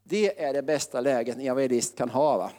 Det 0.02 0.42
är 0.42 0.52
det 0.52 0.62
bästa 0.62 1.00
läget 1.00 1.36
en 1.36 1.42
evangelist 1.42 1.96
kan 1.96 2.10
ha. 2.10 2.36
Va? 2.36 2.50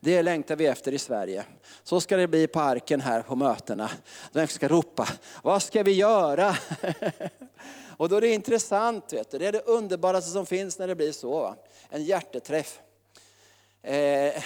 Det 0.00 0.22
längtar 0.22 0.56
vi 0.56 0.66
efter 0.66 0.92
i 0.92 0.98
Sverige. 0.98 1.44
Så 1.82 2.00
ska 2.00 2.16
det 2.16 2.28
bli 2.28 2.46
på 2.46 2.60
arken 2.60 3.00
här 3.00 3.22
på 3.22 3.36
mötena. 3.36 3.90
De 4.32 4.46
ska 4.46 4.68
ropa, 4.68 5.08
vad 5.42 5.62
ska 5.62 5.82
vi 5.82 5.92
göra? 5.92 6.56
Och 7.98 8.08
då 8.08 8.16
är 8.16 8.20
det 8.20 8.28
intressant, 8.28 9.12
vet 9.12 9.30
du. 9.30 9.38
det 9.38 9.46
är 9.46 9.52
det 9.52 9.62
underbaraste 9.62 10.30
som 10.30 10.46
finns 10.46 10.78
när 10.78 10.88
det 10.88 10.94
blir 10.94 11.12
så. 11.12 11.40
Va? 11.40 11.56
En 11.90 12.04
hjärteträff. 12.04 12.80
Eh, 13.82 14.42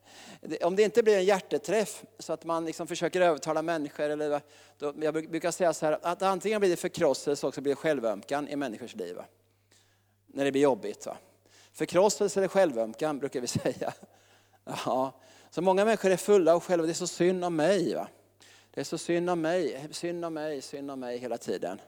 om 0.62 0.76
det 0.76 0.82
inte 0.82 1.02
blir 1.02 1.16
en 1.16 1.24
hjärteträff 1.24 2.04
så 2.18 2.32
att 2.32 2.44
man 2.44 2.64
liksom 2.64 2.86
försöker 2.86 3.20
övertala 3.20 3.62
människor, 3.62 4.10
eller, 4.10 4.40
då, 4.78 4.94
jag 5.00 5.14
brukar 5.14 5.50
säga 5.50 5.74
så 5.74 5.86
här, 5.86 5.98
att 6.02 6.22
antingen 6.22 6.60
blir 6.60 6.70
det 6.70 6.76
förkrosselse 6.76 7.46
och 7.46 7.52
blir 7.52 7.72
det 7.72 7.76
självömkan 7.76 8.48
i 8.48 8.56
människors 8.56 8.94
liv. 8.94 9.16
Va? 9.16 9.24
När 10.26 10.44
det 10.44 10.52
blir 10.52 10.62
jobbigt. 10.62 11.06
Va? 11.06 11.16
Förkrosselse 11.72 12.40
eller 12.40 12.48
självömkan 12.48 13.18
brukar 13.18 13.40
vi 13.40 13.46
säga. 13.46 13.92
Ja. 14.64 15.20
Så 15.50 15.62
många 15.62 15.84
människor 15.84 16.10
är 16.10 16.16
fulla 16.16 16.54
av 16.54 16.60
själva, 16.60 16.86
det 16.86 16.92
är 16.92 16.94
så 16.94 17.06
synd 17.06 17.44
om 17.44 17.56
mig. 17.56 17.94
Va? 17.94 18.08
Det 18.70 18.80
är 18.80 18.84
så 18.84 18.98
synd 18.98 19.30
om 19.30 19.40
mig, 19.40 19.88
synd 19.90 20.24
om 20.24 20.34
mig, 20.34 20.62
synd 20.62 20.90
om 20.90 21.00
mig 21.00 21.18
hela 21.18 21.38
tiden. 21.38 21.80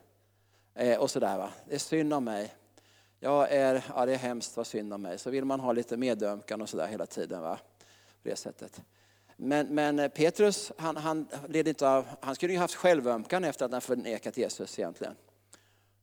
Eh, 0.79 0.99
och 0.99 1.11
sådär 1.11 1.39
va. 1.39 1.51
Det 1.69 1.75
är 1.75 1.79
synd 1.79 2.13
om 2.13 2.25
mig. 2.25 2.55
Jag 3.21 3.53
är, 3.53 3.85
ja 3.95 4.07
det 4.07 4.13
är 4.13 4.19
hemskt 4.19 4.57
vad 4.57 4.67
synd 4.67 4.93
om 4.93 5.03
mig. 5.03 5.19
Så 5.19 5.31
vill 5.31 5.45
man 5.45 5.61
ha 5.61 5.73
lite 5.73 5.97
medömkan 5.97 6.63
och 6.63 6.69
sådär 6.69 6.87
hela 6.87 7.07
tiden 7.07 7.43
va. 7.43 7.59
På 8.23 8.29
det 8.29 8.37
sättet. 8.37 8.81
Men, 9.37 9.75
men 9.75 9.99
eh, 9.99 10.09
Petrus, 10.09 10.73
han, 10.77 10.97
han, 10.97 11.29
led 11.49 11.69
inte 11.69 11.89
av, 11.89 12.07
han 12.21 12.35
skulle 12.35 12.53
ju 12.53 12.59
haft 12.59 12.75
självömkan 12.75 13.45
efter 13.45 13.65
att 13.65 13.73
han 13.73 13.81
förnekat 13.81 14.37
Jesus 14.37 14.79
egentligen. 14.79 15.15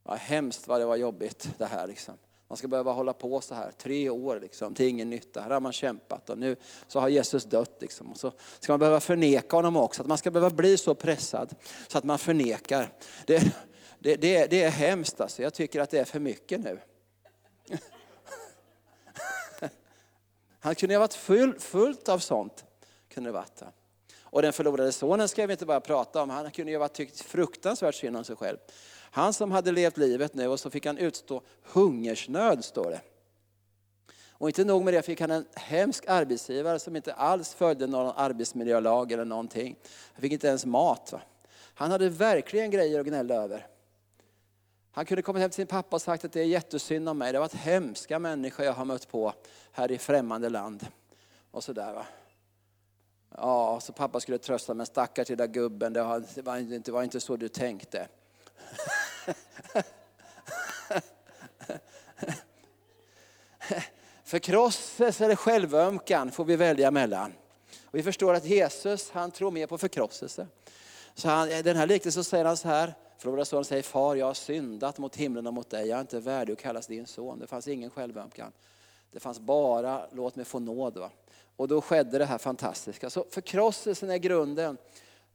Vad 0.03 0.17
hemskt 0.17 0.67
vad 0.67 0.81
det 0.81 0.85
var 0.85 0.95
jobbigt 0.95 1.49
det 1.57 1.65
här 1.65 1.87
liksom. 1.87 2.13
Man 2.47 2.57
ska 2.57 2.67
behöva 2.67 2.91
hålla 2.91 3.13
på 3.13 3.41
så 3.41 3.55
här 3.55 3.71
tre 3.71 4.09
år 4.09 4.39
liksom, 4.39 4.73
till 4.73 4.87
ingen 4.87 5.09
nytta. 5.09 5.41
Här 5.41 5.49
har 5.49 5.59
man 5.59 5.73
kämpat 5.73 6.29
och 6.29 6.37
nu 6.37 6.55
så 6.87 6.99
har 6.99 7.09
Jesus 7.09 7.43
dött. 7.43 7.77
Liksom. 7.81 8.11
Och 8.11 8.17
så 8.17 8.31
ska 8.59 8.73
man 8.73 8.79
behöva 8.79 8.99
förneka 8.99 9.55
honom 9.55 9.77
också. 9.77 10.01
Att 10.01 10.07
man 10.07 10.17
ska 10.17 10.31
behöva 10.31 10.55
bli 10.55 10.77
så 10.77 10.95
pressad 10.95 11.55
så 11.87 11.97
att 11.97 12.03
man 12.03 12.19
förnekar. 12.19 12.93
Det, 13.25 13.53
det, 14.05 14.15
det, 14.15 14.47
det 14.47 14.63
är 14.63 14.69
hemskt 14.69 15.21
alltså. 15.21 15.41
Jag 15.41 15.53
tycker 15.53 15.81
att 15.81 15.89
det 15.89 15.99
är 15.99 16.05
för 16.05 16.19
mycket 16.19 16.59
nu. 16.59 16.79
Han 20.59 20.75
kunde 20.75 20.95
ha 20.95 20.99
varit 20.99 21.13
full, 21.13 21.59
fullt 21.59 22.09
av 22.09 22.19
sånt. 22.19 22.65
Kunde 23.09 23.31
varit. 23.31 23.61
Och 24.19 24.41
den 24.41 24.53
förlorade 24.53 24.91
sonen 24.91 25.27
ska 25.27 25.47
vi 25.47 25.53
inte 25.53 25.65
bara 25.65 25.79
prata 25.79 26.21
om. 26.21 26.29
Han 26.29 26.51
kunde 26.51 26.71
ju 26.71 26.77
ha 26.77 26.87
tyckt 26.87 27.21
fruktansvärt 27.21 27.95
synd 27.95 28.17
om 28.17 28.23
sig 28.23 28.35
själv. 28.35 28.57
Han 29.11 29.33
som 29.33 29.51
hade 29.51 29.71
levt 29.71 29.97
livet 29.97 30.33
nu 30.33 30.47
och 30.47 30.59
så 30.59 30.69
fick 30.69 30.85
han 30.85 30.97
utstå 30.97 31.41
hungersnöd, 31.63 32.65
står 32.65 32.89
det. 32.89 33.01
Och 34.29 34.49
inte 34.49 34.63
nog 34.63 34.83
med 34.83 34.93
det 34.93 35.01
fick 35.01 35.21
han 35.21 35.31
en 35.31 35.45
hemsk 35.53 36.03
arbetsgivare 36.07 36.79
som 36.79 36.95
inte 36.95 37.13
alls 37.13 37.53
följde 37.53 37.87
någon 37.87 38.13
arbetsmiljölag 38.15 39.11
eller 39.11 39.25
någonting. 39.25 39.75
Han 40.13 40.21
fick 40.21 40.31
inte 40.31 40.47
ens 40.47 40.65
mat. 40.65 41.11
Va? 41.11 41.21
Han 41.73 41.91
hade 41.91 42.09
verkligen 42.09 42.71
grejer 42.71 42.99
att 42.99 43.05
gnälla 43.05 43.35
över. 43.35 43.67
Han 44.95 45.05
kunde 45.05 45.21
kommit 45.21 45.41
hem 45.41 45.49
till 45.49 45.55
sin 45.55 45.67
pappa 45.67 45.95
och 45.95 46.01
sagt 46.01 46.25
att 46.25 46.31
det 46.31 46.41
är 46.41 46.45
jättesynd 46.45 47.09
om 47.09 47.17
mig. 47.17 47.31
Det 47.31 47.37
har 47.37 47.43
varit 47.43 47.53
hemska 47.53 48.19
människor 48.19 48.65
jag 48.65 48.73
har 48.73 48.85
mött 48.85 49.07
på 49.07 49.33
här 49.71 49.91
i 49.91 49.97
främmande 49.97 50.49
land. 50.49 50.87
Och 51.51 51.63
sådär 51.63 51.93
va. 51.93 52.05
Ja, 53.37 53.79
så 53.81 53.93
pappa 53.93 54.19
skulle 54.19 54.37
trösta 54.37 54.73
men 54.73 54.85
stackars 54.85 55.29
lilla 55.29 55.47
gubben, 55.47 55.93
det 55.93 56.03
var, 56.03 56.17
inte, 56.57 56.77
det 56.77 56.91
var 56.91 57.03
inte 57.03 57.19
så 57.19 57.35
du 57.35 57.47
tänkte. 57.47 58.07
Förkrosselse 64.23 65.25
eller 65.25 65.35
självömkan 65.35 66.31
får 66.31 66.45
vi 66.45 66.55
välja 66.55 66.91
mellan. 66.91 67.33
Och 67.85 67.95
vi 67.95 68.03
förstår 68.03 68.33
att 68.33 68.45
Jesus 68.45 69.11
han 69.11 69.31
tror 69.31 69.51
mer 69.51 69.67
på 69.67 69.77
förkrosselse. 69.77 70.47
Så 71.15 71.29
han, 71.29 71.49
den 71.49 71.77
här 71.77 71.87
liknelsen 71.87 72.23
säger 72.23 72.45
han 72.45 72.57
så 72.57 72.67
här, 72.67 72.93
Förlorade 73.25 73.45
sonen 73.45 73.65
säger, 73.65 73.83
far 73.83 74.15
jag 74.15 74.25
har 74.25 74.33
syndat 74.33 74.97
mot 74.97 75.15
himlen 75.15 75.47
och 75.47 75.53
mot 75.53 75.69
dig, 75.69 75.87
jag 75.87 75.97
är 75.97 76.01
inte 76.01 76.19
värdig 76.19 76.53
att 76.53 76.59
kallas 76.59 76.87
din 76.87 77.07
son. 77.07 77.39
Det 77.39 77.47
fanns 77.47 77.67
ingen 77.67 77.89
självömkan. 77.89 78.51
Det 79.11 79.19
fanns 79.19 79.39
bara, 79.39 80.07
låt 80.11 80.35
mig 80.35 80.45
få 80.45 80.59
nåd. 80.59 80.97
Va? 80.97 81.09
Och 81.55 81.67
då 81.67 81.81
skedde 81.81 82.17
det 82.17 82.25
här 82.25 82.37
fantastiska. 82.37 83.09
Så 83.09 83.25
förkrosselsen 83.29 84.09
är 84.09 84.17
grunden 84.17 84.77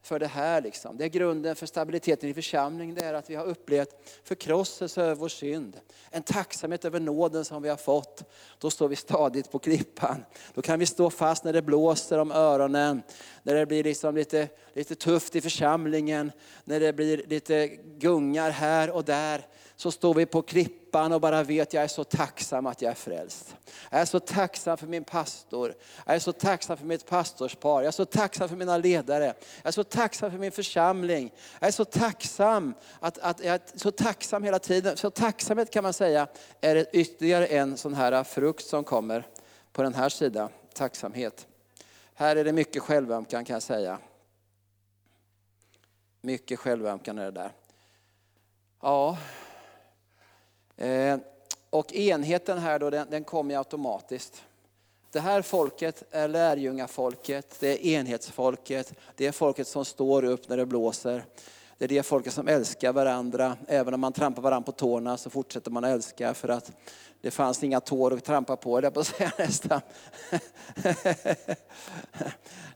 för 0.02 0.18
det 0.18 0.26
här. 0.26 0.60
Liksom. 0.60 0.96
Det 0.96 1.04
är 1.04 1.08
grunden 1.08 1.56
för 1.56 1.66
stabiliteten 1.66 2.28
i 2.28 2.34
församlingen. 2.34 2.94
Det 2.94 3.04
är 3.04 3.14
att 3.14 3.30
vi 3.30 3.34
har 3.34 3.44
upplevt 3.44 3.88
förkrosselse 4.24 5.02
över 5.02 5.14
vår 5.14 5.28
synd. 5.28 5.80
En 6.10 6.22
tacksamhet 6.22 6.84
över 6.84 7.00
nåden 7.00 7.44
som 7.44 7.62
vi 7.62 7.68
har 7.68 7.76
fått. 7.76 8.24
Då 8.58 8.70
står 8.70 8.88
vi 8.88 8.96
stadigt 8.96 9.50
på 9.50 9.58
klippan. 9.58 10.24
Då 10.54 10.62
kan 10.62 10.78
vi 10.78 10.86
stå 10.86 11.10
fast 11.10 11.44
när 11.44 11.52
det 11.52 11.62
blåser 11.62 12.18
om 12.18 12.32
öronen. 12.32 13.02
När 13.42 13.54
det 13.54 13.66
blir 13.66 13.84
liksom 13.84 14.14
lite, 14.14 14.48
lite 14.72 14.94
tufft 14.94 15.36
i 15.36 15.40
församlingen. 15.40 16.32
När 16.64 16.80
det 16.80 16.92
blir 16.92 17.22
lite 17.26 17.66
gungar 17.98 18.50
här 18.50 18.90
och 18.90 19.04
där 19.04 19.46
så 19.76 19.90
står 19.90 20.14
vi 20.14 20.26
på 20.26 20.42
klippan 20.42 20.79
och 20.94 21.20
bara 21.20 21.42
vet 21.42 21.72
jag 21.72 21.84
är 21.84 21.88
så 21.88 22.04
tacksam 22.04 22.66
att 22.66 22.82
jag 22.82 22.90
är 22.90 22.94
frälst. 22.94 23.56
Jag 23.90 24.00
är 24.00 24.04
så 24.04 24.20
tacksam 24.20 24.76
för 24.76 24.86
min 24.86 25.04
pastor. 25.04 25.74
Jag 26.06 26.14
är 26.14 26.18
så 26.18 26.32
tacksam 26.32 26.76
för 26.76 26.86
mitt 26.86 27.06
pastorspar. 27.06 27.80
Jag 27.80 27.86
är 27.86 27.90
så 27.90 28.04
tacksam 28.04 28.48
för 28.48 28.56
mina 28.56 28.76
ledare. 28.76 29.24
Jag 29.24 29.66
är 29.68 29.70
så 29.70 29.84
tacksam 29.84 30.30
för 30.30 30.38
min 30.38 30.52
församling. 30.52 31.32
Jag 31.60 31.68
är 31.68 31.72
så 31.72 31.84
tacksam 31.84 32.74
att, 33.00 33.18
att 33.18 33.44
jag 33.44 33.54
är 33.54 33.60
så 33.74 33.90
tacksam 33.90 34.42
hela 34.42 34.58
tiden. 34.58 34.96
Så 34.96 35.10
tacksamhet 35.10 35.70
kan 35.70 35.82
man 35.82 35.92
säga 35.92 36.26
är 36.60 36.86
ytterligare 36.92 37.46
en 37.46 37.76
sån 37.76 37.94
här 37.94 38.24
frukt 38.24 38.66
som 38.66 38.84
kommer 38.84 39.26
på 39.72 39.82
den 39.82 39.94
här 39.94 40.08
sidan. 40.08 40.48
Tacksamhet. 40.74 41.46
Här 42.14 42.36
är 42.36 42.44
det 42.44 42.52
mycket 42.52 42.82
självömkan 42.82 43.44
kan 43.44 43.54
jag 43.54 43.62
säga. 43.62 43.98
Mycket 46.20 46.58
självömkan 46.58 47.18
är 47.18 47.24
det 47.24 47.30
där. 47.30 47.52
Ja, 48.82 49.18
Eh, 50.80 51.18
och 51.70 51.92
enheten 51.92 52.58
här 52.58 52.78
då, 52.78 52.90
den, 52.90 53.06
den 53.10 53.24
kommer 53.24 53.56
automatiskt. 53.56 54.42
Det 55.12 55.20
här 55.20 55.42
folket 55.42 56.02
är 56.10 56.28
lärjungafolket, 56.28 57.56
det 57.60 57.68
är 57.68 57.98
enhetsfolket, 57.98 58.92
det 59.16 59.26
är 59.26 59.32
folket 59.32 59.68
som 59.68 59.84
står 59.84 60.24
upp 60.24 60.48
när 60.48 60.56
det 60.56 60.66
blåser. 60.66 61.24
Det 61.80 61.86
är 61.86 61.88
det 61.88 62.02
folket 62.02 62.32
som 62.32 62.48
älskar 62.48 62.92
varandra. 62.92 63.56
Även 63.68 63.94
om 63.94 64.00
man 64.00 64.12
trampar 64.12 64.42
varandra 64.42 64.66
på 64.66 64.72
tårna 64.72 65.16
så 65.16 65.30
fortsätter 65.30 65.70
man 65.70 65.84
älska 65.84 66.34
för 66.34 66.48
att 66.48 66.72
det 67.20 67.30
fanns 67.30 67.64
inga 67.64 67.80
tår 67.80 68.14
att 68.14 68.24
trampa 68.24 68.56
på, 68.56 68.82
jag 68.82 68.94
på 68.94 69.00
att 69.00 69.06
säga 69.06 69.32
nästan. 69.38 69.80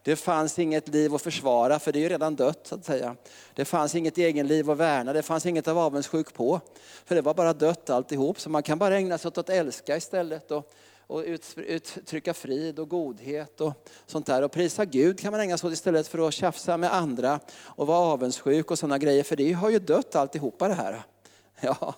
Det 0.03 0.17
fanns 0.17 0.59
inget 0.59 0.89
liv 0.89 1.15
att 1.15 1.23
försvara, 1.23 1.79
för 1.79 1.93
det 1.93 1.99
är 1.99 2.01
ju 2.01 2.09
redan 2.09 2.37
dött 2.37 2.67
så 2.67 2.75
att 2.75 2.85
säga. 2.85 3.17
Det 3.55 3.65
fanns 3.65 3.95
inget 3.95 4.19
egen 4.19 4.47
liv 4.47 4.71
att 4.71 4.79
värna, 4.79 5.13
det 5.13 5.23
fanns 5.23 5.47
inget 5.47 5.69
av 5.69 5.79
avundsjuk 5.79 6.35
på. 6.35 6.61
För 7.05 7.15
det 7.15 7.23
var 7.23 7.35
bara 7.35 7.53
dött 7.53 7.91
alltihop, 7.91 8.41
så 8.41 8.51
man 8.51 8.63
kan 8.63 8.79
bara 8.79 8.97
ägna 8.97 9.19
sig 9.19 9.29
åt 9.29 9.39
att 9.39 9.51
älska 9.51 9.97
istället. 9.97 10.51
Och, 10.51 10.73
och 11.07 11.25
uttrycka 11.57 12.35
frid 12.35 12.79
och 12.79 12.89
godhet 12.89 13.61
och 13.61 13.73
sånt 14.07 14.27
där. 14.27 14.43
Och 14.43 14.53
prisa 14.53 14.85
Gud 14.85 15.21
kan 15.21 15.31
man 15.33 15.41
ägna 15.41 15.59
sig 15.59 15.67
åt 15.67 15.73
istället 15.73 16.09
för 16.09 16.29
att 16.29 16.35
tjafsa 16.35 16.77
med 16.77 16.95
andra 16.95 17.41
och 17.63 17.87
vara 17.87 17.99
avundsjuk 17.99 18.71
och 18.71 18.79
sådana 18.79 18.99
grejer. 18.99 19.23
För 19.23 19.37
det 19.37 19.53
har 19.53 19.71
ju 19.71 19.79
dött 19.79 20.17
alltihopa 20.17 20.69
det 20.69 20.75
här. 20.75 21.03
Ja. 21.61 21.95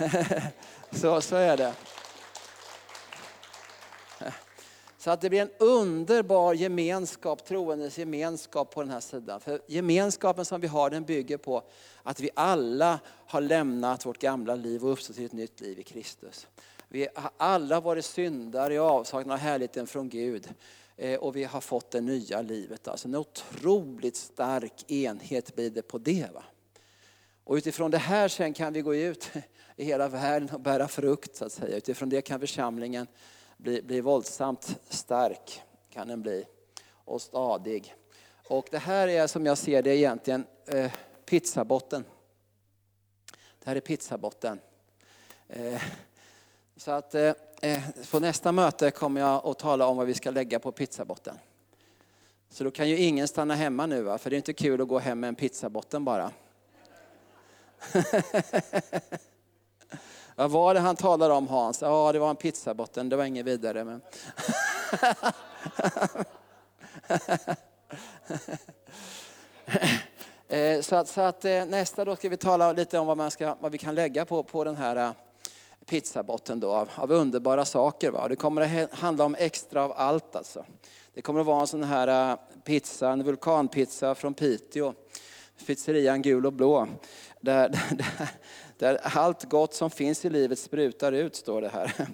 Så, 0.92 1.20
så 1.20 1.36
är 1.36 1.56
det. 1.56 1.74
Så 5.00 5.10
att 5.10 5.20
det 5.20 5.30
blir 5.30 5.42
en 5.42 5.50
underbar 5.58 6.54
gemenskap, 6.54 7.44
troendes 7.44 7.98
gemenskap 7.98 8.74
på 8.74 8.82
den 8.82 8.90
här 8.90 9.00
sidan. 9.00 9.40
För 9.40 9.60
gemenskapen 9.66 10.44
som 10.44 10.60
vi 10.60 10.66
har 10.66 10.90
den 10.90 11.04
bygger 11.04 11.36
på 11.36 11.62
att 12.02 12.20
vi 12.20 12.30
alla 12.34 12.98
har 13.26 13.40
lämnat 13.40 14.06
vårt 14.06 14.18
gamla 14.18 14.54
liv 14.54 14.84
och 14.84 14.92
uppstått 14.92 15.16
till 15.16 15.24
ett 15.24 15.32
nytt 15.32 15.60
liv 15.60 15.78
i 15.78 15.82
Kristus. 15.82 16.46
Vi 16.92 17.08
har 17.14 17.30
alla 17.36 17.80
varit 17.80 18.04
syndare 18.04 18.74
i 18.74 18.78
avsaknad 18.78 19.34
av 19.34 19.38
härligheten 19.38 19.86
från 19.86 20.08
Gud. 20.08 20.48
Eh, 20.96 21.18
och 21.18 21.36
vi 21.36 21.44
har 21.44 21.60
fått 21.60 21.90
det 21.90 22.00
nya 22.00 22.42
livet. 22.42 22.88
Alltså 22.88 23.08
en 23.08 23.14
otroligt 23.14 24.16
stark 24.16 24.90
enhet 24.90 25.54
blir 25.54 25.70
det 25.70 25.82
på 25.82 25.98
det. 25.98 26.26
Va? 26.34 26.44
Och 27.44 27.54
utifrån 27.54 27.90
det 27.90 27.98
här 27.98 28.28
sen 28.28 28.52
kan 28.52 28.72
vi 28.72 28.82
gå 28.82 28.94
ut 28.94 29.30
i 29.76 29.84
hela 29.84 30.08
världen 30.08 30.50
och 30.52 30.60
bära 30.60 30.88
frukt 30.88 31.36
så 31.36 31.44
att 31.44 31.52
säga. 31.52 31.76
Utifrån 31.76 32.08
det 32.08 32.22
kan 32.22 32.40
församlingen 32.40 33.06
bli, 33.56 33.82
bli 33.82 34.00
våldsamt 34.00 34.78
stark, 34.88 35.62
kan 35.90 36.08
den 36.08 36.22
bli. 36.22 36.44
Och 37.04 37.22
stadig. 37.22 37.94
Och 38.48 38.68
det 38.70 38.78
här 38.78 39.08
är 39.08 39.26
som 39.26 39.46
jag 39.46 39.58
ser 39.58 39.82
det 39.82 39.96
egentligen 39.96 40.46
eh, 40.66 40.92
pizzabotten. 41.24 42.04
Det 43.58 43.66
här 43.66 43.76
är 43.76 43.80
pizzabotten. 43.80 44.60
Eh, 45.48 45.82
så 46.80 46.90
att 46.90 47.14
eh, 47.14 47.32
eh, 47.62 47.82
på 48.10 48.20
nästa 48.20 48.52
möte 48.52 48.90
kommer 48.90 49.20
jag 49.20 49.46
att 49.46 49.58
tala 49.58 49.86
om 49.86 49.96
vad 49.96 50.06
vi 50.06 50.14
ska 50.14 50.30
lägga 50.30 50.58
på 50.58 50.72
pizzabotten. 50.72 51.38
Så 52.50 52.64
då 52.64 52.70
kan 52.70 52.88
ju 52.88 52.96
ingen 52.96 53.28
stanna 53.28 53.54
hemma 53.54 53.86
nu, 53.86 54.02
va? 54.02 54.18
för 54.18 54.30
det 54.30 54.36
är 54.36 54.38
inte 54.38 54.52
kul 54.52 54.80
att 54.80 54.88
gå 54.88 54.98
hem 54.98 55.20
med 55.20 55.28
en 55.28 55.34
pizzabotten 55.34 56.04
bara. 56.04 56.30
Vad 60.34 60.50
var 60.50 60.74
det 60.74 60.80
han 60.80 60.96
talade 60.96 61.34
om 61.34 61.48
Hans? 61.48 61.82
Ja, 61.82 62.12
det 62.12 62.18
var 62.18 62.30
en 62.30 62.36
pizzabotten, 62.36 63.08
det 63.08 63.16
var 63.16 63.24
inget 63.24 63.46
vidare. 63.46 63.84
Men... 63.84 64.00
Eh, 70.48 70.80
så 70.80 70.96
att, 70.96 71.08
så 71.08 71.20
att, 71.20 71.44
eh, 71.44 71.64
nästa 71.64 72.04
då 72.04 72.16
ska 72.16 72.28
vi 72.28 72.36
tala 72.36 72.72
lite 72.72 72.98
om 72.98 73.06
vad, 73.06 73.16
man 73.16 73.30
ska, 73.30 73.56
vad 73.60 73.72
vi 73.72 73.78
kan 73.78 73.94
lägga 73.94 74.24
på, 74.24 74.42
på 74.42 74.64
den 74.64 74.76
här 74.76 75.14
pizzabotten 75.90 76.60
då, 76.60 76.72
av, 76.72 76.90
av 76.94 77.12
underbara 77.12 77.64
saker. 77.64 78.10
Va? 78.10 78.28
Det 78.28 78.36
kommer 78.36 78.82
att 78.82 78.94
handla 78.94 79.24
om 79.24 79.36
extra 79.38 79.84
av 79.84 79.92
allt 79.96 80.36
alltså. 80.36 80.64
Det 81.14 81.22
kommer 81.22 81.40
att 81.40 81.46
vara 81.46 81.60
en 81.60 81.66
sån 81.66 81.84
här 81.84 82.32
äh, 82.32 82.38
pizza, 82.64 83.10
en 83.10 83.22
vulkanpizza 83.22 84.14
från 84.14 84.34
Piteå. 84.34 84.94
Pizzerian 85.66 86.22
Gul 86.22 86.46
och 86.46 86.52
Blå. 86.52 86.88
Där, 87.40 87.68
där, 87.90 88.28
där 88.78 89.00
allt 89.02 89.44
gott 89.44 89.74
som 89.74 89.90
finns 89.90 90.24
i 90.24 90.30
livet 90.30 90.58
sprutar 90.58 91.12
ut, 91.12 91.36
står 91.36 91.60
det 91.62 91.68
här. 91.68 91.94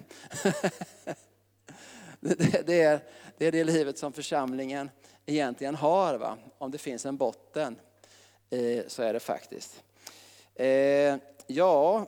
Det, 2.19 2.67
det, 2.67 2.81
är, 2.81 2.99
det 3.37 3.45
är 3.45 3.51
det 3.51 3.63
livet 3.63 3.97
som 3.97 4.13
församlingen 4.13 4.89
egentligen 5.25 5.75
har. 5.75 6.15
Va? 6.15 6.37
Om 6.57 6.71
det 6.71 6.77
finns 6.77 7.05
en 7.05 7.17
botten 7.17 7.75
eh, 8.49 8.83
så 8.87 9.03
är 9.03 9.13
det 9.13 9.19
faktiskt. 9.19 9.83
Eh, 10.55 11.15
ja, 11.47 12.05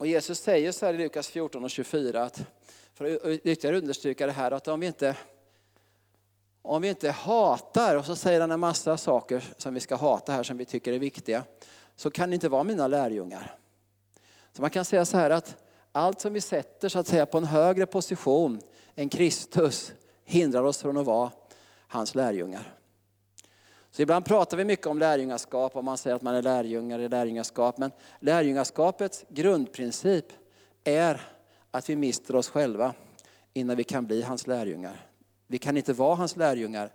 och 0.00 0.06
Jesus 0.06 0.40
säger 0.40 0.72
så 0.72 0.86
här 0.86 0.94
i 0.94 0.98
Lukas 0.98 1.28
14 1.28 1.64
och 1.64 1.70
24 1.70 2.22
att 2.22 2.42
för 2.94 3.04
att 3.04 3.40
ytterligare 3.44 3.78
understryka 3.78 4.26
det 4.26 4.32
här 4.32 4.50
att 4.50 4.68
om 4.68 4.80
vi 4.80 4.86
inte 4.86 5.16
om 6.62 6.82
vi 6.82 6.88
inte 6.88 7.10
hatar, 7.10 7.96
och 7.96 8.04
så 8.04 8.16
säger 8.16 8.40
han 8.40 8.50
en 8.50 8.60
massa 8.60 8.96
saker 8.96 9.44
som 9.56 9.74
vi 9.74 9.80
ska 9.80 9.96
hata 9.96 10.32
här 10.32 10.42
som 10.42 10.56
vi 10.56 10.64
tycker 10.64 10.92
är 10.92 10.98
viktiga, 10.98 11.44
så 11.96 12.10
kan 12.10 12.30
ni 12.30 12.34
inte 12.34 12.48
vara 12.48 12.64
mina 12.64 12.86
lärjungar. 12.86 13.56
Så 14.52 14.62
man 14.62 14.70
kan 14.70 14.84
säga 14.84 15.04
så 15.04 15.16
här 15.16 15.30
att 15.30 15.56
allt 15.92 16.20
som 16.20 16.32
vi 16.32 16.40
sätter 16.40 16.88
så 16.88 16.98
att 16.98 17.06
säga 17.06 17.26
på 17.26 17.38
en 17.38 17.44
högre 17.44 17.86
position 17.86 18.60
än 18.94 19.08
Kristus 19.08 19.92
hindrar 20.24 20.62
oss 20.62 20.78
från 20.78 20.96
att 20.96 21.06
vara 21.06 21.30
hans 21.88 22.14
lärjungar. 22.14 22.79
Så 23.90 24.02
ibland 24.02 24.24
pratar 24.24 24.56
vi 24.56 24.64
mycket 24.64 24.86
om 24.86 24.98
lärjungaskap 24.98 25.76
om 25.76 25.84
man 25.84 25.98
säger 25.98 26.16
att 26.16 26.22
man 26.22 26.34
är 26.34 26.42
lärjungar 26.42 26.98
i 26.98 27.08
lärjungaskap. 27.08 27.78
Men 27.78 27.90
lärjungaskapets 28.20 29.24
grundprincip 29.28 30.24
är 30.84 31.20
att 31.70 31.90
vi 31.90 31.96
mister 31.96 32.36
oss 32.36 32.48
själva 32.48 32.94
innan 33.52 33.76
vi 33.76 33.84
kan 33.84 34.06
bli 34.06 34.22
hans 34.22 34.46
lärjungar. 34.46 35.06
Vi 35.46 35.58
kan 35.58 35.76
inte 35.76 35.92
vara 35.92 36.14
hans 36.14 36.36
lärjungar 36.36 36.92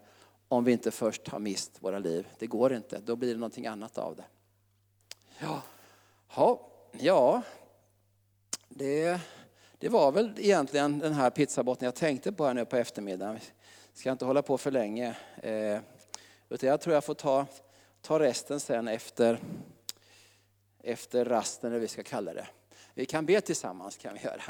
om 0.48 0.64
vi 0.64 0.72
inte 0.72 0.92
först 0.92 1.28
har 1.28 1.40
mist 1.40 1.72
våra 1.80 2.00
liv. 2.00 2.28
Det 2.40 2.48
går 2.48 2.74
inte, 2.74 3.00
då 3.06 3.16
blir 3.16 3.34
det 3.34 3.40
någonting 3.40 3.68
annat 3.68 3.98
av 3.98 4.16
det. 4.16 4.26
Ja, 5.40 5.62
ha, 6.28 6.70
ja 6.92 7.42
det, 8.70 9.20
det 9.78 9.90
var 9.90 10.12
väl 10.12 10.34
egentligen 10.38 11.00
den 11.00 11.14
här 11.14 11.30
pizzabotten 11.30 11.86
jag 11.86 11.96
tänkte 11.96 12.32
på 12.32 12.46
här 12.46 12.54
nu 12.54 12.66
på 12.66 12.78
eftermiddagen. 12.78 13.40
Ska 13.94 14.12
inte 14.12 14.26
hålla 14.26 14.42
på 14.42 14.58
för 14.58 14.72
länge. 14.72 15.16
Eh, 15.44 15.80
utan 16.50 16.70
jag 16.70 16.82
tror 16.82 16.94
jag 16.94 17.04
får 17.04 17.14
ta, 17.14 17.46
ta 18.02 18.20
resten 18.20 18.60
sen 18.60 18.88
efter, 18.88 19.40
efter 20.84 21.26
rasten, 21.26 21.72
eller 21.72 21.80
vi 21.80 21.88
ska 21.88 22.04
kalla 22.04 22.34
det. 22.34 22.48
Vi 22.94 23.06
kan 23.06 23.26
be 23.26 23.42
tillsammans 23.42 23.98
kan 23.98 24.14
vi 24.14 24.20
göra. 24.20 24.42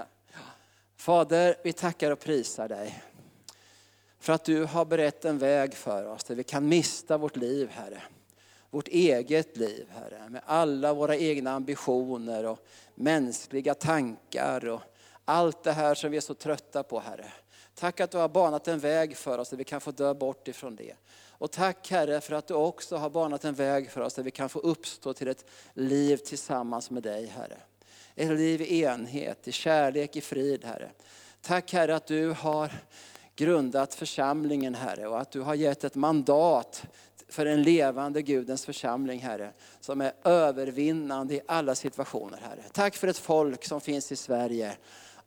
Fader, 0.96 1.56
vi 1.64 1.74
tackar 1.74 2.12
och 2.12 2.20
prisar 2.20 2.68
dig. 2.68 3.04
För 4.20 4.34
att 4.34 4.46
du 4.46 4.64
har 4.64 4.86
berett 4.86 5.26
en 5.26 5.38
väg 5.38 5.74
för 5.74 6.06
oss 6.06 6.24
där 6.24 6.36
vi 6.36 6.44
kan 6.44 6.68
mista 6.68 7.18
vårt 7.18 7.36
liv, 7.36 7.70
Herre. 7.70 8.02
Vårt 8.70 8.88
eget 8.88 9.58
liv, 9.58 9.88
Herre. 9.90 10.30
Med 10.30 10.42
alla 10.46 10.94
våra 10.94 11.16
egna 11.16 11.52
ambitioner 11.52 12.44
och 12.44 12.60
mänskliga 12.96 13.74
tankar 13.74 14.68
och 14.68 14.82
allt 15.26 15.64
det 15.64 15.72
här 15.72 15.96
som 15.96 16.12
vi 16.12 16.18
är 16.18 16.22
så 16.22 16.34
trötta 16.34 16.84
på, 16.84 17.00
Herre. 17.00 17.32
Tack 17.76 18.00
att 18.00 18.12
du 18.12 18.18
har 18.18 18.30
banat 18.30 18.68
en 18.68 18.80
väg 18.80 19.18
för 19.18 19.38
oss 19.38 19.50
där 19.50 19.58
vi 19.58 19.64
kan 19.64 19.82
få 19.82 19.92
dö 19.92 20.14
bort 20.14 20.48
ifrån 20.48 20.76
det. 20.76 20.94
Och 21.38 21.52
tack 21.52 21.92
Herre 21.92 22.22
för 22.22 22.36
att 22.36 22.48
du 22.48 22.54
också 22.54 22.98
har 22.98 23.10
banat 23.10 23.46
en 23.46 23.54
väg 23.54 23.92
för 23.92 24.02
oss 24.02 24.14
där 24.14 24.24
vi 24.24 24.32
kan 24.32 24.50
få 24.50 24.60
uppstå 24.60 25.14
till 25.14 25.28
ett 25.28 25.46
liv 25.74 26.18
tillsammans 26.18 26.92
med 26.92 27.04
dig 27.04 27.26
Herre. 27.26 27.58
Ett 28.16 28.38
liv 28.38 28.62
i 28.62 28.84
enhet, 28.84 29.48
i 29.48 29.52
kärlek, 29.52 30.16
i 30.16 30.22
frid 30.22 30.66
Herre. 30.66 30.92
Tack 31.42 31.74
Herre 31.74 31.96
att 31.96 32.08
du 32.08 32.30
har 32.30 32.72
grundat 33.36 33.94
församlingen 33.94 34.76
Herre 34.76 35.08
och 35.08 35.22
att 35.22 35.32
du 35.32 35.42
har 35.42 35.56
gett 35.56 35.84
ett 35.84 35.96
mandat 35.96 36.84
för 37.30 37.46
en 37.46 37.64
levande 37.64 38.22
Gudens 38.22 38.66
församling 38.66 39.20
Herre. 39.20 39.52
Som 39.80 40.02
är 40.02 40.14
övervinnande 40.24 41.34
i 41.34 41.42
alla 41.48 41.76
situationer 41.76 42.40
Herre. 42.50 42.64
Tack 42.72 42.96
för 42.96 43.08
ett 43.08 43.18
folk 43.18 43.66
som 43.66 43.82
finns 43.82 44.12
i 44.12 44.16
Sverige 44.16 44.78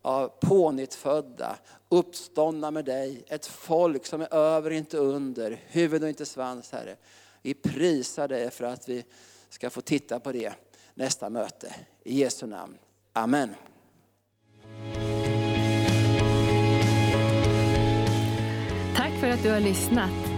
av 0.03 0.28
pånyttfödda, 0.40 1.59
uppståndna 1.88 2.70
med 2.70 2.84
dig. 2.84 3.24
Ett 3.26 3.46
folk 3.46 4.07
som 4.07 4.20
är 4.20 4.34
över, 4.34 4.70
inte 4.70 4.99
under, 4.99 5.61
huvud 5.66 6.03
och 6.03 6.09
inte 6.09 6.26
svans 6.26 6.72
Herre. 6.72 6.96
Vi 7.42 7.55
prisar 7.55 8.28
dig 8.28 8.51
för 8.51 8.64
att 8.64 8.88
vi 8.88 9.05
ska 9.49 9.70
få 9.70 9.80
titta 9.80 10.20
på 10.20 10.32
det 10.32 10.53
nästa 10.94 11.30
möte. 11.30 11.74
I 12.05 12.20
Jesu 12.20 12.46
namn. 12.46 12.78
Amen. 13.12 13.55
Tack 18.96 19.20
för 19.20 19.28
att 19.28 19.42
du 19.42 19.51
har 19.51 19.61
lyssnat. 19.61 20.38